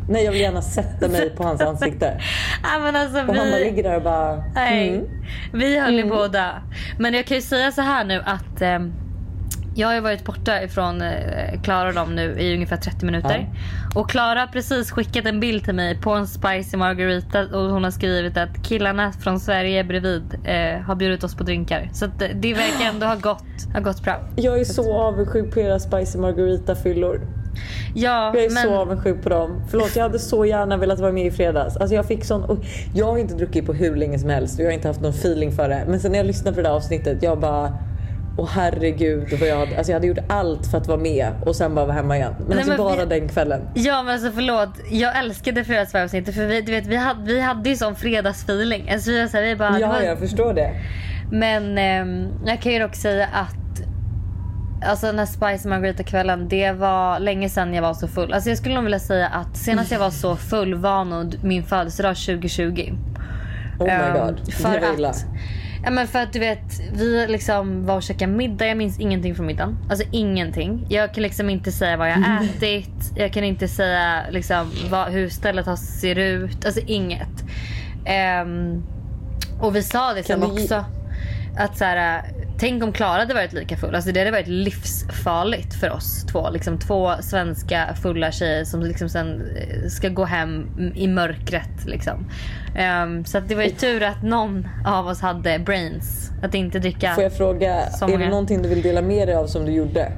Nej 0.09 0.23
jag 0.23 0.31
vill 0.31 0.41
gärna 0.41 0.61
sätta 0.61 1.07
mig 1.07 1.29
på 1.29 1.43
hans 1.43 1.61
ansikte. 1.61 2.21
ja, 2.63 2.79
men 2.79 2.95
alltså, 2.95 3.17
Och 3.17 3.35
han 3.35 3.35
bara 3.35 3.57
vi, 3.57 3.63
ligger 3.63 3.83
där 3.83 3.95
och 3.95 4.01
bara 4.01 4.43
nej, 4.55 4.89
mm. 4.89 5.09
vi 5.53 5.79
höll 5.79 5.93
ju 5.93 6.09
på 6.09 6.21
att 6.21 6.33
dö. 6.33 6.49
Men 6.99 7.13
jag 7.13 7.25
kan 7.25 7.37
ju 7.37 7.41
säga 7.41 7.71
så 7.71 7.81
här 7.81 8.03
nu 8.03 8.23
att 8.25 8.61
ehm, 8.61 8.93
jag 9.75 9.87
har 9.87 9.95
ju 9.95 10.01
varit 10.01 10.25
borta 10.25 10.63
ifrån 10.63 11.01
eh, 11.01 11.61
Klara 11.63 11.87
och 11.87 11.93
dem 11.93 12.15
nu 12.15 12.39
i 12.39 12.53
ungefär 12.53 12.77
30 12.77 13.05
minuter. 13.05 13.49
Och 13.95 14.09
Klara 14.09 14.39
har 14.39 14.47
precis 14.47 14.91
skickat 14.91 15.25
en 15.25 15.39
bild 15.39 15.63
till 15.65 15.75
mig 15.75 15.97
på 16.01 16.11
en 16.11 16.27
spicy 16.27 16.77
margarita 16.77 17.41
och 17.41 17.69
hon 17.69 17.83
har 17.83 17.91
skrivit 17.91 18.37
att 18.37 18.63
killarna 18.67 19.11
från 19.11 19.39
Sverige 19.39 19.83
bredvid 19.83 20.23
eh, 20.43 20.81
har 20.81 20.95
bjudit 20.95 21.23
oss 21.23 21.35
på 21.35 21.43
drinkar. 21.43 21.89
Så 21.93 22.05
att 22.05 22.19
det- 22.19 22.53
verkar 22.53 22.89
ändå 22.93 23.05
ha 23.05 23.15
gått, 23.15 23.73
ha 23.73 23.79
gått 23.79 24.03
bra. 24.03 24.19
Jag 24.35 24.59
är 24.59 24.63
så 24.65 24.93
avundsjuk 24.93 25.53
på 25.53 25.59
era 25.59 25.79
spicy 25.79 26.17
margarita 26.17 26.75
fyllor. 26.75 27.21
Ja, 27.95 28.31
Jag 28.35 28.43
är 28.45 28.49
men 28.53 28.63
så 28.63 28.75
avundsjuk 28.75 29.23
på 29.23 29.29
dem. 29.29 29.61
Förlåt 29.69 29.95
jag 29.95 30.03
hade 30.03 30.19
så 30.19 30.45
gärna 30.45 30.77
velat 30.77 30.99
vara 30.99 31.11
med 31.11 31.25
i 31.25 31.31
fredags. 31.31 31.77
Alltså 31.77 31.95
jag 31.95 32.05
fick 32.05 32.25
sån... 32.25 32.61
Jag 32.95 33.05
har 33.05 33.17
inte 33.17 33.33
druckit 33.33 33.65
på 33.65 33.73
hur 33.73 33.95
länge 33.95 34.19
som 34.19 34.29
helst 34.29 34.59
och 34.59 34.65
jag 34.65 34.69
har 34.69 34.73
inte 34.73 34.87
haft 34.87 35.01
någon 35.01 35.11
feeling 35.11 35.51
för 35.51 35.69
det. 35.69 35.83
Men 35.87 35.99
sen 35.99 36.11
när 36.11 36.19
jag 36.19 36.25
lyssnade 36.25 36.55
på 36.55 36.61
det 36.61 36.69
där 36.69 36.75
avsnittet 36.75 37.23
jag 37.23 37.39
bara... 37.39 37.77
Åh 38.37 38.49
herregud 38.53 39.39
vad 39.39 39.49
jag 39.49 39.57
hade, 39.59 39.77
alltså 39.77 39.91
jag 39.91 39.95
hade 39.95 40.07
gjort 40.07 40.17
allt 40.29 40.67
för 40.67 40.77
att 40.77 40.87
vara 40.87 40.97
med 40.99 41.31
och 41.45 41.55
sen 41.55 41.75
bara 41.75 41.85
vara 41.85 41.95
hemma 41.95 42.17
igen. 42.17 42.33
Men 42.47 42.57
alltså 42.57 42.69
men 42.71 42.77
bara 42.77 43.05
vi- 43.05 43.19
den 43.19 43.27
kvällen. 43.29 43.61
Ja 43.73 44.03
men 44.03 44.13
alltså 44.13 44.31
förlåt. 44.31 44.69
Jag 44.91 45.19
älskade 45.19 45.63
fredagsvarvsnittet 45.63 46.35
för 46.35 46.45
vi, 46.45 46.61
du 46.61 46.71
vet, 46.71 46.85
vi, 46.87 46.95
hade, 46.95 47.23
vi 47.33 47.41
hade 47.41 47.69
ju 47.69 47.75
sån 47.75 47.95
fredagsfeeling. 47.95 48.89
Alltså 48.91 49.11
vi, 49.11 49.29
så 49.29 49.37
här, 49.37 49.43
vi 49.43 49.55
bara, 49.55 49.79
Ja 49.79 49.87
var, 49.87 50.01
jag 50.01 50.19
förstår 50.19 50.53
det. 50.53 50.71
Men 51.31 51.77
ehm, 51.77 52.27
jag 52.45 52.61
kan 52.61 52.71
ju 52.71 52.79
dock 52.79 52.95
säga 52.95 53.25
att 53.33 53.55
Alltså 54.85 55.05
den 55.05 55.19
här 55.19 55.25
Spice 55.25 55.67
Margarita 55.69 56.03
kvällen 56.03 56.47
det 56.49 56.71
var 56.71 57.19
länge 57.19 57.49
sedan 57.49 57.73
jag 57.73 57.81
var 57.81 57.93
så 57.93 58.07
full. 58.07 58.33
Alltså 58.33 58.49
jag 58.49 58.57
skulle 58.57 58.75
nog 58.75 58.83
vilja 58.83 58.99
säga 58.99 59.27
att 59.27 59.57
senast 59.57 59.91
jag 59.91 59.99
var 59.99 60.09
så 60.09 60.35
full 60.35 60.75
var 60.75 61.05
nog 61.05 61.35
min 61.43 61.63
födelsedag 61.63 62.15
2020. 62.15 62.93
Oh 63.79 63.85
my 63.85 63.91
Ehm, 63.91 64.13
god. 64.27 64.53
För 64.53 64.69
det 64.73 64.79
var 64.87 64.93
illa. 64.93 65.09
att, 65.09 65.25
ja, 65.83 65.91
men 65.91 66.07
för 66.07 66.19
att 66.19 66.33
du 66.33 66.39
vet, 66.39 66.79
vi 66.93 67.27
liksom 67.27 67.85
var 67.85 67.95
och 67.95 68.03
käkade 68.03 68.31
middag. 68.31 68.67
Jag 68.67 68.77
minns 68.77 68.99
ingenting 68.99 69.35
från 69.35 69.45
middagen. 69.45 69.77
Alltså 69.89 70.05
ingenting. 70.11 70.85
Jag 70.89 71.13
kan 71.13 71.23
liksom 71.23 71.49
inte 71.49 71.71
säga 71.71 71.97
vad 71.97 72.09
jag 72.09 72.19
ätit. 72.43 73.11
Jag 73.15 73.33
kan 73.33 73.43
inte 73.43 73.67
säga 73.67 74.23
liksom 74.29 74.71
vad, 74.89 75.07
hur 75.07 75.29
stället 75.29 75.65
har 75.65 75.75
ser 75.75 76.15
ut. 76.15 76.65
Alltså 76.65 76.81
inget. 76.85 77.43
Ehm, 78.05 78.83
och 79.61 79.75
vi 79.75 79.83
sa 79.83 80.13
det 80.13 80.23
sen 80.23 80.43
också. 80.43 80.85
Att 81.57 81.77
så 81.77 81.85
här, 81.85 82.23
tänk 82.59 82.83
om 82.83 82.93
Klara 82.93 83.19
hade 83.19 83.33
varit 83.33 83.53
lika 83.53 83.77
full. 83.77 83.95
Alltså 83.95 84.11
det 84.11 84.19
hade 84.19 84.31
varit 84.31 84.47
livsfarligt 84.47 85.73
för 85.73 85.89
oss 85.89 86.25
två. 86.31 86.49
Liksom 86.49 86.79
två 86.79 87.11
svenska 87.21 87.95
fulla 88.01 88.31
tjejer 88.31 88.63
som 88.63 88.81
liksom 88.81 89.09
sen 89.09 89.41
eh, 89.57 89.87
ska 89.87 90.09
gå 90.09 90.25
hem 90.25 90.67
i 90.95 91.07
mörkret. 91.07 91.85
Liksom. 91.85 92.29
Ehm, 92.75 93.25
så 93.25 93.39
det 93.39 93.55
var 93.55 93.63
ju 93.63 93.69
tur 93.69 94.03
att 94.03 94.23
någon 94.23 94.67
av 94.85 95.07
oss 95.07 95.21
hade 95.21 95.59
brains. 95.59 96.31
Att 96.43 96.55
inte 96.55 96.79
dricka. 96.79 97.13
Får 97.15 97.23
jag 97.23 97.33
fråga, 97.33 97.73
är 97.73 98.17
det 98.17 98.29
någonting 98.29 98.61
du 98.61 98.69
vill 98.69 98.81
dela 98.81 99.01
med 99.01 99.27
dig 99.27 99.35
av 99.35 99.47
som 99.47 99.65
du 99.65 99.71
gjorde? 99.71 100.11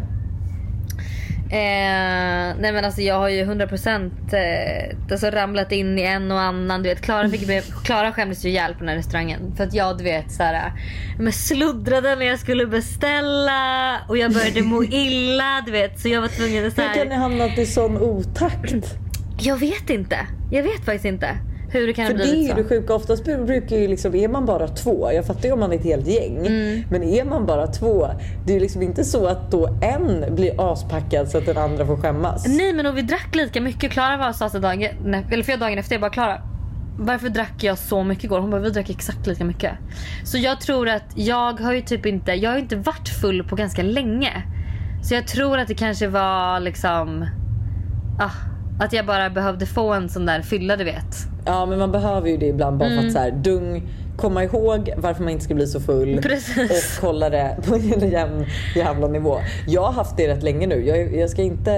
Eh, 1.51 2.55
nej 2.59 2.71
men 2.73 2.85
alltså 2.85 3.01
jag 3.01 3.15
har 3.15 3.29
ju 3.29 3.45
100% 3.45 4.11
eh, 4.33 4.97
alltså 5.11 5.29
ramlat 5.29 5.71
in 5.71 5.99
i 5.99 6.01
en 6.01 6.31
och 6.31 6.39
annan. 6.39 6.83
Du 6.83 6.89
vet 6.89 7.01
Klara, 7.01 7.29
fick, 7.29 7.47
Klara 7.85 8.11
skämdes 8.11 8.45
ju 8.45 8.49
ihjäl 8.49 8.73
på 8.73 8.79
den 8.79 8.89
här 8.89 8.95
restaurangen. 8.95 9.53
För 9.57 9.63
att 9.63 9.73
jag 9.73 9.97
du 9.97 10.03
vet 10.03 10.31
såhär, 10.31 10.71
men 11.19 11.33
sluddrade 11.33 12.15
när 12.15 12.25
jag 12.25 12.39
skulle 12.39 12.65
beställa 12.65 13.97
och 14.07 14.17
jag 14.17 14.33
började 14.33 14.61
må 14.61 14.83
illa 14.91 15.63
du 15.65 15.71
vet. 15.71 15.99
Så 15.99 16.07
jag 16.07 16.21
var 16.21 16.27
tvungen 16.27 16.67
att 16.67 16.75
så 16.75 16.81
Hur 16.81 16.93
kan 16.93 17.07
ni 17.07 17.15
hamnat 17.15 17.57
i 17.57 17.65
sån 17.65 17.97
otakt? 17.97 18.97
Jag 19.39 19.57
vet 19.57 19.89
inte. 19.89 20.17
Jag 20.51 20.63
vet 20.63 20.85
faktiskt 20.85 21.05
inte 21.05 21.37
hur 21.71 21.87
det 21.87 21.93
kan 21.93 22.07
För 22.07 22.13
ha 22.13 22.23
det 22.23 22.29
är 22.29 22.35
ju 22.35 22.47
så. 22.47 22.55
det 22.55 22.63
sjuka. 22.63 22.93
Oftast 22.93 23.23
brukar 23.23 23.77
ju 23.77 23.87
liksom, 23.87 24.15
är 24.15 24.27
man 24.27 24.45
bara 24.45 24.67
två, 24.67 25.11
jag 25.11 25.25
fattar 25.25 25.45
ju 25.45 25.51
om 25.51 25.59
man 25.59 25.71
är 25.71 25.75
ett 25.75 25.83
helt 25.83 26.07
gäng. 26.07 26.37
Mm. 26.47 26.83
Men 26.89 27.03
är 27.03 27.25
man 27.25 27.45
bara 27.45 27.67
två, 27.67 28.07
det 28.45 28.51
är 28.51 28.53
ju 28.53 28.59
liksom 28.59 28.81
inte 28.81 29.03
så 29.03 29.25
att 29.25 29.51
då 29.51 29.77
en 29.81 30.35
blir 30.35 30.71
aspackad 30.71 31.29
så 31.29 31.37
att 31.37 31.45
den 31.45 31.57
andra 31.57 31.85
får 31.85 31.97
skämmas. 31.97 32.47
Nej 32.47 32.73
men 32.73 32.85
och 32.85 32.97
vi 32.97 33.01
drack 33.01 33.35
lika 33.35 33.61
mycket. 33.61 33.91
Klara 33.91 34.17
var 34.17 34.33
sa 34.33 34.59
dagen, 34.59 34.83
eller 35.31 35.43
flera 35.43 35.57
dagar 35.57 35.77
efter. 35.77 35.93
Jag 35.95 36.01
bara 36.01 36.11
Klara. 36.11 36.41
Varför 36.99 37.29
drack 37.29 37.63
jag 37.63 37.77
så 37.77 38.03
mycket 38.03 38.23
igår? 38.23 38.39
Hon 38.39 38.49
bara 38.51 38.61
vi 38.61 38.69
drack 38.69 38.89
exakt 38.89 39.27
lika 39.27 39.45
mycket. 39.45 39.71
Så 40.23 40.37
jag 40.37 40.61
tror 40.61 40.89
att 40.89 41.05
jag 41.15 41.59
har 41.59 41.73
ju 41.73 41.81
typ 41.81 42.05
inte, 42.05 42.31
jag 42.31 42.51
har 42.51 42.57
inte 42.57 42.75
varit 42.75 43.09
full 43.21 43.43
på 43.43 43.55
ganska 43.55 43.83
länge. 43.83 44.43
Så 45.03 45.13
jag 45.13 45.27
tror 45.27 45.57
att 45.57 45.67
det 45.67 45.73
kanske 45.73 46.07
var 46.07 46.59
liksom, 46.59 47.25
ah, 48.19 48.50
att 48.83 48.93
jag 48.93 49.05
bara 49.05 49.29
behövde 49.29 49.65
få 49.65 49.93
en 49.93 50.09
sån 50.09 50.25
där 50.25 50.41
fylla 50.41 50.75
du 50.77 50.83
vet. 50.83 51.15
Ja 51.45 51.65
men 51.65 51.79
man 51.79 51.91
behöver 51.91 52.29
ju 52.29 52.37
det 52.37 52.45
ibland 52.47 52.77
bara 52.77 52.89
Mm. 52.89 52.99
för 52.99 53.07
att 53.07 53.13
så 53.13 53.19
här, 53.19 53.31
dung, 53.31 53.83
komma 54.17 54.43
ihåg 54.43 54.93
varför 54.97 55.23
man 55.23 55.33
inte 55.33 55.45
ska 55.45 55.53
bli 55.55 55.67
så 55.67 55.79
full. 55.79 56.21
Precis. 56.21 56.99
Och 57.01 57.07
hålla 57.07 57.29
det 57.29 57.57
på 57.67 57.75
en 57.75 58.09
jämn 58.11 58.45
jävla 58.75 59.07
nivå. 59.07 59.37
Jag 59.67 59.81
har 59.83 59.91
haft 59.91 60.17
det 60.17 60.27
rätt 60.27 60.43
länge 60.43 60.67
nu. 60.67 60.87
Jag, 60.87 61.15
jag 61.15 61.29
ska 61.29 61.41
inte 61.41 61.71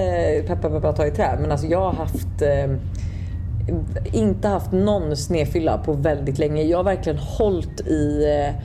peppa 0.48 0.70
peppa 0.70 0.94
ta 0.94 1.06
i 1.08 1.12
trä 1.12 1.38
men 1.42 1.52
alltså 1.52 1.68
jag 1.68 1.80
har 1.82 1.94
haft 1.94 2.42
eh, 2.42 2.76
inte 4.14 4.48
haft 4.48 4.72
någon 4.72 5.18
snedfylla 5.18 5.78
på 5.78 5.94
väldigt 5.94 6.38
länge. 6.40 6.64
Jag 6.64 6.78
har 6.78 6.84
verkligen 6.84 7.18
hållit 7.20 7.82
i 7.88 8.26
eh, 8.26 8.56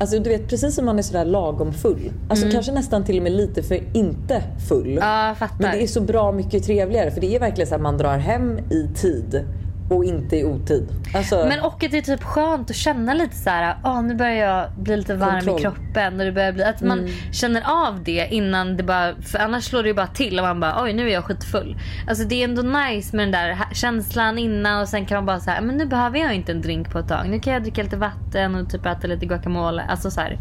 Alltså 0.00 0.18
du 0.18 0.30
vet 0.30 0.48
precis 0.48 0.74
som 0.74 0.84
man 0.84 0.98
är 0.98 1.02
sådär 1.02 1.24
lagom 1.24 1.72
full. 1.72 2.12
Alltså 2.28 2.50
kanske 2.50 2.72
nästan 2.72 3.04
till 3.04 3.16
och 3.16 3.22
med 3.22 3.32
lite 3.32 3.62
för 3.62 3.96
inte 3.96 4.42
full. 4.68 4.86
Mm. 4.86 5.08
Ja, 5.08 5.34
fattar. 5.38 5.56
Men 5.58 5.70
det 5.70 5.82
är 5.82 5.86
så 5.86 6.00
bra 6.00 6.32
mycket 6.32 6.64
trevligare 6.64 7.10
för 7.10 7.20
det 7.20 7.36
är 7.36 7.40
verkligen 7.40 7.68
så 7.68 7.74
att 7.74 7.80
man 7.80 7.98
drar 7.98 8.18
hem 8.18 8.58
i 8.58 8.88
tid 8.94 9.44
och 9.90 10.04
inte 10.04 10.36
i 10.36 10.44
otid. 10.44 10.88
Alltså, 11.14 11.46
Men 11.48 11.60
och 11.60 11.84
att 11.84 11.90
det 11.90 11.98
är 11.98 12.02
typ 12.02 12.22
skönt 12.22 12.70
att 12.70 12.76
känna 12.76 13.14
lite 13.14 13.36
så 13.36 13.50
här, 13.50 13.76
ah, 13.82 14.00
nu 14.00 14.14
börjar 14.14 14.34
jag 14.34 14.70
bli 14.72 14.96
lite 14.96 15.14
varm 15.14 15.30
Kontroll. 15.34 15.58
i 15.58 15.62
kroppen. 15.62 16.20
Och 16.20 16.26
det 16.26 16.32
börjar 16.32 16.52
bli, 16.52 16.64
att 16.64 16.82
man 16.82 17.08
känner 17.32 17.86
av 17.86 18.04
det 18.04 18.28
innan 18.30 18.76
det 18.76 18.82
bara, 18.82 19.14
för 19.22 19.38
annars 19.38 19.64
slår 19.64 19.82
det 19.82 19.88
ju 19.88 19.94
bara 19.94 20.06
till 20.06 20.38
och 20.38 20.44
man 20.44 20.60
bara 20.60 20.82
oj 20.82 20.92
nu 20.92 21.08
är 21.08 21.12
jag 21.12 21.24
skitfull. 21.24 21.76
Alltså 22.08 22.24
det 22.24 22.34
är 22.34 22.44
ändå 22.44 22.62
nice 22.62 23.16
med 23.16 23.24
den 23.26 23.32
där 23.32 23.58
känslan 23.72 24.38
innan 24.38 24.80
och 24.82 24.88
sen 24.88 25.06
kan 25.06 25.16
man 25.16 25.26
bara 25.26 25.40
säga 25.40 25.60
men 25.60 25.76
nu 25.76 25.86
behöver 25.86 26.18
jag 26.18 26.34
inte 26.34 26.52
en 26.52 26.60
drink 26.62 26.90
på 26.92 26.98
ett 26.98 27.08
tag. 27.08 27.28
Nu 27.28 27.40
kan 27.40 27.52
jag 27.52 27.62
dricka 27.62 27.82
lite 27.82 27.96
vatten 27.96 28.54
och 28.54 28.70
typ 28.70 28.86
äta 28.86 29.06
lite 29.06 29.26
guacamole. 29.26 29.82
Alltså 29.88 30.10
så 30.10 30.20
här. 30.20 30.38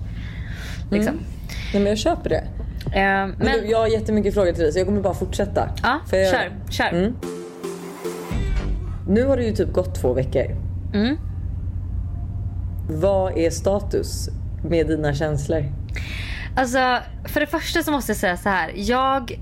Liksom. 0.92 1.14
nej, 1.74 1.84
men 1.84 1.86
jag 1.86 1.98
köper 1.98 2.30
det. 2.30 2.44
Eh, 2.86 3.02
Men, 3.02 3.30
men 3.38 3.60
du, 3.62 3.68
jag 3.68 3.78
har 3.80 3.88
jättemycket 3.88 4.34
frågor 4.34 4.52
till 4.52 4.64
dig 4.64 4.72
så 4.72 4.80
jag 4.80 4.86
kommer 4.88 5.02
bara 5.02 5.14
fortsätta. 5.14 5.70
ja, 5.84 6.00
jag- 6.12 6.32
kör, 6.32 6.52
kör. 6.70 6.90
Mm. 6.90 7.16
Nu 9.10 9.26
har 9.26 9.38
det 9.38 9.44
ju 9.44 9.52
typ 9.52 9.74
gått 9.74 9.96
två 9.96 10.14
veckor. 10.14 10.46
Mm. 10.94 11.18
Vad 12.90 13.38
är 13.38 13.50
status 13.50 14.30
med 14.64 14.88
dina 14.88 15.14
känslor? 15.14 15.64
Alltså, 16.56 16.98
för 17.26 17.40
det 17.40 17.48
första 17.48 17.84
så 17.84 17.92
måste 17.92 18.12
jag 18.12 18.18
säga 18.18 18.38
så 18.38 18.50
här. 18.50 18.72
Jag, 18.76 19.42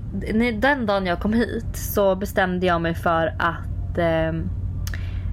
den 0.60 0.86
dagen 0.86 1.06
jag 1.06 1.20
kom 1.20 1.32
hit 1.32 1.76
så 1.76 2.16
bestämde 2.16 2.66
jag 2.66 2.80
mig 2.80 2.94
för 2.94 3.34
att 3.38 3.98
eh, 3.98 4.40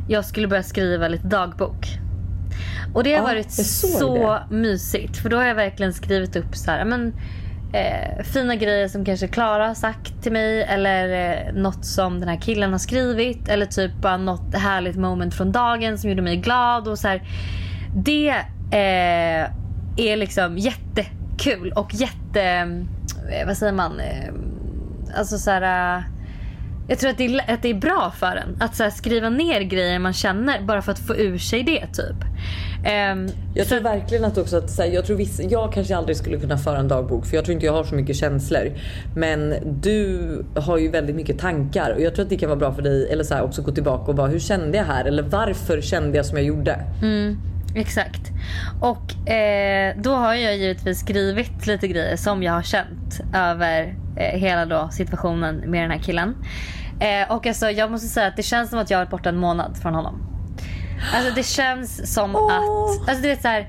jag 0.08 0.26
skulle 0.26 0.48
börja 0.48 0.63
skriva 0.63 1.08
lite 1.08 1.28
dagbok. 1.28 1.88
Och 2.93 3.04
det 3.04 3.13
har 3.13 3.19
Ja, 3.19 3.24
varit 3.24 3.52
så 3.52 4.39
mysigt. 4.50 5.17
För 5.17 5.30
då 5.30 5.38
har 5.38 5.43
jag 5.43 5.56
verkligen 5.56 5.93
skrivit 5.93 6.36
upp 6.36 6.56
så 6.56 6.71
här, 6.71 6.86
men, 6.86 7.13
eh, 7.76 8.24
fina 8.24 8.56
grejer 8.56 8.88
som 8.88 9.06
kanske 9.06 9.28
Klara 9.28 9.68
har 9.68 9.76
sagt 9.76 10.24
till 10.24 10.32
mig. 10.32 10.64
Eller 10.64 11.32
eh, 11.48 11.54
något 11.54 11.86
som 11.86 12.20
den 12.20 12.30
här 12.30 12.42
killen 12.42 12.72
har 12.72 12.80
skrivit. 12.80 13.50
Eller 13.50 13.66
typ 13.66 13.92
bara 14.02 14.18
något 14.18 14.56
härligt 14.56 14.96
moment 14.96 15.34
från 15.36 15.52
dagen 15.52 15.98
som 15.98 16.10
gjorde 16.10 16.22
mig 16.22 16.38
glad. 16.38 16.88
Och 16.88 17.00
så 17.00 17.08
här, 17.08 17.22
det 17.96 18.30
eh, 18.72 19.50
är 19.98 20.16
liksom 20.16 20.58
jättekul 20.58 21.72
och 21.76 21.94
jätte... 21.94 22.42
eh, 23.32 23.48
Vad 23.48 23.58
säger 23.58 23.74
man? 23.74 24.00
Eh, 24.00 24.34
Alltså 25.18 25.38
så 25.38 25.52
här... 25.52 25.98
eh, 25.98 26.04
Jag 26.88 27.00
tror 27.00 27.10
att 27.12 27.18
det 27.18 27.26
är, 27.26 27.54
att 27.54 27.62
det 27.62 27.70
är 27.70 27.74
bra 27.74 28.14
för 28.20 28.36
en 28.36 28.58
att 28.62 28.76
så 28.76 28.84
här, 28.84 28.90
skriva 28.90 29.30
ner 29.30 29.62
grejer 29.62 30.00
man 30.00 30.14
känner 30.14 30.62
bara 30.62 30.82
för 30.82 30.92
att 30.92 31.00
få 31.00 31.16
ur 31.16 31.38
sig 31.38 31.64
det 31.64 31.88
typ. 31.88 32.18
Ehm, 32.86 33.28
Jag 33.54 33.67
tror 33.67 33.80
verkligen 33.80 34.26
att 34.26 34.38
också 34.38 34.58
att 34.58 34.69
så 34.69 34.82
här, 34.82 34.89
jag 34.89 35.06
tror 35.06 35.17
vissa, 35.17 35.43
jag 35.43 35.74
kanske 35.74 35.95
aldrig 35.98 36.17
skulle 36.17 36.38
kunna 36.39 36.58
föra 36.58 36.78
en 36.78 36.88
dagbok 36.88 37.26
för 37.26 37.36
jag 37.36 37.45
tror 37.45 37.54
inte 37.54 37.65
jag 37.65 37.74
har 37.74 37.84
så 37.84 37.95
mycket 37.95 38.15
känslor. 38.15 38.71
Men 39.15 39.56
du 39.82 40.19
har 40.56 40.78
ju 40.78 40.89
väldigt 40.89 41.15
mycket 41.15 41.39
tankar 41.39 41.91
och 41.91 42.02
jag 42.02 42.15
tror 42.15 42.24
att 42.24 42.30
det 42.30 42.38
kan 42.38 42.50
vara 42.50 42.60
bra 42.60 42.74
för 42.74 42.82
dig 42.82 43.10
eller 43.12 43.24
så 43.24 43.34
här, 43.34 43.43
också 43.43 43.62
gå 43.62 43.71
tillbaka 43.71 44.12
och 44.12 44.15
bara 44.15 44.28
hur 44.28 44.39
kände 44.39 44.78
jag 44.78 44.86
här 44.86 45.06
eller 45.06 45.24
varför 45.24 45.82
kände 45.82 46.17
jag 46.17 46.26
som 46.26 46.38
jag 46.38 46.48
gjorde? 46.48 46.80
Exakt. 47.76 48.21
Och 48.82 49.30
eh, 49.30 49.95
då 49.98 50.15
har 50.15 50.34
jag 50.34 50.58
givetvis 50.58 51.00
skrivit 51.00 51.67
lite 51.67 51.88
grejer 51.88 52.15
som 52.15 52.43
jag 52.43 52.54
har 52.54 52.62
känt 52.62 53.21
över 53.36 53.95
eh, 54.17 54.39
hela 54.39 54.65
då 54.65 54.89
situationen 54.91 55.56
med 55.56 55.84
den 55.84 55.91
här 55.91 56.00
killen. 56.00 56.36
Eh, 57.00 57.36
och 57.36 57.48
alltså, 57.48 57.69
jag 57.69 57.91
måste 57.91 58.08
säga 58.08 58.28
att 58.28 58.36
det 58.36 58.43
känns 58.43 58.69
som 58.69 58.80
att 58.80 58.89
jag 58.89 58.98
har 58.98 59.06
varit 59.06 59.12
borta 59.12 59.30
en 59.30 59.38
månad 59.38 59.78
från 59.82 59.95
honom. 59.95 60.35
Alltså 61.13 61.36
det 61.36 61.43
känns 61.43 62.13
som 62.13 62.36
Åh. 62.36 62.53
att... 62.53 63.10
Alltså 63.10 63.21
det, 63.21 63.31
är 63.31 63.36
så 63.36 63.47
här, 63.47 63.67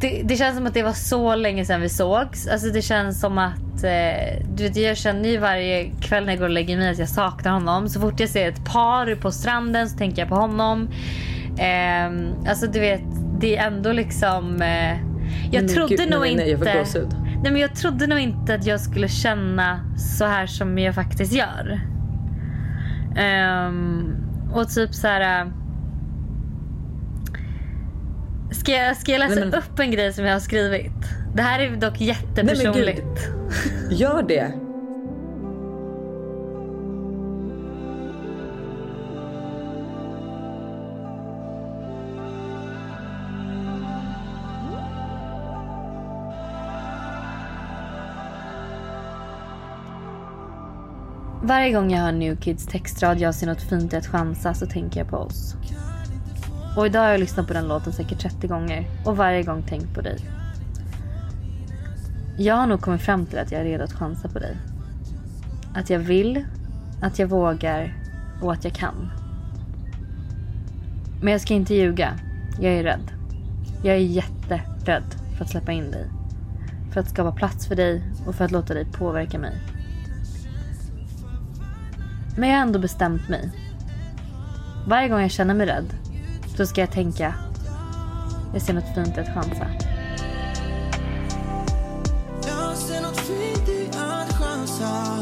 det, 0.00 0.22
det 0.24 0.36
känns 0.36 0.56
som 0.56 0.66
att 0.66 0.74
det 0.74 0.82
var 0.82 0.92
så 0.92 1.34
länge 1.34 1.64
sedan 1.64 1.80
vi 1.80 1.88
sågs. 1.88 2.48
Alltså 2.48 2.68
det 2.68 2.82
känns 2.82 3.20
som 3.20 3.38
att... 3.38 3.84
Eh, 3.84 4.46
du 4.54 4.62
vet, 4.62 4.76
jag 4.76 4.96
känner 4.96 5.28
ju 5.28 5.38
varje 5.38 5.90
kväll 6.00 6.24
när 6.24 6.32
jag 6.32 6.38
går 6.38 6.46
och 6.46 6.52
lägger 6.52 6.76
mig 6.76 6.90
att 6.90 6.98
jag 6.98 7.08
saknar 7.08 7.52
honom. 7.52 7.88
Så 7.88 8.00
fort 8.00 8.20
jag 8.20 8.28
ser 8.28 8.48
ett 8.48 8.64
par 8.64 9.14
på 9.14 9.30
stranden 9.30 9.88
så 9.88 9.98
tänker 9.98 10.22
jag 10.22 10.28
på 10.28 10.34
honom. 10.34 10.88
Ehm, 11.58 12.32
alltså 12.48 12.66
du 12.66 12.80
vet, 12.80 13.02
det 13.40 13.56
är 13.56 13.66
ändå 13.66 13.92
liksom... 13.92 14.62
Eh, 14.62 14.96
jag 15.52 15.62
Men 15.62 15.68
trodde 15.68 15.96
gud, 15.96 16.10
nog 16.10 16.20
nej, 16.20 16.36
nej, 16.36 16.50
jag 16.50 16.60
inte... 16.60 16.78
gåshud. 16.78 17.08
Nej 17.42 17.52
men 17.52 17.60
jag 17.60 17.74
trodde 17.74 18.06
nog 18.06 18.18
inte 18.18 18.54
att 18.54 18.66
jag 18.66 18.80
skulle 18.80 19.08
känna 19.08 19.80
så 19.96 20.24
här 20.24 20.46
som 20.46 20.78
jag 20.78 20.94
faktiskt 20.94 21.32
gör. 21.32 21.80
Ehm, 23.16 24.16
och 24.52 24.68
typ 24.68 24.94
så 24.94 25.08
här. 25.08 25.52
Ska 28.52 28.72
jag, 28.72 28.96
ska 28.96 29.12
jag 29.12 29.18
läsa 29.18 29.34
Nej, 29.34 29.44
men- 29.44 29.54
upp 29.54 29.78
en 29.78 29.90
grej 29.90 30.12
som 30.12 30.24
jag 30.24 30.32
har 30.32 30.40
skrivit? 30.40 30.92
Det 31.34 31.42
här 31.42 31.60
är 31.60 31.76
dock 31.76 32.00
jättepersonligt. 32.00 33.28
Gör 33.90 34.22
det! 34.22 34.52
Varje 51.42 51.72
gång 51.72 51.90
jag 51.90 51.98
hör 52.00 52.12
New 52.12 52.36
Kids 52.36 52.66
textrad 52.66 53.20
jag 53.20 53.34
ser 53.34 53.46
något 53.46 53.62
fint 53.62 53.92
i 53.92 53.96
att 53.96 54.06
chansa 54.06 54.54
så 54.54 54.66
tänker 54.66 55.00
jag 55.00 55.08
på 55.08 55.16
oss. 55.16 55.54
Och 56.76 56.86
idag 56.86 57.00
har 57.00 57.10
jag 57.10 57.20
lyssnat 57.20 57.46
på 57.46 57.52
den 57.52 57.68
låten 57.68 57.92
säkert 57.92 58.18
30 58.18 58.46
gånger 58.46 58.90
och 59.04 59.16
varje 59.16 59.42
gång 59.42 59.62
tänkt 59.62 59.94
på 59.94 60.00
dig. 60.00 60.18
Jag 62.38 62.54
har 62.54 62.66
nog 62.66 62.80
kommit 62.80 63.00
fram 63.00 63.26
till 63.26 63.38
att 63.38 63.52
jag 63.52 63.60
är 63.60 63.64
redo 63.64 63.84
att 63.84 63.92
chansa 63.92 64.28
på 64.28 64.38
dig. 64.38 64.56
Att 65.74 65.90
jag 65.90 65.98
vill, 65.98 66.44
att 67.00 67.18
jag 67.18 67.26
vågar 67.26 67.94
och 68.42 68.52
att 68.52 68.64
jag 68.64 68.72
kan. 68.72 69.10
Men 71.22 71.32
jag 71.32 71.40
ska 71.40 71.54
inte 71.54 71.74
ljuga. 71.74 72.14
Jag 72.60 72.72
är 72.72 72.82
rädd. 72.82 73.12
Jag 73.82 73.94
är 73.94 74.00
jätterädd 74.00 75.14
för 75.36 75.44
att 75.44 75.50
släppa 75.50 75.72
in 75.72 75.90
dig. 75.90 76.06
För 76.92 77.00
att 77.00 77.10
skapa 77.10 77.32
plats 77.32 77.66
för 77.66 77.76
dig 77.76 78.02
och 78.26 78.34
för 78.34 78.44
att 78.44 78.50
låta 78.50 78.74
dig 78.74 78.84
påverka 78.92 79.38
mig. 79.38 79.56
Men 82.36 82.48
jag 82.48 82.56
har 82.56 82.62
ändå 82.62 82.78
bestämt 82.78 83.28
mig. 83.28 83.50
Varje 84.86 85.08
gång 85.08 85.20
jag 85.20 85.30
känner 85.30 85.54
mig 85.54 85.66
rädd 85.66 86.05
då 86.56 86.66
ska 86.66 86.80
jag 86.80 86.90
tänka. 86.90 87.34
Jag 88.52 88.62
ser 88.62 88.72
något 88.72 88.84
fint 88.94 89.18
i 89.18 89.20
att 89.20 89.34
chansa. 89.34 89.66
Jag 92.46 92.76
ser 92.76 93.02
något 93.02 93.20
fint 93.20 93.68
i 93.68 93.88
att 93.98 94.32
chansa. 94.32 95.16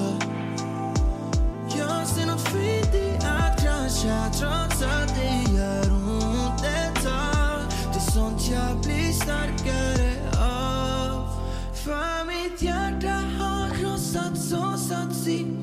Jag 1.79 2.07
ser 2.07 2.27
något 2.27 2.49
fint 2.49 2.95
i 2.95 3.17
att 3.17 3.61
krascha 3.61 4.31
trots 4.33 4.83
att 4.83 5.15
det 5.15 5.53
gör 5.53 5.93
ont 5.93 6.65
ett 6.65 7.03
tag. 7.05 7.61
Det 7.93 7.99
är 7.99 8.11
sånt 8.13 8.51
jag 8.51 8.77
blir 8.83 9.13
starkare 9.13 10.13
av. 10.39 11.29
För 11.75 12.27
mitt 12.27 12.63
hjärta 12.63 13.23
har 13.39 13.71
krossats 13.71 14.53
och 14.53 14.79
satts 14.79 15.27
i 15.27 15.54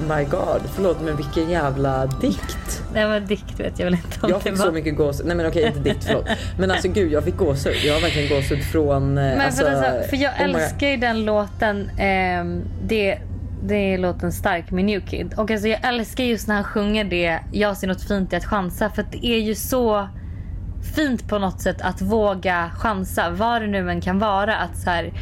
my 0.00 0.24
god, 0.24 0.60
förlåt 0.74 1.00
men 1.00 1.16
vilken 1.16 1.50
jävla 1.50 2.06
dikt. 2.06 2.82
Det 2.94 3.06
var 3.06 3.20
dikt 3.20 3.60
vet 3.60 3.78
jag 3.78 3.86
väl 3.86 3.94
inte 3.94 4.18
om 4.22 4.30
Jag 4.30 4.38
det 4.40 4.42
fick 4.50 4.58
var. 4.58 4.66
så 4.66 4.72
mycket 4.72 4.96
gåshud. 4.96 5.26
Nej 5.26 5.36
men 5.36 5.46
okej 5.46 5.66
inte 5.66 5.78
dikt 5.80 6.04
förlåt. 6.04 6.26
Men 6.58 6.70
alltså 6.70 6.88
gud 6.88 7.12
jag 7.12 7.24
fick 7.24 7.36
gåshud. 7.36 7.74
Jag 7.84 7.94
har 7.94 8.00
verkligen 8.00 8.28
gåshud 8.28 8.62
från... 8.64 9.18
eh, 9.18 9.24
Men 9.24 9.40
alltså, 9.40 9.64
för, 9.64 9.72
alltså, 9.72 10.08
för 10.10 10.16
jag 10.16 10.32
oh 10.32 10.42
älskar 10.42 10.88
ju 10.88 10.96
den 10.96 11.24
låten. 11.24 11.90
ehm, 11.98 12.62
det, 12.84 13.18
det 13.62 13.74
är 13.94 13.98
låten 13.98 14.32
Stark 14.32 14.70
med 14.70 14.84
New 14.84 15.00
Kid. 15.00 15.34
Och 15.36 15.50
alltså 15.50 15.68
jag 15.68 15.80
älskar 15.88 16.24
just 16.24 16.48
när 16.48 16.54
han 16.54 16.64
sjunger 16.64 17.04
det. 17.04 17.38
Jag 17.52 17.76
ser 17.76 17.86
något 17.88 18.02
fint 18.08 18.32
i 18.32 18.36
att 18.36 18.44
chansa. 18.44 18.90
För 18.90 19.02
att 19.02 19.12
det 19.12 19.26
är 19.26 19.38
ju 19.38 19.54
så 19.54 20.08
fint 20.96 21.28
på 21.28 21.38
något 21.38 21.60
sätt 21.60 21.80
att 21.82 22.02
våga 22.02 22.70
chansa. 22.74 23.30
Vad 23.30 23.62
det 23.62 23.66
nu 23.68 23.90
än 23.90 24.00
kan 24.00 24.18
vara. 24.18 24.56
Att 24.56 24.78
så 24.78 24.90
här, 24.90 25.12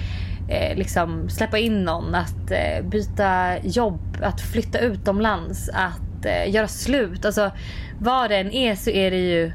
eh, 0.49 0.77
liksom 0.77 1.29
släppa 1.29 1.59
in 1.59 1.85
någon. 1.85 2.15
Att 2.15 2.51
eh, 2.51 2.89
byta 2.89 3.59
jobb. 3.63 4.01
Att 4.23 4.41
flytta 4.41 4.79
utomlands. 4.79 5.69
Att 5.69 6.27
eh, 6.27 6.55
göra 6.55 6.69
slut. 6.69 7.25
Alltså 7.25 7.51
vad 7.99 8.31
det 8.31 8.37
än 8.37 8.53
är 8.53 8.75
så 8.75 8.91
är 8.91 9.11
det 9.11 9.21
ju 9.21 9.53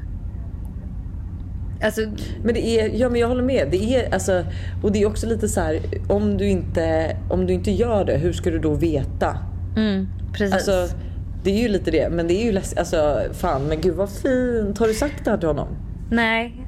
Alltså, 1.82 2.00
Men 2.44 2.54
det 2.54 2.66
är, 2.66 2.88
ja 2.94 3.08
men 3.08 3.20
jag 3.20 3.28
håller 3.28 3.42
med. 3.42 3.68
Det 3.70 3.96
är 3.96 4.14
alltså, 4.14 4.44
och 4.82 4.92
det 4.92 5.02
är 5.02 5.06
också 5.06 5.26
lite 5.26 5.48
så 5.48 5.60
här, 5.60 5.80
om 6.08 6.36
du 6.36 6.48
inte, 6.48 7.16
om 7.30 7.46
du 7.46 7.52
inte 7.52 7.70
gör 7.70 8.04
det, 8.04 8.16
hur 8.16 8.32
ska 8.32 8.50
du 8.50 8.58
då 8.58 8.74
veta? 8.74 9.38
mm, 9.76 10.08
precis. 10.32 10.54
Alltså, 10.54 10.96
det 11.42 11.50
är 11.50 11.62
ju 11.62 11.68
lite 11.68 11.90
det, 11.90 12.08
men 12.10 12.28
det 12.28 12.34
är 12.34 12.44
ju 12.44 12.52
less, 12.52 12.74
alltså 12.76 13.22
fan 13.32 13.62
men 13.62 13.80
gud 13.80 13.94
vad 13.94 14.10
fint. 14.10 14.78
Har 14.78 14.88
du 14.88 14.94
sagt 14.94 15.24
det 15.24 15.30
här 15.30 15.38
till 15.38 15.48
honom? 15.48 15.68
Nej. 16.10 16.66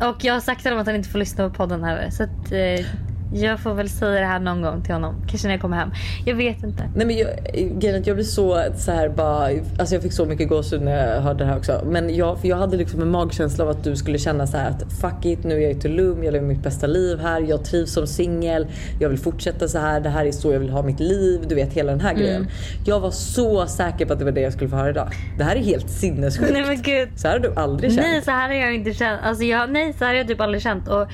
Och 0.00 0.24
jag 0.24 0.34
har 0.34 0.40
sagt 0.40 0.62
till 0.62 0.70
honom 0.70 0.80
att 0.80 0.86
han 0.86 0.96
inte 0.96 1.08
får 1.08 1.18
lyssna 1.18 1.48
på 1.48 1.54
podden 1.54 1.84
här. 1.84 2.10
Så 2.10 2.22
att, 2.22 2.52
eh, 2.52 2.86
jag 3.32 3.60
får 3.60 3.74
väl 3.74 3.88
säga 3.88 4.20
det 4.20 4.26
här 4.26 4.40
någon 4.40 4.62
gång 4.62 4.82
till 4.82 4.92
honom. 4.92 5.14
Kanske 5.28 5.48
när 5.48 5.54
jag 5.54 5.60
kommer 5.60 5.76
hem. 5.76 5.90
Jag 6.26 6.34
vet 6.34 6.62
inte. 6.62 6.90
Nej 6.96 7.06
men 7.06 7.16
jag, 7.16 8.06
jag 8.06 8.16
blir 8.16 8.24
så, 8.24 8.62
så 8.76 8.92
här 8.92 9.08
bara, 9.08 9.48
alltså 9.78 9.94
jag 9.94 10.02
fick 10.02 10.12
så 10.12 10.24
mycket 10.24 10.48
gåshud 10.48 10.82
när 10.82 11.14
jag 11.14 11.20
hörde 11.20 11.44
det 11.44 11.50
här 11.50 11.58
också. 11.58 11.82
Men 11.86 12.16
jag, 12.16 12.40
för 12.40 12.48
jag 12.48 12.56
hade 12.56 12.76
liksom 12.76 13.02
en 13.02 13.10
magkänsla 13.10 13.64
av 13.64 13.70
att 13.70 13.84
du 13.84 13.96
skulle 13.96 14.18
känna 14.18 14.46
så 14.46 14.56
här 14.56 14.70
att 14.70 14.92
fuck 15.00 15.26
it, 15.26 15.44
nu 15.44 15.54
är 15.54 15.60
jag 15.60 15.70
i 15.70 15.74
Tulum, 15.74 16.24
jag 16.24 16.32
lever 16.32 16.46
mitt 16.46 16.62
bästa 16.62 16.86
liv 16.86 17.18
här, 17.18 17.40
jag 17.40 17.64
trivs 17.64 17.92
som 17.92 18.06
singel, 18.06 18.66
jag 19.00 19.08
vill 19.08 19.18
fortsätta 19.18 19.68
så 19.68 19.78
här, 19.78 20.00
det 20.00 20.08
här 20.08 20.24
är 20.24 20.32
så 20.32 20.52
jag 20.52 20.60
vill 20.60 20.70
ha 20.70 20.82
mitt 20.82 21.00
liv, 21.00 21.40
du 21.48 21.54
vet 21.54 21.72
hela 21.72 21.92
den 21.92 22.00
här 22.00 22.14
grejen. 22.14 22.46
Jag 22.84 23.00
var 23.00 23.10
så 23.10 23.66
säker 23.66 24.06
på 24.06 24.12
att 24.12 24.18
det 24.18 24.24
var 24.24 24.32
det 24.32 24.40
jag 24.40 24.52
skulle 24.52 24.70
få 24.70 24.76
höra 24.76 24.90
idag. 24.90 25.08
Det 25.38 25.44
här 25.44 25.56
är 25.56 25.60
helt 25.60 25.90
sinnessjukt. 25.90 26.52
Nej 26.52 26.64
men 26.66 26.82
gud. 26.82 27.08
Så 27.16 27.28
här 27.28 27.34
har 27.34 27.40
du 27.40 27.52
aldrig 27.54 27.92
känt. 27.92 28.06
Nej 28.06 28.22
så 28.22 28.30
här 28.30 28.48
har 28.48 28.54
jag 28.54 28.74
inte 28.74 28.92
känt. 28.92 29.20
Alltså 29.24 29.44
jag, 29.44 29.70
nej 29.70 29.92
så 29.92 30.04
här 30.04 30.12
har 30.12 30.18
jag 30.18 30.28
typ 30.28 30.40
aldrig 30.40 30.62
känt. 30.62 30.88
Och 30.88 31.08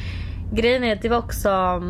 grejen 0.55 0.85
är 0.85 0.93
att 0.93 1.03
det 1.03 1.09
var 1.09 1.19
också. 1.19 1.83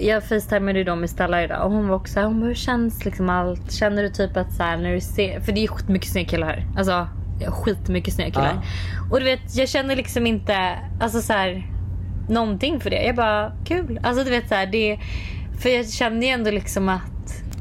Jag 0.00 0.24
facetimade 0.24 0.78
ju 0.78 0.84
då 0.84 0.96
med 0.96 1.10
Stella 1.10 1.42
idag 1.44 1.64
och 1.66 1.72
hon 1.72 1.88
var 1.88 1.96
också 1.96 2.20
hon 2.20 2.40
bara, 2.40 2.46
hur 2.46 2.54
känns 2.54 3.04
liksom 3.04 3.30
allt? 3.30 3.72
Känner 3.72 4.02
du 4.02 4.08
typ 4.08 4.36
att 4.36 4.52
så 4.52 4.62
här 4.62 4.76
när 4.76 4.92
du 4.94 5.00
ser. 5.00 5.40
För 5.40 5.52
det 5.52 5.64
är 5.64 5.68
skitmycket 5.68 6.08
snygga 6.10 6.28
killar 6.28 6.46
här. 6.46 6.66
Alltså 6.76 7.08
skitmycket 7.48 8.14
snygga 8.14 8.30
killar. 8.30 8.54
Ja. 8.54 8.62
Och 9.10 9.18
du 9.18 9.24
vet 9.24 9.56
jag 9.56 9.68
känner 9.68 9.96
liksom 9.96 10.26
inte. 10.26 10.78
Alltså 11.00 11.20
så 11.20 11.32
här. 11.32 11.66
Någonting 12.28 12.80
för 12.80 12.90
det. 12.90 13.02
Jag 13.02 13.16
bara 13.16 13.52
kul. 13.64 14.00
Alltså 14.02 14.24
du 14.24 14.30
vet 14.30 14.48
så 14.48 14.54
här, 14.54 14.66
det. 14.66 14.98
För 15.62 15.68
jag 15.68 15.88
kände 15.88 16.26
ju 16.26 16.32
ändå 16.32 16.50
liksom 16.50 16.88
att 16.88 17.02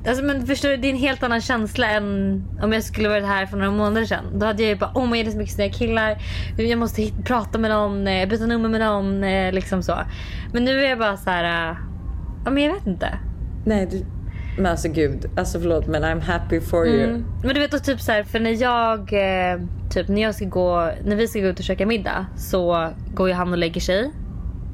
Alltså 0.08 0.24
men 0.24 0.48
förstår 0.48 0.70
du, 0.70 0.78
det 0.78 0.88
är 0.88 0.92
en 0.92 0.98
helt 0.98 1.24
annan 1.24 1.42
känsla 1.42 1.88
än 1.90 2.44
om 2.62 2.74
jag 2.74 2.84
skulle 2.84 3.10
varit 3.10 3.26
här 3.26 3.46
för 3.46 3.58
några 3.58 3.72
månader 3.72 4.06
sedan. 4.06 4.40
Då 4.40 4.46
hade 4.46 4.64
jag 4.64 4.70
ju 4.70 4.76
bara, 4.76 4.92
oh 4.96 5.10
my 5.10 5.18
god 5.18 5.26
det 5.26 5.30
är 5.30 5.32
så 5.32 5.38
mycket 5.38 5.56
snygga 5.56 5.74
killar. 5.74 6.18
Jag 6.58 6.80
måste 6.80 7.02
hit, 7.02 7.14
prata 7.26 7.58
med 7.58 7.72
någon, 7.72 8.08
eh, 8.08 8.30
byta 8.30 8.46
nummer 8.46 8.70
med 8.70 8.80
någon. 8.82 9.24
eh, 9.24 9.52
Liksom 9.52 9.84
så. 9.84 10.00
Men 10.54 10.66
nu 10.66 10.80
är 10.80 10.90
jag 10.90 11.00
bara 11.00 11.18
så 11.18 11.30
här. 11.30 11.72
eh, 11.72 11.78
Ja 12.46 12.52
men 12.52 12.64
jag 12.64 12.74
vet 12.74 12.88
inte. 12.88 13.18
Nej 13.66 13.88
du, 13.92 14.06
men 14.58 14.66
alltså 14.72 14.90
gud, 14.90 15.26
alltså 15.38 15.60
förlåt 15.60 15.88
men 15.88 16.04
I'm 16.04 16.22
happy 16.22 16.60
for 16.62 16.88
you. 16.88 17.04
Mm. 17.04 17.26
Men 17.44 17.54
du 17.54 17.60
vet 17.60 17.72
då 17.72 17.80
typ 17.80 18.02
så 18.02 18.12
här, 18.12 18.24
för 18.24 18.40
när 18.40 18.62
jag 18.62 19.00
eh, 19.00 19.60
typ 19.90 20.08
när 20.08 20.22
jag 20.22 20.36
ska 20.36 20.46
gå, 20.46 20.92
när 21.06 21.16
vi 21.16 21.28
ska 21.28 21.40
gå 21.40 21.48
ut 21.48 21.60
och 21.60 21.66
käka 21.66 21.86
middag 21.86 22.26
så 22.36 22.90
går 23.14 23.28
ju 23.28 23.34
han 23.34 23.52
och 23.52 23.58
lägger 23.58 23.82
sig. 23.82 24.12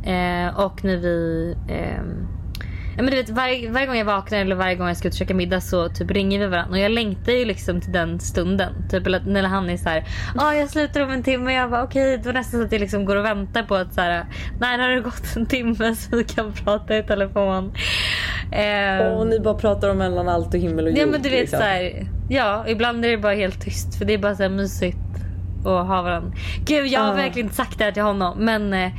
Eh, 0.03 0.59
och 0.59 0.83
när 0.83 0.97
vi 0.97 1.55
Ja, 1.67 2.27
men 2.95 3.05
du 3.05 3.11
vet, 3.15 3.29
varje, 3.29 3.69
varje 3.71 3.85
gång 3.87 3.95
jag 3.97 4.05
vaknar 4.05 4.37
eller 4.37 4.55
varje 4.55 4.75
gång 4.75 4.87
jag 4.87 4.97
ska 4.97 5.07
ut 5.07 5.13
och 5.13 5.17
käka 5.17 5.33
middag 5.33 5.61
så 5.61 5.89
typ 5.89 6.11
ringer 6.11 6.39
vi 6.39 6.45
varandra. 6.47 6.71
Och 6.71 6.77
jag 6.79 6.91
längtar 6.91 7.31
ju 7.31 7.45
liksom 7.45 7.81
till 7.81 7.91
den 7.91 8.19
stunden. 8.19 8.73
Typ 8.89 9.07
eller 9.07 9.19
när 9.25 9.43
han 9.43 9.69
är 9.69 9.77
så 9.77 9.89
här, 9.89 10.03
ah, 10.37 10.53
jag 10.53 10.69
slutar 10.69 11.01
om 11.01 11.09
en 11.11 11.23
timme. 11.23 11.53
Jag 11.53 11.69
bara 11.71 11.83
okej, 11.83 12.17
det 12.17 12.25
var 12.25 12.33
nästan 12.33 12.59
så 12.59 12.65
att 12.65 12.71
jag 12.71 12.79
liksom 12.81 13.05
går 13.05 13.15
och 13.15 13.25
väntar 13.25 13.63
på 13.63 13.75
att 13.75 13.93
så 13.93 14.01
här, 14.01 14.25
nej, 14.59 14.79
har 14.81 14.87
det 14.89 14.99
gått 15.01 15.35
en 15.35 15.45
timme 15.45 15.95
så 15.95 16.17
vi 16.17 16.23
kan 16.23 16.53
prata 16.53 16.97
i 16.97 17.03
telefon. 17.03 17.73
Eh, 18.51 19.07
Och 19.07 19.27
ni 19.27 19.39
bara 19.39 19.53
pratar 19.53 19.89
om 19.89 19.97
mellan 19.97 20.29
allt 20.29 20.53
och 20.53 20.59
himmel 20.59 20.85
och 20.85 20.91
jord. 20.91 20.99
Ja 20.99 21.05
men 21.05 21.21
du 21.21 21.29
vet 21.29 21.39
liksom. 21.39 21.59
så 21.59 21.65
här, 21.65 22.07
Ja 22.29 22.65
ibland 22.67 23.05
är 23.05 23.09
det 23.09 23.17
bara 23.17 23.33
helt 23.33 23.61
tyst 23.61 23.95
för 23.97 24.05
det 24.05 24.13
är 24.13 24.17
bara 24.17 24.35
så 24.35 24.43
här 24.43 24.49
mysigt 24.49 24.97
att 25.59 25.87
ha 25.87 26.01
varandra. 26.01 26.31
Gud 26.65 26.87
jag 26.87 26.99
har 27.01 27.11
Ah. 27.11 27.15
verkligen 27.15 27.45
inte 27.45 27.55
sagt 27.55 27.77
det 27.77 27.83
här 27.83 27.91
till 27.91 28.03
honom 28.03 28.37
men 28.39 28.73
eh, 28.73 28.91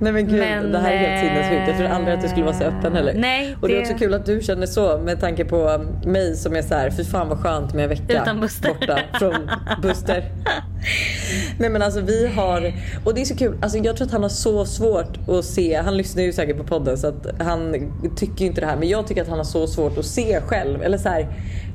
Nej 0.00 0.12
men 0.12 0.26
gud, 0.28 0.38
Men, 0.38 0.72
det 0.72 0.78
här 0.78 0.92
är 0.92 0.96
helt 0.98 1.20
sinnessjukt. 1.26 1.68
Jag 1.68 1.76
trodde 1.76 1.94
aldrig 1.94 2.14
att 2.14 2.22
du 2.22 2.28
skulle 2.28 2.44
vara 2.44 2.54
så 2.56 2.64
öppen 2.64 2.94
heller. 2.94 3.14
nej, 3.14 3.56
och 3.60 3.68
det 3.68 3.74
är 3.74 3.76
det- 3.76 3.82
också 3.82 3.98
kul 3.98 4.14
att 4.14 4.26
du 4.26 4.40
känner 4.42 4.66
så 4.66 4.98
med 4.98 5.20
tanke 5.20 5.44
på 5.44 5.68
um, 5.68 6.12
mig 6.12 6.36
som 6.36 6.56
är 6.56 6.62
så 6.62 6.74
här, 6.74 6.90
fy 6.90 7.04
fan 7.04 7.28
vad 7.28 7.38
skönt 7.38 7.74
med 7.74 7.82
en 7.82 7.88
vecka 7.88 8.22
Utan 8.22 8.40
Buster. 8.40 8.68
borta 8.68 8.98
från 9.18 9.50
Buster. 9.82 10.24
Nej 11.58 11.70
men 11.70 11.82
alltså 11.82 12.00
vi 12.00 12.26
har, 12.26 12.72
och 13.04 13.14
det 13.14 13.20
är 13.20 13.24
så 13.24 13.36
kul, 13.36 13.56
alltså 13.62 13.78
jag 13.78 13.96
tror 13.96 14.06
att 14.06 14.12
han 14.12 14.22
har 14.22 14.28
så 14.28 14.64
svårt 14.64 15.28
att 15.28 15.44
se, 15.44 15.80
han 15.84 15.96
lyssnar 15.96 16.22
ju 16.22 16.32
säkert 16.32 16.56
på 16.56 16.64
podden 16.64 16.98
så 16.98 17.06
att 17.06 17.26
han 17.40 17.74
tycker 18.16 18.40
ju 18.40 18.46
inte 18.46 18.60
det 18.60 18.66
här 18.66 18.76
men 18.76 18.88
jag 18.88 19.06
tycker 19.06 19.22
att 19.22 19.28
han 19.28 19.38
har 19.38 19.44
så 19.44 19.66
svårt 19.66 19.98
att 19.98 20.04
se 20.06 20.40
själv. 20.40 20.82
Eller 20.82 20.98
så 20.98 21.08
här, 21.08 21.26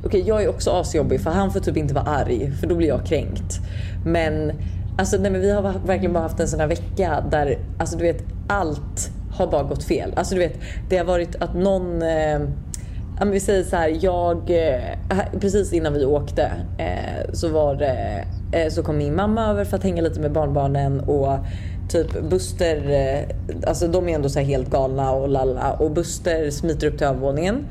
okej 0.05 0.23
jag 0.27 0.43
är 0.43 0.49
också 0.49 0.71
asjobbig 0.71 1.21
för 1.21 1.31
han 1.31 1.51
får 1.51 1.59
typ 1.59 1.77
inte 1.77 1.93
vara 1.93 2.05
arg 2.05 2.51
för 2.59 2.67
då 2.67 2.75
blir 2.75 2.87
jag 2.87 3.05
kränkt. 3.05 3.59
Men 4.05 4.51
Alltså 4.99 5.17
nej 5.17 5.31
men 5.31 5.41
vi 5.41 5.51
har 5.51 5.61
verkligen 5.85 6.13
bara 6.13 6.23
haft 6.23 6.39
en 6.39 6.47
sån 6.47 6.59
här 6.59 6.67
vecka 6.67 7.23
där 7.31 7.57
alltså 7.77 7.97
du 7.97 8.03
vet 8.03 8.23
allt 8.47 9.11
har 9.31 9.47
bara 9.47 9.63
gått 9.63 9.83
fel. 9.83 10.13
Alltså 10.15 10.35
du 10.35 10.39
vet 10.39 10.53
det 10.89 10.97
har 10.97 11.05
varit 11.05 11.35
att 11.35 11.53
någon 11.53 12.01
eh, 12.01 12.39
vi 13.25 13.39
säger 13.39 13.63
så 13.63 13.75
här, 13.75 13.97
jag, 14.01 14.49
eh, 14.49 15.39
precis 15.39 15.73
innan 15.73 15.93
vi 15.93 16.05
åkte 16.05 16.51
eh, 16.77 17.33
så, 17.33 17.49
var 17.49 17.75
det, 17.75 18.25
eh, 18.51 18.69
så 18.69 18.83
kom 18.83 18.97
min 18.97 19.15
mamma 19.15 19.47
över 19.47 19.65
för 19.65 19.77
att 19.77 19.83
hänga 19.83 20.01
lite 20.01 20.19
med 20.19 20.31
barnbarnen 20.31 20.99
och 20.99 21.37
typ 21.89 22.21
Buster, 22.29 22.89
eh, 22.89 23.35
alltså 23.67 23.87
de 23.87 24.09
är 24.09 24.15
ändå 24.15 24.29
så 24.29 24.39
här 24.39 24.45
helt 24.45 24.69
galna 24.69 25.11
och 25.11 25.29
lalla 25.29 25.73
och 25.73 25.91
Buster 25.91 26.49
smiter 26.49 26.87
upp 26.87 26.97
till 26.97 27.07
övervåningen. 27.07 27.65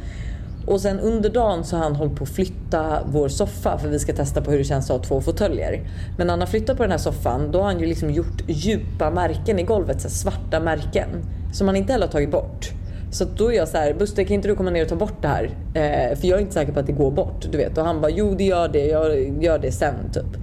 Och 0.69 0.81
sen 0.81 1.01
under 1.01 1.31
dagen 1.31 1.65
så 1.65 1.77
har 1.77 1.83
han 1.83 1.97
hållit 1.97 2.17
på 2.17 2.25
att 2.25 2.31
flytta 2.31 3.03
vår 3.07 3.29
soffa 3.29 3.79
för 3.79 3.89
vi 3.89 3.99
ska 3.99 4.13
testa 4.13 4.41
på 4.41 4.51
hur 4.51 4.59
det 4.59 4.65
känns 4.65 4.91
att 4.91 4.97
ha 4.97 5.05
två 5.05 5.21
fåtöljer. 5.21 5.81
Men 6.17 6.27
när 6.27 6.33
han 6.33 6.41
har 6.41 6.47
flyttat 6.47 6.77
på 6.77 6.83
den 6.83 6.91
här 6.91 6.99
soffan 6.99 7.53
då 7.53 7.59
har 7.59 7.67
han 7.67 7.81
ju 7.81 7.87
liksom 7.87 8.11
gjort 8.11 8.43
djupa 8.47 9.11
märken 9.11 9.59
i 9.59 9.63
golvet, 9.63 10.01
så 10.01 10.09
här 10.09 10.15
svarta 10.15 10.61
märken. 10.61 11.09
Som 11.53 11.67
han 11.67 11.77
inte 11.77 11.93
heller 11.93 12.07
har 12.07 12.13
tagit 12.13 12.31
bort. 12.31 12.71
Så 13.11 13.25
då 13.37 13.53
är 13.53 13.57
jag 13.57 13.69
så 13.69 13.77
här, 13.77 13.95
Buster 13.95 14.25
kan 14.25 14.35
inte 14.35 14.49
du 14.49 14.57
komma 14.57 14.71
ner 14.71 14.83
och 14.83 14.89
ta 14.89 14.97
bort 14.97 15.23
det 15.23 15.29
här? 15.29 15.45
Eh, 15.75 16.19
för 16.19 16.29
jag 16.29 16.39
är 16.39 16.43
inte 16.43 16.55
säker 16.55 16.73
på 16.73 16.81
att 16.81 16.87
det 16.87 16.93
går 16.93 17.11
bort. 17.11 17.47
Du 17.51 17.59
vet. 17.59 17.79
Och 17.79 17.85
han 17.85 18.01
bara, 18.01 18.11
jo 18.11 18.35
det 18.39 18.45
gör 18.45 18.69
det, 18.69 18.87
jag 18.87 19.43
gör 19.43 19.59
det 19.59 19.73
sen 19.73 19.95
typ. 20.13 20.43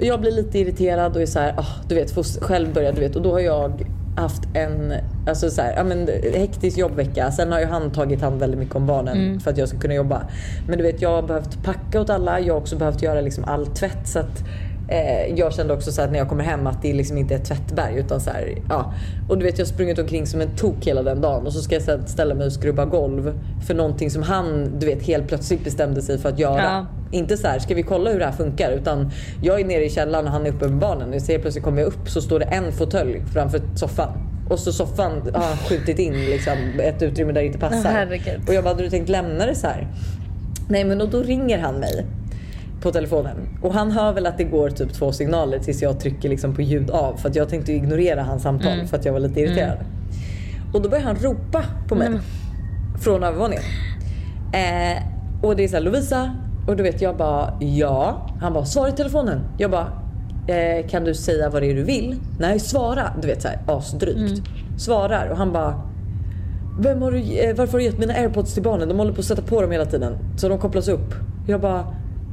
Jag 0.00 0.20
blir 0.20 0.32
lite 0.32 0.58
irriterad 0.58 1.16
och 1.16 1.22
är 1.22 1.26
så 1.26 1.38
här, 1.38 1.54
ah, 1.56 1.66
du 1.88 1.94
vet, 1.94 2.10
får 2.10 2.40
själv 2.40 2.72
börja, 2.72 2.92
du 2.92 3.00
vet. 3.00 3.16
Och 3.16 3.22
då 3.22 3.32
har 3.32 3.40
jag 3.40 3.86
haft 4.16 4.42
en 4.54 4.94
alltså 5.26 5.50
så 5.50 5.62
här, 5.62 5.74
ja, 5.76 5.84
men, 5.84 6.08
hektisk 6.34 6.78
jobbvecka. 6.78 7.30
Sen 7.30 7.52
har 7.52 7.60
ju 7.60 7.66
han 7.66 7.90
tagit 7.90 8.20
hand 8.20 8.40
väldigt 8.40 8.60
mycket 8.60 8.76
om 8.76 8.86
barnen 8.86 9.40
för 9.40 9.50
att 9.50 9.58
jag 9.58 9.68
ska 9.68 9.78
kunna 9.78 9.94
jobba. 9.94 10.22
Men 10.68 10.78
du 10.78 10.84
vet, 10.84 11.02
jag 11.02 11.10
har 11.10 11.22
behövt 11.22 11.64
packa 11.64 12.00
åt 12.00 12.10
alla. 12.10 12.40
Jag 12.40 12.54
har 12.54 12.60
också 12.60 12.76
behövt 12.76 13.02
göra 13.02 13.20
liksom 13.20 13.44
all 13.44 13.66
tvätt. 13.66 14.08
Så 14.08 14.18
att, 14.18 14.44
eh, 14.92 15.34
jag 15.34 15.54
kände 15.54 15.74
också 15.74 15.92
så 15.92 16.02
att 16.02 16.10
när 16.12 16.18
jag 16.18 16.28
kommer 16.28 16.44
hem 16.44 16.66
att 16.66 16.82
det 16.82 16.92
liksom 16.92 17.18
inte 17.18 17.34
är 17.34 17.38
ett 17.38 17.44
tvättberg. 17.44 17.98
Utan 17.98 18.20
så 18.20 18.30
här, 18.30 18.58
ja. 18.68 18.94
Och 19.28 19.38
du 19.38 19.44
vet, 19.44 19.58
jag 19.58 19.66
har 19.66 19.72
sprungit 19.72 19.98
omkring 19.98 20.26
som 20.26 20.40
en 20.40 20.56
tok 20.56 20.86
hela 20.86 21.02
den 21.02 21.20
dagen. 21.20 21.46
Och 21.46 21.52
så 21.52 21.62
ska 21.62 21.74
jag 21.74 21.82
sen 21.82 22.06
ställa 22.06 22.34
mig 22.34 22.46
och 22.46 22.52
skrubba 22.52 22.84
golv 22.84 23.40
för 23.66 23.74
någonting 23.74 24.10
som 24.10 24.22
han 24.22 24.78
du 24.78 24.86
vet, 24.86 25.02
helt 25.02 25.28
plötsligt 25.28 25.64
bestämde 25.64 26.02
sig 26.02 26.18
för 26.18 26.28
att 26.28 26.38
göra. 26.38 26.62
Ja. 26.62 26.86
Inte 27.10 27.36
så 27.36 27.46
här, 27.46 27.58
ska 27.58 27.74
vi 27.74 27.82
kolla 27.82 28.10
hur 28.10 28.18
det 28.18 28.24
här 28.24 28.32
funkar? 28.32 28.72
Utan 28.72 29.10
jag 29.42 29.60
är 29.60 29.64
nere 29.64 29.84
i 29.84 29.90
källaren 29.90 30.26
och 30.26 30.32
han 30.32 30.46
är 30.46 30.50
uppe 30.50 30.68
med 30.68 30.78
barnen. 30.78 31.14
Och 31.14 31.22
så 31.22 31.32
helt 31.32 31.42
plötsligt 31.42 31.64
kommer 31.64 31.82
jag 31.82 31.88
upp 31.88 32.08
så 32.08 32.20
står 32.20 32.38
det 32.38 32.44
en 32.44 32.72
fåtölj 32.72 33.22
framför 33.32 33.60
soffan. 33.74 34.28
Och 34.50 34.58
så 34.58 34.72
soffan 34.72 35.12
har 35.34 35.42
han 35.42 35.56
skjutit 35.56 35.98
in 35.98 36.12
liksom, 36.12 36.52
ett 36.82 37.02
utrymme 37.02 37.32
där 37.32 37.40
det 37.40 37.46
inte 37.46 37.58
passar. 37.58 37.90
Herregud. 37.90 38.40
och 38.48 38.54
jag 38.54 38.64
bara, 38.64 38.70
hade 38.70 38.82
du 38.82 38.90
tänkt 38.90 39.08
lämna 39.08 39.46
det 39.46 39.54
så 39.54 39.66
här? 39.66 39.88
Nej 40.68 40.84
men 40.84 41.00
och 41.00 41.08
då 41.08 41.22
ringer 41.22 41.58
han 41.58 41.74
mig 41.74 42.06
på 42.82 42.92
telefonen. 42.92 43.36
Och 43.62 43.74
han 43.74 43.90
hör 43.90 44.12
väl 44.12 44.26
att 44.26 44.38
det 44.38 44.44
går 44.44 44.70
typ 44.70 44.92
två 44.92 45.12
signaler 45.12 45.58
tills 45.58 45.82
jag 45.82 46.00
trycker 46.00 46.28
liksom 46.28 46.54
på 46.54 46.62
ljud 46.62 46.90
av. 46.90 47.16
För 47.16 47.28
att 47.28 47.36
jag 47.36 47.48
tänkte 47.48 47.72
ignorera 47.72 48.22
hans 48.22 48.42
samtal 48.42 48.72
Mm. 48.72 48.86
för 48.88 48.96
att 48.96 49.04
jag 49.04 49.12
var 49.12 49.20
lite 49.20 49.40
irriterad. 49.40 49.78
Och 50.74 50.82
då 50.82 50.88
börjar 50.88 51.04
han 51.04 51.16
ropa 51.16 51.62
på 51.88 51.94
mig. 51.94 52.08
Från 53.00 53.22
övervåningen. 53.22 53.62
Eh, 54.52 55.02
och 55.42 55.56
det 55.56 55.64
är 55.64 55.68
så 55.68 55.76
här, 55.76 55.82
Lovisa. 55.82 56.36
Och 56.68 56.76
du 56.76 56.82
vet 56.82 57.02
jag 57.02 57.16
bara 57.16 57.52
ja. 57.60 58.26
Han 58.40 58.52
bara 58.52 58.64
svara 58.64 58.88
i 58.88 58.92
telefonen. 58.92 59.40
Jag 59.58 59.70
bara 59.70 59.86
eh, 60.46 60.86
kan 60.86 61.04
du 61.04 61.14
säga 61.14 61.50
vad 61.50 61.62
det 61.62 61.70
är 61.70 61.74
du 61.74 61.82
vill? 61.82 62.16
Nej 62.38 62.58
svara. 62.60 63.02
Du 63.22 63.26
vet 63.28 63.42
så 63.42 63.48
här 63.48 63.58
asdrygt. 63.66 64.42
Svarar 64.78 65.28
och 65.28 65.36
han 65.36 65.52
bara 65.52 65.82
vem 66.80 67.02
har 67.02 67.12
du, 67.12 67.18
eh, 67.18 67.56
varför 67.56 67.72
har 67.72 67.78
du 67.78 67.84
gett 67.84 67.98
mina 67.98 68.14
airpods 68.14 68.54
till 68.54 68.62
barnen? 68.62 68.88
De 68.88 68.98
håller 68.98 69.12
på 69.12 69.20
att 69.20 69.24
sätta 69.26 69.42
på 69.42 69.62
dem 69.62 69.70
hela 69.70 69.84
tiden. 69.86 70.16
Så 70.36 70.48
de 70.48 70.58
kopplas 70.58 70.88
upp. 70.88 71.14
Jag 71.46 71.60
bara 71.60 71.86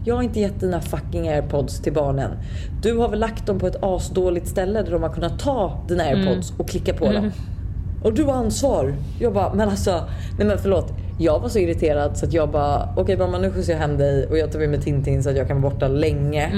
jag 0.05 0.15
har 0.15 0.23
inte 0.23 0.39
gett 0.39 0.59
dina 0.59 0.81
fucking 0.81 1.27
airpods 1.29 1.79
till 1.81 1.93
barnen. 1.93 2.31
Du 2.81 2.97
har 2.97 3.09
väl 3.09 3.19
lagt 3.19 3.45
dem 3.45 3.59
på 3.59 3.67
ett 3.67 3.77
asdåligt 3.83 4.47
ställe 4.47 4.81
där 4.81 4.91
de 4.91 5.03
har 5.03 5.09
kunnat 5.09 5.39
ta 5.39 5.85
dina 5.87 6.03
airpods 6.03 6.53
och 6.57 6.69
klicka 6.69 6.93
på 6.93 7.05
dem. 7.13 7.31
Och 8.03 8.13
du 8.13 8.23
har 8.23 8.33
ansvar. 8.33 8.93
Jag 9.19 9.33
bara, 9.33 9.53
men 9.53 9.69
alltså, 9.69 10.03
nej 10.37 10.47
men 10.47 10.57
förlåt. 10.57 10.93
Jag 11.19 11.39
var 11.39 11.49
så 11.49 11.59
irriterad 11.59 12.17
så 12.17 12.25
att 12.25 12.33
jag 12.33 12.49
bara, 12.51 12.89
okej 12.97 13.17
mamma 13.17 13.37
nu 13.37 13.51
skjutsar 13.51 13.73
jag 13.73 13.79
hem 13.79 13.97
dig 13.97 14.25
och 14.27 14.37
jag 14.37 14.51
tar 14.51 14.59
med 14.59 14.69
mig 14.69 14.81
Tintin 14.81 15.23
så 15.23 15.29
att 15.29 15.35
jag 15.37 15.47
kan 15.47 15.61
vara 15.61 15.73
borta 15.73 15.87
länge. 15.87 16.49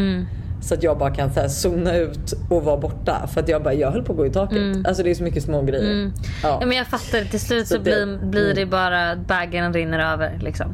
Så 0.61 0.73
att 0.73 0.83
jag 0.83 0.97
bara 0.97 1.09
kan 1.11 1.33
så 1.33 1.39
här 1.39 1.47
zona 1.47 1.95
ut 1.97 2.33
och 2.49 2.63
vara 2.63 2.77
borta. 2.77 3.27
För 3.33 3.41
att 3.41 3.49
jag 3.49 3.63
bara, 3.63 3.73
jag 3.73 3.91
höll 3.91 4.03
på 4.03 4.11
att 4.13 4.17
gå 4.17 4.25
i 4.25 4.29
taket. 4.29 4.57
Alltså 4.87 5.03
det 5.03 5.09
är 5.11 5.15
så 5.15 5.23
mycket 5.23 5.43
små 5.43 5.61
grejer. 5.61 6.11
ja, 6.43 6.65
men 6.65 6.77
jag 6.77 6.87
fattar. 6.87 7.21
Till 7.31 7.39
slut 7.39 7.67
så, 7.67 7.73
Så 7.75 7.77
det- 7.81 7.83
blir, 7.83 8.17
blir 8.29 8.53
det 8.53 8.65
bara 8.65 9.11
att 9.11 9.27
baggen 9.27 9.73
rinner 9.73 10.13
över 10.13 10.39
liksom. 10.41 10.67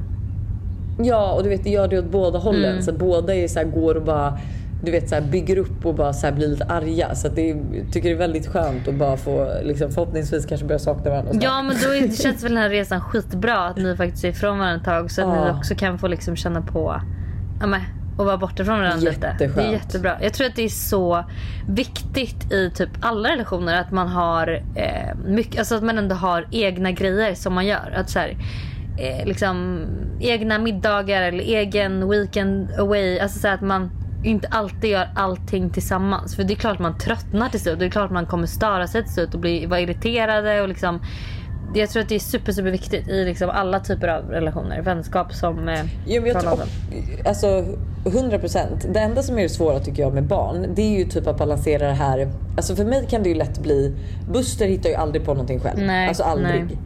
Ja 1.03 1.31
och 1.31 1.43
du 1.43 1.49
vet 1.49 1.63
det 1.63 1.69
gör 1.69 1.87
det 1.87 1.99
åt 1.99 2.11
båda 2.11 2.39
hållen. 2.39 2.71
Mm. 2.71 2.81
Så 2.83 2.93
båda 2.93 3.35
är 3.35 3.47
så 3.47 3.59
här, 3.59 3.65
går 3.65 3.95
och 3.95 4.03
bara 4.03 4.37
du 4.83 4.91
vet 4.91 5.09
så 5.09 5.15
här, 5.15 5.21
bygger 5.21 5.57
upp 5.57 5.85
och 5.85 5.95
bara 5.95 6.13
så 6.13 6.27
här, 6.27 6.33
blir 6.33 6.47
lite 6.47 6.65
arga. 6.65 7.15
Så 7.15 7.27
det 7.27 7.47
jag 7.47 7.57
tycker 7.91 8.09
det 8.09 8.15
är 8.15 8.19
väldigt 8.19 8.47
skönt 8.47 8.87
att 8.87 8.93
bara 8.95 9.17
få 9.17 9.47
liksom, 9.63 9.91
förhoppningsvis 9.91 10.45
kanske 10.45 10.67
börja 10.67 10.79
sakna 10.79 11.09
varandra. 11.09 11.31
Ja 11.41 11.61
men 11.61 11.75
då 11.83 11.89
är, 11.89 12.01
det 12.01 12.21
känns 12.21 12.43
väl 12.43 12.53
den 12.53 12.61
här 12.63 12.69
resan 12.69 13.01
skitbra 13.01 13.57
att 13.57 13.77
ni 13.77 13.95
faktiskt 13.95 14.23
är 14.23 14.29
ifrån 14.29 14.59
varandra 14.59 14.77
ett 14.77 14.85
tag 14.85 15.11
så 15.11 15.21
att 15.21 15.27
Ja. 15.27 15.45
ni 15.45 15.59
också 15.59 15.75
kan 15.75 15.99
få 15.99 16.07
liksom 16.07 16.35
känna 16.35 16.61
på 16.61 17.01
ja, 17.59 17.67
men, 17.67 17.81
och 18.17 18.25
vara 18.25 18.37
borta 18.37 18.65
från 18.65 18.79
varandra 18.79 19.09
lite. 19.09 19.35
Det 19.39 19.45
är 19.61 19.71
jättebra. 19.71 20.17
Jag 20.21 20.33
tror 20.33 20.47
att 20.47 20.55
det 20.55 20.63
är 20.63 20.69
så 20.69 21.25
viktigt 21.67 22.51
i 22.53 22.71
typ 22.75 22.89
alla 23.01 23.29
relationer 23.29 23.81
att 23.81 23.91
man 23.91 24.07
har 24.07 24.63
eh, 24.75 25.17
mycket, 25.25 25.59
alltså 25.59 25.75
att 25.75 25.83
man 25.83 25.97
ändå 25.97 26.15
har 26.15 26.47
egna 26.51 26.91
grejer 26.91 27.35
som 27.35 27.53
man 27.53 27.65
gör. 27.65 27.93
Att 27.97 28.09
så 28.09 28.19
här, 28.19 28.37
eh, 28.97 29.25
liksom 29.25 29.85
egna 30.19 30.57
middagar 30.57 31.21
eller 31.21 31.43
egen 31.43 32.09
weekend 32.09 32.71
away. 32.79 33.19
Alltså 33.19 33.39
så 33.39 33.47
att 33.47 33.61
man 33.61 33.91
inte 34.23 34.47
alltid 34.47 34.89
gör 34.89 35.09
allting 35.15 35.69
tillsammans. 35.69 36.35
För 36.35 36.43
det 36.43 36.53
är 36.53 36.55
klart 36.55 36.79
man 36.79 36.97
tröttnar 36.97 37.49
till 37.49 37.59
slut. 37.59 37.79
Det 37.79 37.85
är 37.85 37.89
klart 37.89 38.11
man 38.11 38.25
kommer 38.25 38.47
störa 38.47 38.87
sig 38.87 39.03
till 39.03 39.13
slut 39.13 39.33
och 39.33 39.39
bli, 39.39 39.65
vara 39.65 39.79
irriterade 39.79 40.61
och 40.61 40.67
liksom 40.67 40.99
jag 41.73 41.89
tror 41.89 42.03
att 42.03 42.09
det 42.09 42.15
är 42.15 42.19
super, 42.19 42.51
super 42.51 42.71
viktigt 42.71 43.07
i 43.07 43.25
liksom 43.25 43.49
alla 43.49 43.79
typer 43.79 44.07
av 44.07 44.29
relationer. 44.29 44.81
Vänskap 44.81 45.33
som 45.33 45.69
eh, 45.69 45.85
Jo, 46.05 46.21
men 46.21 46.31
jag 46.31 46.41
tror, 46.41 46.59
alltså 47.25 47.65
100 48.05 48.39
procent. 48.39 48.85
Det 48.93 48.99
enda 48.99 49.23
som 49.23 49.37
är 49.37 49.43
det 49.43 49.49
svåra 49.49 49.79
tycker 49.79 50.03
jag 50.03 50.13
med 50.13 50.23
barn, 50.23 50.65
det 50.75 50.81
är 50.81 50.99
ju 50.99 51.05
typ 51.05 51.27
att 51.27 51.37
balansera 51.37 51.87
det 51.87 51.93
här. 51.93 52.31
Alltså 52.57 52.75
för 52.75 52.85
mig 52.85 53.07
kan 53.09 53.23
det 53.23 53.29
ju 53.29 53.35
lätt 53.35 53.59
bli, 53.59 53.95
Buster 54.31 54.67
hittar 54.67 54.89
ju 54.89 54.95
aldrig 54.95 55.25
på 55.25 55.33
någonting 55.33 55.59
själv. 55.59 55.79
Nej, 55.79 56.07
alltså 56.07 56.23
aldrig. 56.23 56.77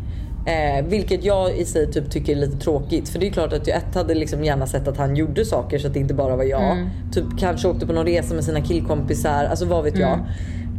Eh, 0.46 0.86
vilket 0.86 1.24
jag 1.24 1.58
i 1.58 1.66
sig 1.66 1.92
typ 1.92 2.12
tycker 2.12 2.32
är 2.32 2.36
lite 2.36 2.58
tråkigt. 2.58 3.10
För 3.10 3.20
det 3.20 3.28
är 3.28 3.32
klart 3.32 3.54
att 3.54 3.68
jag 3.68 3.78
ett 3.78 3.96
hade 3.96 4.16
liksom 4.16 4.44
gärna 4.44 4.68
sett 4.68 4.88
att 4.88 4.98
han 4.98 5.16
gjorde 5.16 5.46
saker 5.46 5.80
så 5.80 5.88
att 5.88 5.94
det 5.94 6.00
inte 6.00 6.14
bara 6.14 6.36
var 6.36 6.44
jag. 6.44 6.72
Mm. 6.72 6.90
Typ 7.14 7.26
kanske 7.40 7.68
åkte 7.68 7.88
på 7.88 7.94
någon 7.94 8.06
resa 8.06 8.34
med 8.34 8.44
sina 8.44 8.62
killkompisar, 8.62 9.46
alltså 9.46 9.66
vad 9.66 9.84
vet 9.84 10.00
jag. 10.00 10.20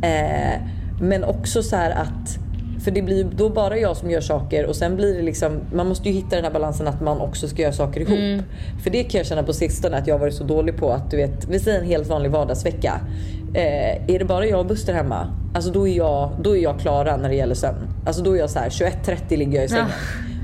Mm. 0.02 0.54
Eh, 0.54 0.60
men 1.00 1.24
också 1.24 1.62
så 1.62 1.76
här 1.76 1.90
att 1.90 2.38
för 2.84 2.90
det 2.90 3.02
blir 3.02 3.24
då 3.36 3.48
bara 3.48 3.78
jag 3.78 3.96
som 3.96 4.10
gör 4.10 4.20
saker 4.20 4.66
och 4.66 4.76
sen 4.76 4.96
blir 4.96 5.14
det 5.14 5.22
liksom, 5.22 5.60
man 5.74 5.88
måste 5.88 6.08
ju 6.08 6.14
hitta 6.14 6.36
den 6.36 6.44
här 6.44 6.52
balansen 6.52 6.88
att 6.88 7.00
man 7.00 7.20
också 7.20 7.48
ska 7.48 7.62
göra 7.62 7.72
saker 7.72 8.00
ihop. 8.00 8.18
Mm. 8.18 8.42
För 8.82 8.90
det 8.90 9.02
kan 9.02 9.18
jag 9.18 9.26
känna 9.26 9.42
på 9.42 9.52
sistone 9.52 9.96
att 9.96 10.06
jag 10.06 10.14
har 10.14 10.20
varit 10.20 10.34
så 10.34 10.44
dålig 10.44 10.76
på 10.76 10.90
att 10.90 11.10
du 11.10 11.16
vet, 11.16 11.48
vi 11.48 11.58
säger 11.58 11.80
en 11.80 11.86
helt 11.86 12.08
vanlig 12.08 12.30
vardagsvecka. 12.30 13.00
Eh, 13.54 14.14
är 14.14 14.18
det 14.18 14.24
bara 14.24 14.46
jag 14.46 14.60
och 14.60 14.66
Buster 14.66 14.94
hemma, 14.94 15.28
alltså 15.54 15.70
då 15.70 15.88
är 15.88 15.96
jag, 15.96 16.30
då 16.42 16.56
är 16.56 16.60
jag 16.60 16.80
klara 16.80 17.16
när 17.16 17.28
det 17.28 17.34
gäller 17.34 17.54
sömn. 17.54 17.88
Alltså 18.06 18.22
då 18.22 18.32
är 18.36 18.38
jag 18.38 18.50
så 18.50 18.58
här 18.58 18.68
21.30 18.68 19.36
ligger 19.36 19.54
jag 19.54 19.64
i 19.64 19.68
sängen. 19.68 19.86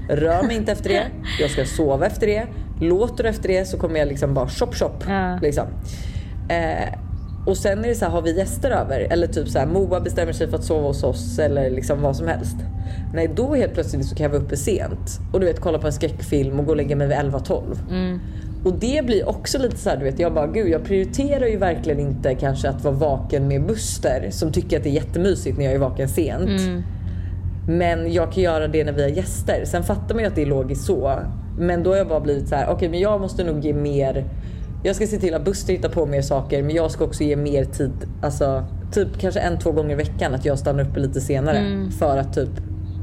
Rör 0.08 0.42
mig 0.42 0.56
inte 0.56 0.72
efter 0.72 0.88
det, 0.88 1.06
jag 1.40 1.50
ska 1.50 1.64
sova 1.64 2.06
efter 2.06 2.26
det. 2.26 2.46
Låter 2.80 3.24
efter 3.24 3.48
det 3.48 3.64
så 3.64 3.78
kommer 3.78 3.98
jag 3.98 4.08
liksom 4.08 4.34
bara 4.34 4.48
chop 4.48 4.74
chop. 4.74 5.04
Ja. 5.08 5.38
Liksom. 5.42 5.66
Eh, 6.48 6.98
och 7.46 7.56
sen 7.56 7.84
är 7.84 7.88
det 7.88 7.94
så 7.94 8.04
här, 8.04 8.12
har 8.12 8.22
vi 8.22 8.36
gäster 8.36 8.70
över 8.70 9.00
eller 9.00 9.26
typ 9.26 9.48
så 9.48 9.58
här, 9.58 9.66
Moa 9.66 10.00
bestämmer 10.00 10.32
sig 10.32 10.48
för 10.48 10.56
att 10.56 10.64
sova 10.64 10.86
hos 10.86 11.02
oss 11.02 11.38
eller 11.38 11.70
liksom 11.70 12.02
vad 12.02 12.16
som 12.16 12.28
helst. 12.28 12.56
Nej 13.14 13.30
då 13.34 13.54
helt 13.54 13.74
plötsligt 13.74 14.06
så 14.06 14.14
kan 14.16 14.24
jag 14.24 14.30
vara 14.30 14.42
uppe 14.42 14.56
sent 14.56 15.20
och 15.32 15.40
du 15.40 15.46
vet 15.46 15.60
kolla 15.60 15.78
på 15.78 15.86
en 15.86 15.92
skräckfilm 15.92 16.60
och 16.60 16.64
gå 16.66 16.70
och 16.70 16.76
lägga 16.76 16.96
mig 16.96 17.06
vid 17.06 17.16
11-12. 17.16 17.62
Och 18.64 18.72
det 18.78 19.06
blir 19.06 19.28
också 19.28 19.58
lite 19.58 19.76
så 19.76 19.90
här, 19.90 19.96
du 19.96 20.04
vet 20.04 20.18
jag 20.18 20.34
bara 20.34 20.46
gud 20.46 20.68
jag 20.68 20.84
prioriterar 20.84 21.46
ju 21.46 21.56
verkligen 21.56 22.00
inte 22.00 22.34
kanske 22.34 22.68
att 22.68 22.84
vara 22.84 22.94
vaken 22.94 23.48
med 23.48 23.66
Buster 23.66 24.28
som 24.30 24.52
tycker 24.52 24.76
att 24.76 24.82
det 24.82 24.88
är 24.88 24.92
jättemysigt 24.92 25.58
när 25.58 25.64
jag 25.64 25.74
är 25.74 25.78
vaken 25.78 26.08
sent. 26.08 26.48
Men 27.68 28.12
jag 28.12 28.32
kan 28.32 28.42
göra 28.42 28.68
det 28.68 28.84
när 28.84 28.92
vi 28.92 29.02
har 29.02 29.08
gäster. 29.08 29.64
Sen 29.64 29.82
fattar 29.82 30.14
man 30.14 30.24
ju 30.24 30.28
att 30.28 30.34
det 30.34 30.42
är 30.42 30.46
logiskt 30.46 30.84
så. 30.84 31.18
Men 31.58 31.82
då 31.82 31.90
har 31.90 31.96
jag 31.96 32.08
bara 32.08 32.20
blivit 32.20 32.48
så 32.48 32.54
här: 32.54 32.68
okej 32.70 32.88
men 32.88 33.00
jag 33.00 33.20
måste 33.20 33.44
nog 33.44 33.64
ge 33.64 33.72
mer. 33.72 34.24
Jag 34.84 34.96
ska 34.96 35.06
se 35.06 35.16
till 35.18 35.34
att 35.34 35.44
Buster 35.44 35.72
hittar 35.72 35.88
på 35.88 36.06
mer 36.06 36.22
saker 36.22 36.62
men 36.62 36.76
jag 36.76 36.90
ska 36.90 37.04
också 37.04 37.24
ge 37.24 37.36
mer 37.36 37.64
tid. 37.64 37.92
Alltså 38.22 38.64
typ 38.92 39.18
kanske 39.20 39.40
en, 39.40 39.58
två 39.58 39.72
gånger 39.72 39.92
i 39.92 39.94
veckan 39.94 40.34
att 40.34 40.44
jag 40.44 40.58
stannar 40.58 40.82
uppe 40.90 41.00
lite 41.00 41.20
senare. 41.20 41.58
För 41.98 42.16
att 42.18 42.34
typ 42.34 42.50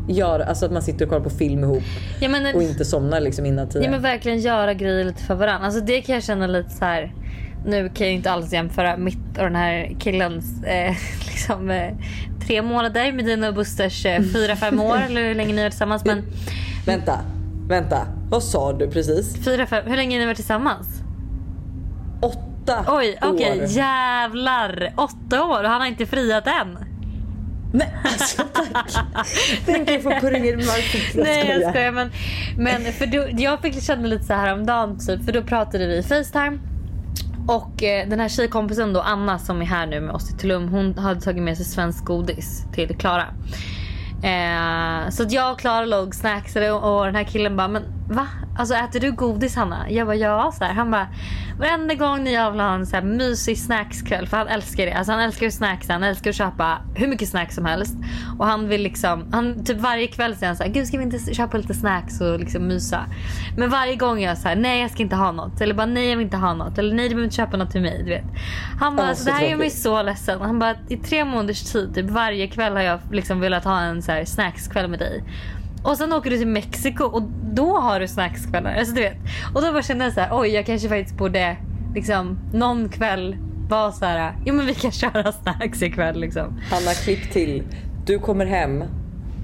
göra, 0.08 0.46
alltså 0.46 0.66
att 0.66 0.72
man 0.72 0.82
sitter 0.82 1.06
och 1.06 1.10
kollar 1.10 1.24
på 1.24 1.30
film 1.30 1.64
ihop. 1.64 1.84
Ja, 2.20 2.30
men, 2.30 2.56
Och 2.56 2.64
inte 2.64 2.86
somnar 2.86 3.20
liksom 3.20 3.46
innan 3.46 3.70
tio. 3.70 3.84
ja, 3.84 3.92
men 3.92 4.02
verkligen 4.02 4.40
göra 4.40 4.74
grejer 4.74 5.06
lite 5.06 5.24
för 5.24 5.36
varandra. 5.36 5.66
Alltså 5.66 5.82
det 5.82 6.02
kan 6.02 6.16
jag 6.16 6.24
känna 6.24 6.48
lite 6.48 6.70
så 6.70 6.86
här. 6.86 7.14
Nu 7.68 7.90
kan 7.90 8.08
jag 8.08 8.16
inte 8.16 8.32
alls 8.32 8.54
jämföra 8.54 8.98
mitt 8.98 9.38
och 9.38 9.44
den 9.44 9.56
här 9.56 9.96
killens 10.00 10.64
eh, 10.64 10.96
liksom, 11.28 11.70
eh, 11.70 11.94
tre 12.48 12.62
månader 12.62 13.12
med 13.12 13.26
dina 13.26 13.48
och 13.48 13.54
Busters 13.54 14.06
eh, 14.06 14.22
fyra, 14.34 14.56
fem 14.56 14.80
år 14.82 14.98
eller 15.10 15.28
hur 15.28 15.36
länge 15.36 15.54
ni 15.54 15.64
var 15.64 15.70
tillsammans. 15.70 16.06
Men 16.06 16.24
Vänta, 16.86 17.20
vänta. 17.68 18.08
Vad 18.30 18.44
sa 18.44 18.74
du 18.74 18.88
precis? 18.90 19.46
fyra, 19.46 19.66
fem, 19.66 19.84
hur 19.88 19.96
länge 19.96 20.20
ni 20.20 20.26
varit 20.26 20.36
tillsammans? 20.36 20.88
Åtta 22.22 22.86
Oj, 22.88 23.18
okej 23.22 23.62
år. 23.62 23.68
jävlar. 23.68 24.94
Åtta 24.98 25.44
år 25.44 25.64
och 25.64 25.70
han 25.70 25.82
har 25.82 25.88
inte 25.88 26.06
friat 26.06 26.48
än. 26.48 26.85
Nej 27.76 27.94
alltså 28.04 28.44
tack. 28.54 29.06
Tänk 29.66 29.90
jag 29.90 30.04
får 30.04 30.20
purring 30.20 30.46
i 30.46 30.56
marken. 30.56 31.02
Nej 31.24 31.48
jag 31.48 31.70
skojar 31.70 31.92
men, 31.92 32.12
men 32.58 32.94
för 32.94 33.06
då, 33.06 33.26
jag 33.32 33.62
fick 33.62 33.84
känna 33.84 34.08
lite 34.08 34.24
så 34.24 34.34
här 34.34 34.54
om 34.54 34.66
dagen 34.66 35.00
typ 35.00 35.26
för 35.26 35.32
då 35.32 35.42
pratade 35.42 35.88
vi 35.88 36.04
Facetime 36.04 36.60
och 37.48 37.84
eh, 37.84 38.10
den 38.10 38.20
här 38.20 38.30
tjejkompisen 38.30 38.94
då 38.94 39.02
Anna 39.02 39.40
som 39.40 39.62
är 39.62 39.66
här 39.66 39.88
nu 39.88 40.02
med 40.02 40.16
oss 40.16 40.32
i 40.32 40.38
Tulum 40.38 40.68
hon 40.68 40.98
hade 40.98 41.22
tagit 41.22 41.44
med 41.44 41.58
sig 41.58 41.66
svensk 41.66 42.06
godis 42.06 42.66
till 42.74 42.98
Klara. 42.98 43.26
Eh, 44.24 45.10
så 45.10 45.24
att 45.24 45.32
jag 45.32 45.52
och 45.52 45.60
Klara 45.60 45.86
låg 45.86 46.16
snacksade 46.16 46.72
och, 46.72 46.98
och 47.00 47.06
den 47.06 47.16
här 47.16 47.24
killen 47.24 47.58
bara 47.58 47.68
men 47.68 47.84
va? 48.10 48.28
Alltså 48.58 48.76
äter 48.76 49.00
du 49.00 49.12
godis 49.12 49.56
Hanna? 49.56 49.90
Jag 49.90 50.08
bara 50.08 50.16
ja. 50.16 50.52
Så 50.58 50.64
här. 50.64 50.74
Han 50.74 50.92
bara 50.92 51.08
varenda 51.60 51.94
gång 51.94 52.24
ni 52.24 52.34
jag 52.34 52.52
vill 52.52 52.60
ha 52.60 52.74
en 52.74 52.86
så 52.86 52.96
här 52.96 53.04
mysig 53.04 53.58
snackskväll 53.58 54.28
för 54.28 54.38
han 54.38 54.48
älskar 54.48 54.86
det. 54.86 54.94
Alltså 54.94 55.12
han 55.12 55.22
älskar 55.22 55.48
att 55.48 55.54
snacksa, 55.54 55.94
han 55.94 56.04
älskar 56.04 56.30
att 56.30 56.36
köpa 56.36 56.78
hur 56.96 57.08
mycket 57.08 57.30
snacks 57.30 57.56
som 57.56 57.66
helst. 57.66 57.96
Och 58.40 58.46
han 58.46 58.68
vill 58.68 58.82
liksom, 58.82 59.26
han, 59.32 59.64
typ 59.64 59.78
varje 59.78 60.08
kväll 60.08 60.36
säger 60.36 60.48
han 60.48 60.56
så 60.56 60.64
här, 60.64 60.72
gud 60.72 60.88
ska 60.88 60.98
vi 60.98 61.04
inte 61.04 61.34
köpa 61.34 61.58
lite 61.58 61.74
snacks 61.74 62.22
och 62.22 62.40
liksom 62.40 62.68
mysa? 62.68 63.06
Men 63.58 63.70
varje 63.70 63.96
gång 63.96 64.20
jag 64.20 64.38
säger 64.38 64.56
nej 64.56 64.82
jag 64.82 64.92
ska 64.92 65.04
inte 65.04 65.16
ha 65.16 65.32
något. 65.32 65.62
Eller 65.62 65.74
bara 65.74 65.86
nej 65.86 66.10
jag 66.10 66.18
vill 66.18 66.26
inte 66.26 66.38
ha 66.38 66.54
något. 66.54 66.78
Eller 66.78 66.96
nej 66.96 67.10
du 67.10 67.16
behöver 67.16 67.24
inte 67.24 67.36
köpa 67.36 67.58
något 67.58 67.72
till 67.72 67.82
mig. 67.82 68.04
Du 68.04 68.10
vet. 68.10 68.26
Han 68.80 68.96
bara, 68.96 69.04
Ja, 69.04 69.10
alltså, 69.10 69.24
så 69.24 69.30
det 69.30 69.36
här 69.36 69.48
gör 69.48 69.58
mig 69.58 69.70
så 69.70 70.02
ledsen. 70.02 70.42
Han 70.42 70.60
bara, 70.60 70.76
i 70.90 70.98
tre 70.98 71.26
månaders 71.26 71.72
tid, 71.72 71.96
typ 71.96 72.10
varje 72.10 72.48
kväll 72.48 72.74
har 72.74 72.82
jag 72.82 73.00
liksom 73.12 73.40
velat 73.40 73.64
ha 73.64 73.82
en 73.82 74.02
så 74.02 74.12
här 74.12 74.26
snackskväll 74.26 74.88
med 74.88 75.00
dig. 75.00 75.24
Och 75.86 75.98
sen 75.98 76.14
åker 76.14 76.30
du 76.30 76.38
till 76.38 76.48
Mexiko 76.48 77.04
och 77.04 77.22
då 77.54 77.78
har 77.80 78.00
du 78.00 78.08
snackskvällar. 78.08 78.76
Alltså 78.76 78.96
du 78.96 79.02
vet. 79.02 79.18
Och 79.56 79.62
då 79.62 79.72
bara 79.72 79.82
kände 79.84 80.04
jag 80.06 80.14
så 80.14 80.20
här, 80.20 80.30
oj 80.32 80.48
jag 80.50 80.66
kanske 80.66 80.90
faktiskt 80.90 81.18
borde 81.18 81.58
liksom 81.96 82.40
någon 82.54 82.90
kväll 82.90 83.36
vara 83.70 83.92
så 83.92 84.06
här, 84.06 84.36
jo 84.46 84.54
men 84.54 84.66
vi 84.66 84.74
kan 84.74 84.92
köra 85.02 85.32
snacks 85.32 85.82
ikväll 85.82 86.20
liksom. 86.20 86.62
Hanna 86.72 86.92
klipp 87.04 87.32
till. 87.32 87.64
Du 88.06 88.20
kommer 88.20 88.46
hem. 88.46 88.84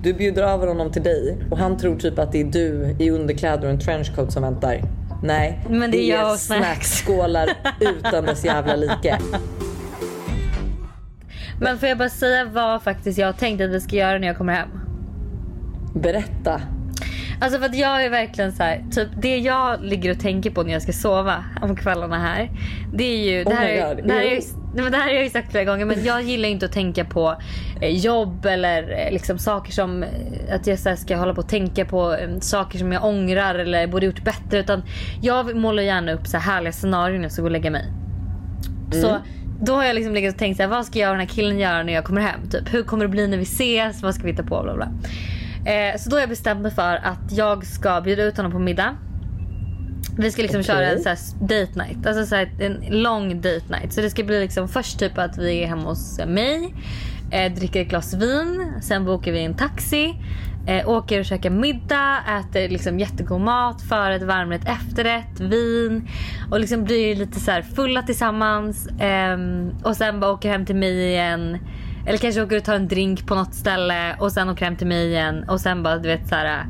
Du 0.04 0.14
bjuder 0.14 0.44
över 0.44 0.68
honom 0.68 0.92
till 0.92 1.04
dig 1.04 1.38
och 1.52 1.58
han 1.58 1.78
tror 1.78 1.96
typ 1.96 2.20
att 2.20 2.32
det 2.32 2.42
är 2.42 2.46
du 2.46 2.96
i 3.00 3.10
underkläder 3.10 3.64
och 3.66 3.70
en 3.70 3.80
trenchcoat 3.80 4.32
som 4.34 4.44
väntar. 4.44 4.82
Nej, 5.24 5.66
Men 5.70 5.92
det 5.92 5.98
är 5.98 6.10
jag 6.18 6.32
och 6.32 6.40
snacks. 6.40 6.66
snacksskålar 6.66 7.50
utan 7.80 8.26
dess 8.26 8.46
jävla 8.46 8.76
like. 8.76 9.18
Men 11.60 11.78
får 11.80 11.90
jag 11.90 11.98
bara 11.98 12.10
säga 12.10 12.46
vad 12.46 12.84
faktiskt 12.84 13.18
jag 13.18 13.28
har 13.28 13.34
tänkt 13.34 13.62
att 13.62 13.70
vi 13.70 13.82
ska 13.82 13.96
göra 13.96 14.18
när 14.20 14.28
jag 14.28 14.38
kommer 14.38 14.54
hem? 14.54 14.70
Berätta. 15.94 16.62
Alltså 17.42 17.60
för 17.60 17.66
att 17.66 17.76
jag 17.76 18.06
är 18.06 18.10
verkligen 18.10 18.52
så 18.52 18.64
här, 18.64 18.84
typ 18.92 19.08
det 19.22 19.38
jag 19.38 19.84
ligger 19.84 20.12
och 20.12 20.20
tänker 20.20 20.52
på 20.52 20.64
när 20.64 20.74
jag 20.74 20.82
ska 20.82 20.92
sova 20.94 21.44
om 21.62 21.76
kvällarna 21.76 22.20
här. 22.20 22.50
Det 22.94 23.04
är 23.04 23.32
ju, 23.38 23.44
det 23.44 23.54
här, 23.54 23.66
my 23.68 23.72
är- 23.74 23.96
God. 23.96 24.08
det 24.08 24.14
här, 24.14 24.22
är, 24.22 24.26
Jo. 24.26 24.32
ju- 24.32 24.42
nej, 24.76 24.84
men 24.84 24.92
det 24.92 24.98
här 24.98 25.04
har 25.08 25.14
jag 25.14 25.24
ju 25.24 25.30
sagt 25.30 25.52
flera 25.52 25.64
gånger 25.66 25.86
men 25.86 26.04
jag 26.06 26.22
gillar 26.22 26.50
inte 26.50 26.66
att 26.66 26.72
tänka 26.72 27.06
på 27.06 27.36
eh, 27.82 27.90
jobb 27.98 28.46
eller 28.46 29.06
eh, 29.08 29.12
liksom 29.14 29.38
saker 29.38 29.72
som 29.72 30.04
eh, 30.04 30.10
att 30.56 30.68
jag 30.68 30.80
så 30.80 30.96
ska 30.96 31.16
hålla 31.18 31.34
på 31.34 31.42
och 31.42 31.50
tänka 31.50 31.86
på 31.86 32.14
eh, 32.16 32.40
saker 32.40 32.80
som 32.80 32.92
jag 32.92 33.06
ångrar 33.06 33.56
eller 33.56 33.88
borde 33.88 34.06
gjort 34.06 34.24
bättre 34.24 34.60
utan 34.60 34.84
jag 35.22 35.56
målar 35.56 35.84
gärna 35.84 36.12
upp 36.14 36.28
så 36.28 36.38
här 36.38 36.54
härliga 36.54 36.72
scenarion 36.74 37.16
när 37.18 37.24
jag 37.24 37.32
ska 37.32 37.42
gå 37.42 37.46
och 37.46 37.52
lägga 37.52 37.72
mig. 37.72 37.86
Så 38.92 39.18
då 39.62 39.74
har 39.76 39.84
jag 39.84 39.96
liksom 39.96 40.14
legat 40.14 40.34
och 40.34 40.40
tänkt 40.40 40.58
så 40.58 40.64
här, 40.64 40.70
vad 40.70 40.86
ska 40.86 41.00
jag 41.00 41.10
och 41.10 41.18
den 41.18 41.28
här 41.28 41.36
killen 41.36 41.60
göra 41.60 41.84
när 41.84 41.94
jag 41.94 42.04
kommer 42.04 42.22
hem? 42.22 42.50
Typ, 42.50 42.74
hur 42.74 42.84
kommer 42.84 43.06
det 43.06 43.10
bli 43.10 43.28
när 43.28 43.38
vi 43.38 43.44
ses? 43.44 44.04
Vad 44.04 44.16
ska 44.16 44.24
vi 44.24 44.32
hitta 44.32 44.44
på? 44.44 44.62
Bla 44.64 44.76
bla. 44.76 44.88
Eh, 45.66 45.98
så 46.00 46.10
då 46.10 46.16
har 46.16 46.22
jag 46.22 46.30
bestämt 46.30 46.62
mig 46.62 46.72
för 46.72 46.96
att 46.96 47.32
jag 47.32 47.66
ska 47.66 48.02
bjuda 48.02 48.24
ut 48.24 48.38
honom 48.38 48.52
på 48.52 48.60
middag. 48.60 48.96
Vi 50.18 50.32
ska 50.32 50.42
liksom 50.42 50.60
Okej. 50.60 50.76
köra 50.76 50.88
en 50.88 51.00
så 51.00 51.10
här 51.10 51.18
date 51.42 51.80
night. 51.84 52.08
Alltså 52.08 52.26
så 52.26 52.36
här 52.36 52.52
en 52.60 53.02
lång 53.02 53.42
date 53.42 53.66
night. 53.70 53.94
Så 53.94 54.02
det 54.02 54.10
ska 54.10 54.24
bli 54.24 54.40
liksom 54.40 54.68
först 54.68 55.00
typ 55.00 55.18
att 55.18 55.38
vi 55.38 55.64
är 55.64 55.68
hemma 55.68 55.84
hos 55.84 56.20
mig. 56.28 56.76
Eh, 57.32 57.54
dricker 57.54 57.82
ett 57.82 57.88
glas 57.88 58.14
vin. 58.14 58.74
Sen 58.82 59.06
bokar 59.06 59.32
vi 59.32 59.44
en 59.44 59.54
taxi. 59.54 60.16
Eh, 60.68 60.90
åker 60.90 61.20
och 61.20 61.26
käkar 61.26 61.50
middag. 61.50 62.18
Äter 62.40 62.70
liksom 62.70 63.00
jättegod 63.00 63.42
mat. 63.42 63.82
Förrätt, 63.82 64.24
varmrätt, 64.24 64.68
efterrätt. 64.68 65.40
Vin. 65.40 66.08
Och 66.52 66.60
liksom 66.60 66.84
blir 66.84 67.16
lite 67.16 67.40
så 67.40 67.52
här 67.52 67.62
fulla 67.62 68.02
tillsammans. 68.02 68.88
Ehm, 69.00 69.72
och 69.84 69.98
sen 69.98 70.20
bara 70.20 70.32
åker 70.32 70.50
hem 70.50 70.66
till 70.66 70.76
mig 70.76 71.08
igen. 71.08 71.58
Eller 72.06 72.18
kanske 72.18 72.42
åker 72.42 72.58
och 72.58 72.64
tar 72.64 72.76
en 72.76 72.88
drink 72.88 73.28
på 73.28 73.36
något 73.36 73.54
ställe. 73.54 74.16
Och 74.20 74.32
sen 74.32 74.50
åker 74.50 74.66
hem 74.66 74.76
till 74.76 74.88
mig 74.88 75.08
igen. 75.08 75.46
Och 75.50 75.62
sen 75.62 75.84
bara 75.84 75.98
du 75.98 76.10
vet 76.10 76.30
så 76.30 76.36
här. 76.36 76.66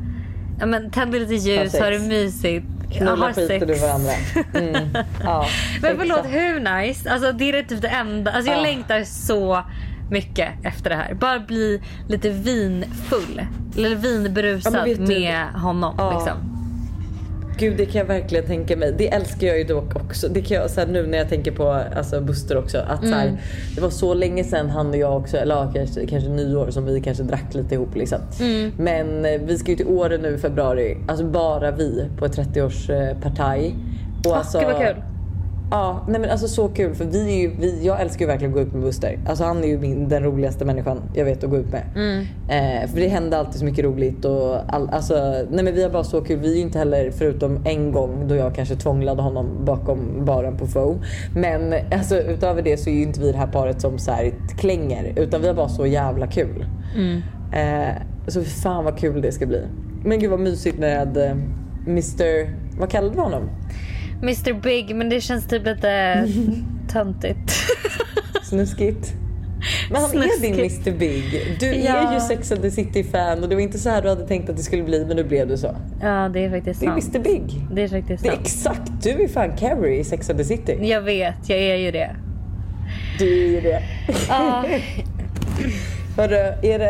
Ja 0.60 0.66
men 0.66 0.90
tänder 0.90 1.20
lite 1.20 1.34
ljus, 1.34 1.80
har 1.80 1.90
det 1.90 1.98
mysigt. 1.98 2.66
Knulla 2.92 3.16
har 3.16 3.32
skiter 3.32 3.66
du 3.66 3.74
varandra. 3.74 4.12
Mm. 4.54 4.88
Ja, 5.24 5.46
Men 5.82 5.96
förlåt, 5.98 6.26
hur 6.26 6.60
nice? 6.60 7.10
Alltså 7.10 7.32
det 7.32 7.44
är 7.58 7.62
typ 7.62 7.82
det 7.82 7.88
enda. 7.88 8.32
Alltså 8.32 8.50
jag 8.50 8.58
Ja. 8.58 8.62
längtar 8.62 9.04
så 9.04 9.62
mycket 10.10 10.48
efter 10.64 10.90
det 10.90 10.96
här. 10.96 11.14
Bara 11.14 11.38
bli 11.40 11.82
lite 12.08 12.30
vinfull. 12.30 13.42
Eller 13.76 13.90
Ja, 13.90 13.96
vinberusad 13.96 14.84
du- 14.86 14.96
med 14.96 15.44
honom. 15.54 15.94
Ja. 15.98 16.12
Liksom. 16.18 16.36
Gud 17.62 17.76
det 17.76 17.86
kan 17.86 17.98
jag 17.98 18.06
verkligen 18.06 18.46
tänka 18.46 18.76
mig. 18.76 18.94
Det 18.98 19.12
älskar 19.12 19.46
jag 19.46 19.58
ju 19.58 19.64
dock 19.64 19.96
också. 19.96 20.28
Det 20.28 20.40
kan 20.42 20.56
jag, 20.56 20.70
så 20.70 20.80
här, 20.80 20.86
nu 20.86 21.06
när 21.06 21.18
jag 21.18 21.28
tänker 21.28 21.52
på 21.52 21.82
alltså, 21.96 22.20
Buster 22.20 22.56
också. 22.56 22.78
Att, 22.78 23.00
så 23.00 23.06
Mm. 23.06 23.18
här, 23.18 23.36
det 23.74 23.80
var 23.80 23.90
så 23.90 24.14
llänge 24.14 24.44
sedan 24.44 24.70
han 24.70 24.88
och 24.90 24.96
jag 24.96 25.16
också, 25.16 25.36
eller 25.36 25.54
ja, 25.54 25.72
kanske, 25.74 26.06
kanske 26.06 26.30
nyår 26.30 26.70
som 26.70 26.84
vi 26.84 27.00
kanske 27.00 27.22
drack 27.22 27.54
lite 27.54 27.74
ihop 27.74 27.94
liksom. 27.96 28.18
Mm. 28.40 28.72
Men 28.78 29.24
eh, 29.24 29.40
vi 29.44 29.58
ska 29.58 29.70
ju 29.70 29.76
till 29.76 29.86
Åre 29.88 30.18
nu 30.18 30.34
i 30.34 30.38
februari. 30.38 30.96
Alltså 31.08 31.24
bara 31.24 31.70
vi 31.70 32.04
på 32.18 32.24
ett 32.24 32.36
30-årspartaj. 32.38 33.74
Och 34.26 34.36
alltså, 34.36 34.58
Gud 34.58 34.68
vad 34.68 34.78
kul. 34.78 35.02
Ja, 35.72 36.04
nej 36.08 36.20
men 36.20 36.30
alltså 36.30 36.48
så 36.48 36.68
kul 36.68 36.94
för 36.94 37.04
vi 37.04 37.32
är 37.32 37.40
ju, 37.40 37.50
vi, 37.58 37.86
jag 37.86 38.00
älskar 38.00 38.20
ju 38.20 38.26
verkligen 38.26 38.50
att 38.50 38.54
gå 38.54 38.60
ut 38.60 38.72
med 38.72 38.82
Buster. 38.82 39.18
Alltså 39.26 39.44
han 39.44 39.64
är 39.64 39.68
ju 39.68 39.78
min, 39.78 40.08
den 40.08 40.22
roligaste 40.22 40.64
människan 40.64 41.02
jag 41.14 41.24
vet 41.24 41.44
att 41.44 41.50
gå 41.50 41.56
ut 41.56 41.72
med. 41.72 41.82
Mm. 41.94 42.20
Eh, 42.48 42.90
för 42.90 43.00
det 43.00 43.08
händer 43.08 43.38
alltid 43.38 43.58
så 43.58 43.64
mycket 43.64 43.84
roligt 43.84 44.24
och 44.24 44.74
all, 44.74 44.88
alltså, 44.88 45.14
nej 45.50 45.64
men 45.64 45.74
vi 45.74 45.82
har 45.82 45.90
bara 45.90 46.04
så 46.04 46.20
kul. 46.20 46.38
Vi 46.38 46.52
är 46.52 46.56
ju 46.56 46.60
inte 46.60 46.78
heller 46.78 47.10
förutom 47.10 47.58
en 47.64 47.92
gång 47.92 48.28
då 48.28 48.34
jag 48.34 48.54
kanske 48.54 48.76
tvånglade 48.76 49.22
honom 49.22 49.64
bakom 49.64 50.24
baren 50.24 50.56
på 50.56 50.66
Foe. 50.66 50.98
Men 51.34 51.74
alltså 51.92 52.16
utöver 52.16 52.62
det 52.62 52.76
så 52.76 52.90
är 52.90 52.94
ju 52.94 53.02
inte 53.02 53.20
vi 53.20 53.32
det 53.32 53.38
här 53.38 53.46
paret 53.46 53.80
som 53.80 53.98
så 53.98 54.12
här 54.12 54.32
klänger 54.58 55.12
utan 55.16 55.40
vi 55.40 55.46
har 55.46 55.54
bara 55.54 55.68
så 55.68 55.86
jävla 55.86 56.26
kul. 56.26 56.66
Eh, 57.52 58.02
så 58.26 58.42
fan 58.42 58.84
vad 58.84 58.98
kul 58.98 59.22
det 59.22 59.32
ska 59.32 59.46
bli. 59.46 59.62
Men 60.04 60.18
gud 60.18 60.30
vad 60.30 60.40
mysigt 60.40 60.78
med 60.78 61.16
eh, 61.16 61.36
Mr. 61.86 62.62
Vad 62.78 62.90
kallade 62.90 63.14
vi 63.14 63.20
honom? 63.20 63.42
Mr 64.22 64.60
Big 64.60 64.96
men 64.96 65.08
det 65.08 65.20
känns 65.20 65.46
typ 65.48 65.66
lite 65.66 66.24
töntigt. 66.92 67.52
Snuskigt. 68.42 69.12
Men 69.90 70.00
han 70.02 70.10
är 70.10 70.22
Snuskigt. 70.22 70.42
din 70.42 70.54
Mr 70.94 70.98
Big. 70.98 71.56
Du 71.60 71.66
är 71.66 71.84
Ja. 71.86 72.14
ju 72.14 72.20
Sex 72.20 72.52
and 72.52 72.62
the 72.62 72.70
City-fan 72.70 73.42
och 73.42 73.48
det 73.48 73.54
var 73.54 73.62
inte 73.62 73.78
så 73.78 73.90
här 73.90 74.02
du 74.02 74.08
hade 74.08 74.26
tänkt 74.26 74.50
att 74.50 74.56
det 74.56 74.62
skulle 74.62 74.82
bli 74.82 75.04
men 75.06 75.16
nu 75.16 75.24
blev 75.24 75.48
det 75.48 75.58
så. 75.58 75.76
ja 76.02 76.28
det 76.34 76.44
är 76.44 76.50
faktiskt 76.50 76.80
Det 76.80 76.86
är 76.86 77.00
sant. 77.00 77.14
Mr 77.14 77.24
Big. 77.24 77.66
Det 77.74 77.82
är 77.82 77.88
faktiskt 77.88 78.22
Det 78.22 78.28
är 78.28 78.32
sant. 78.32 78.46
exakt, 78.46 78.92
du 79.02 79.10
är 79.10 79.28
fan 79.28 79.56
Carrie 79.56 80.00
i 80.00 80.04
Sex 80.04 80.30
and 80.30 80.38
the 80.38 80.44
City. 80.44 80.78
Jag 80.82 81.02
vet, 81.02 81.48
jag 81.48 81.58
är 81.58 81.76
ju 81.76 81.90
det. 81.90 82.16
Du 83.18 83.44
är 83.44 83.48
ju 83.48 83.60
det. 83.60 83.82
Ja, 84.28 84.64
Hörru, 86.16 86.36
är 86.62 86.78
det 86.78 86.88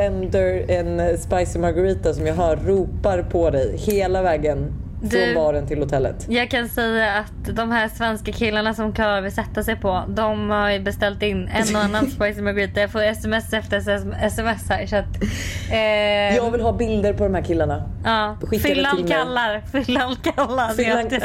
en, 0.75 1.01
en 1.01 1.19
spicy 1.19 1.59
margarita 1.59 2.15
som 2.15 2.27
jag 2.27 2.35
hör 2.35 2.57
ropar 2.57 3.23
på 3.23 3.51
dig 3.51 3.77
hela 3.79 4.23
vägen 4.23 4.73
från 5.11 5.21
Du- 5.21 5.35
baren 5.35 5.67
till 5.67 5.79
hotellet? 5.79 6.27
jag 6.29 6.51
kan 6.51 6.69
säga 6.69 7.13
att 7.17 7.57
de 7.57 7.71
här 7.71 7.89
svenska 7.89 8.33
killarna 8.33 8.75
som 8.75 8.93
Klara 8.93 9.21
vill 9.21 9.33
sätta 9.33 9.63
sig 9.63 9.77
på. 9.77 10.03
De 10.09 10.51
har 10.51 10.71
ju 10.71 10.81
beställt 10.81 11.23
in 11.23 11.49
en 11.49 11.77
och 11.77 11.83
annan 11.83 12.07
spicy 12.11 12.43
margarita. 12.43 12.81
Jag 12.81 12.91
får 12.91 13.03
sms 13.03 13.53
efter 13.53 13.77
sms 14.25 14.69
här 14.71 14.87
så 14.87 14.97
att... 14.97 15.23
Eh, 15.71 16.37
Jag 16.37 16.51
vill 16.51 16.61
ha 16.61 16.73
bilder 16.73 17.13
på 17.13 17.25
de 17.25 17.35
här 17.35 17.43
killarna. 17.43 17.83
ja, 18.05 18.37
fyllan 18.63 19.07
kallar. 19.09 19.61
Fyllan 19.85 20.17
kallar. 20.17 20.69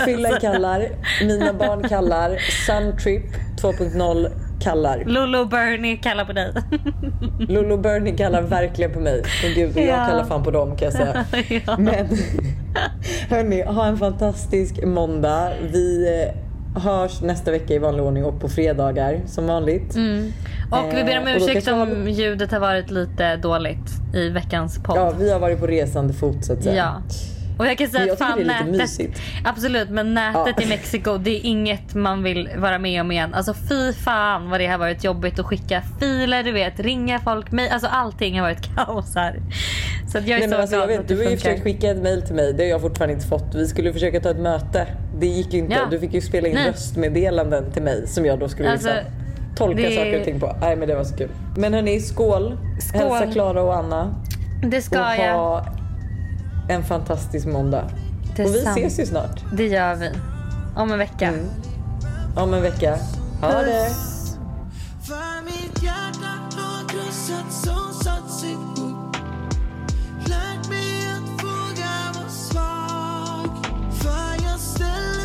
Fyllan 0.05 0.31
kallar, 0.41 0.87
mina 1.25 1.53
barn 1.53 1.89
kallar, 1.89 2.37
Suntrip 2.65 3.25
2.0 3.61 4.31
kallar. 4.59 5.03
Lolo 5.05 5.45
Bernie 5.45 5.97
kallar 5.97 6.25
på 6.25 6.33
dig. 6.33 6.53
Lolo 7.39 7.77
Bernie 7.77 8.17
kallar 8.17 8.41
verkligen 8.41 8.93
på 8.93 8.99
mig. 8.99 9.19
Och 9.19 9.55
gud, 9.55 9.75
och 9.75 9.81
jag 9.81 9.87
Ja. 9.87 10.05
kallar 10.05 10.23
fan 10.25 10.43
på 10.43 10.51
dem 10.51 10.75
kan 10.77 10.85
jag 10.85 10.93
säga. 10.93 11.25
ja. 11.65 11.77
Men 11.77 12.07
hörni, 13.29 13.61
ha 13.63 13.85
en 13.85 13.97
fantastisk 13.97 14.83
måndag. 14.83 15.51
Vi 15.71 16.07
eh, 16.23 16.81
hörs 16.83 17.21
nästa 17.21 17.51
vecka 17.51 17.73
i 17.73 17.77
vanlig 17.79 18.03
ordning 18.05 18.25
och 18.25 18.39
på 18.41 18.49
fredagar 18.49 19.19
som 19.25 19.47
vanligt. 19.47 19.95
Mm. 19.95 20.31
Och 20.71 20.97
vi 20.97 21.03
ber 21.03 21.19
om 21.19 21.27
Eh, 21.27 21.35
ursäkt 21.35 21.67
om 21.67 22.03
vi 22.05 22.11
ljudet 22.11 22.51
har 22.51 22.59
varit 22.59 22.91
lite 22.91 23.35
dåligt 23.35 23.91
i 24.13 24.29
veckans 24.29 24.83
podd. 24.83 24.97
Ja, 24.97 25.13
vi 25.19 25.31
har 25.31 25.39
varit 25.39 25.59
på 25.59 25.67
resande 25.67 26.13
fot 26.13 26.45
så 26.45 26.53
att 26.53 26.63
säga. 26.63 26.75
Ja. 26.75 27.01
Och 27.57 27.67
jag 27.67 27.77
kan 27.77 27.87
säga 27.87 27.99
Men 27.99 28.07
jag 28.07 28.13
att 28.13 28.19
fan 28.19 28.37
det 28.37 28.53
är 28.53 28.63
lite 28.65 28.77
mysigt. 28.77 29.21
absolut 29.45 29.89
men 29.89 30.13
nätet 30.13 30.53
Ja. 30.57 30.63
i 30.63 30.67
Mexiko 30.69 31.17
det 31.17 31.29
är 31.29 31.45
inget 31.45 31.93
man 31.95 32.23
vill 32.23 32.49
vara 32.57 32.79
med 32.79 33.01
om 33.01 33.11
igen. 33.11 33.33
Alltså 33.33 33.53
fy 33.69 33.93
fan 33.93 34.49
vad 34.49 34.59
det 34.59 34.67
har 34.67 34.77
varit 34.77 35.03
jobbigt 35.03 35.39
att 35.39 35.45
skicka 35.45 35.81
filer, 35.99 36.43
du 36.43 36.51
vet, 36.51 36.79
ringa 36.79 37.19
folk, 37.19 37.51
mig, 37.51 37.69
alltså 37.69 37.87
allting 37.87 38.35
har 38.39 38.41
varit 38.47 38.75
kaos 38.75 39.15
här. 39.15 39.39
Så 40.11 40.17
jag 40.17 40.29
är 40.29 40.39
Nej, 40.39 40.49
så 40.49 40.55
alltså, 40.57 40.75
glad 40.75 40.83
jag 40.83 40.87
vet, 40.87 40.99
att 40.99 41.07
du 41.07 41.15
det 41.15 41.23
har 41.23 41.31
ju 41.31 41.37
försökt 41.37 41.63
skicka 41.63 41.91
ett 41.91 42.03
mail 42.03 42.21
till 42.21 42.35
mig. 42.35 42.53
Det 42.53 42.63
har 42.63 42.69
jag 42.69 42.81
fortfarande 42.81 43.13
inte 43.13 43.27
fått. 43.27 43.55
Vi 43.55 43.67
skulle 43.67 43.93
försöka 43.93 44.19
ta 44.19 44.29
ett 44.29 44.39
möte. 44.39 44.87
Det 45.19 45.27
gick 45.27 45.53
ju 45.53 45.59
inte. 45.59 45.73
Ja. 45.73 45.79
Du 45.91 45.99
fick 45.99 46.13
ju 46.13 46.21
spela 46.21 46.47
in 46.47 46.55
Nej. 46.55 46.67
röstmeddelanden 46.69 47.71
till 47.71 47.81
mig 47.83 48.07
som 48.07 48.25
jag 48.25 48.39
då 48.39 48.49
skulle 48.49 48.71
Alltså, 48.71 48.87
liksom 48.89 49.11
tolka 49.55 49.81
det- 49.81 49.95
saker 49.95 50.19
och 50.19 50.25
ting 50.25 50.39
på. 50.39 50.55
Nej 50.61 50.75
men 50.75 50.87
det 50.87 50.95
var 50.95 51.03
så 51.03 51.17
kul. 51.17 51.29
Men 51.57 51.73
hörni, 51.73 51.99
skål. 51.99 52.57
Skål. 52.79 53.01
Hälsa 53.01 53.31
Klara 53.31 53.61
och 53.63 53.75
Anna. 53.75 54.15
Det 54.63 54.77
Och 54.77 54.83
ska 54.83 55.15
jag. 55.15 55.33
ha 55.33 55.65
en 56.69 56.83
fantastisk 56.83 57.47
måndag. 57.47 57.89
Det 58.35 58.45
och 58.45 58.55
vi 58.55 58.61
sant. 58.61 58.77
ses 58.77 58.99
ju 58.99 59.05
snart. 59.05 59.43
Det 59.53 59.67
gör 59.67 59.95
vi. 59.95 60.11
Om 60.75 60.91
en 60.91 60.97
vecka. 60.97 61.27
Mm. 61.27 61.45
Om 62.35 62.53
en 62.53 62.61
vecka. 62.61 62.97
Ha 63.41 63.51
Puss. 63.51 63.65
det! 63.65 63.89
Lärt 70.29 70.69
mig 70.69 71.07
att 71.07 71.43
våga 71.43 71.93
vara 72.13 72.29
svag 72.29 73.49
För 73.91 74.45
jag 74.45 74.59
ställer 74.59 75.16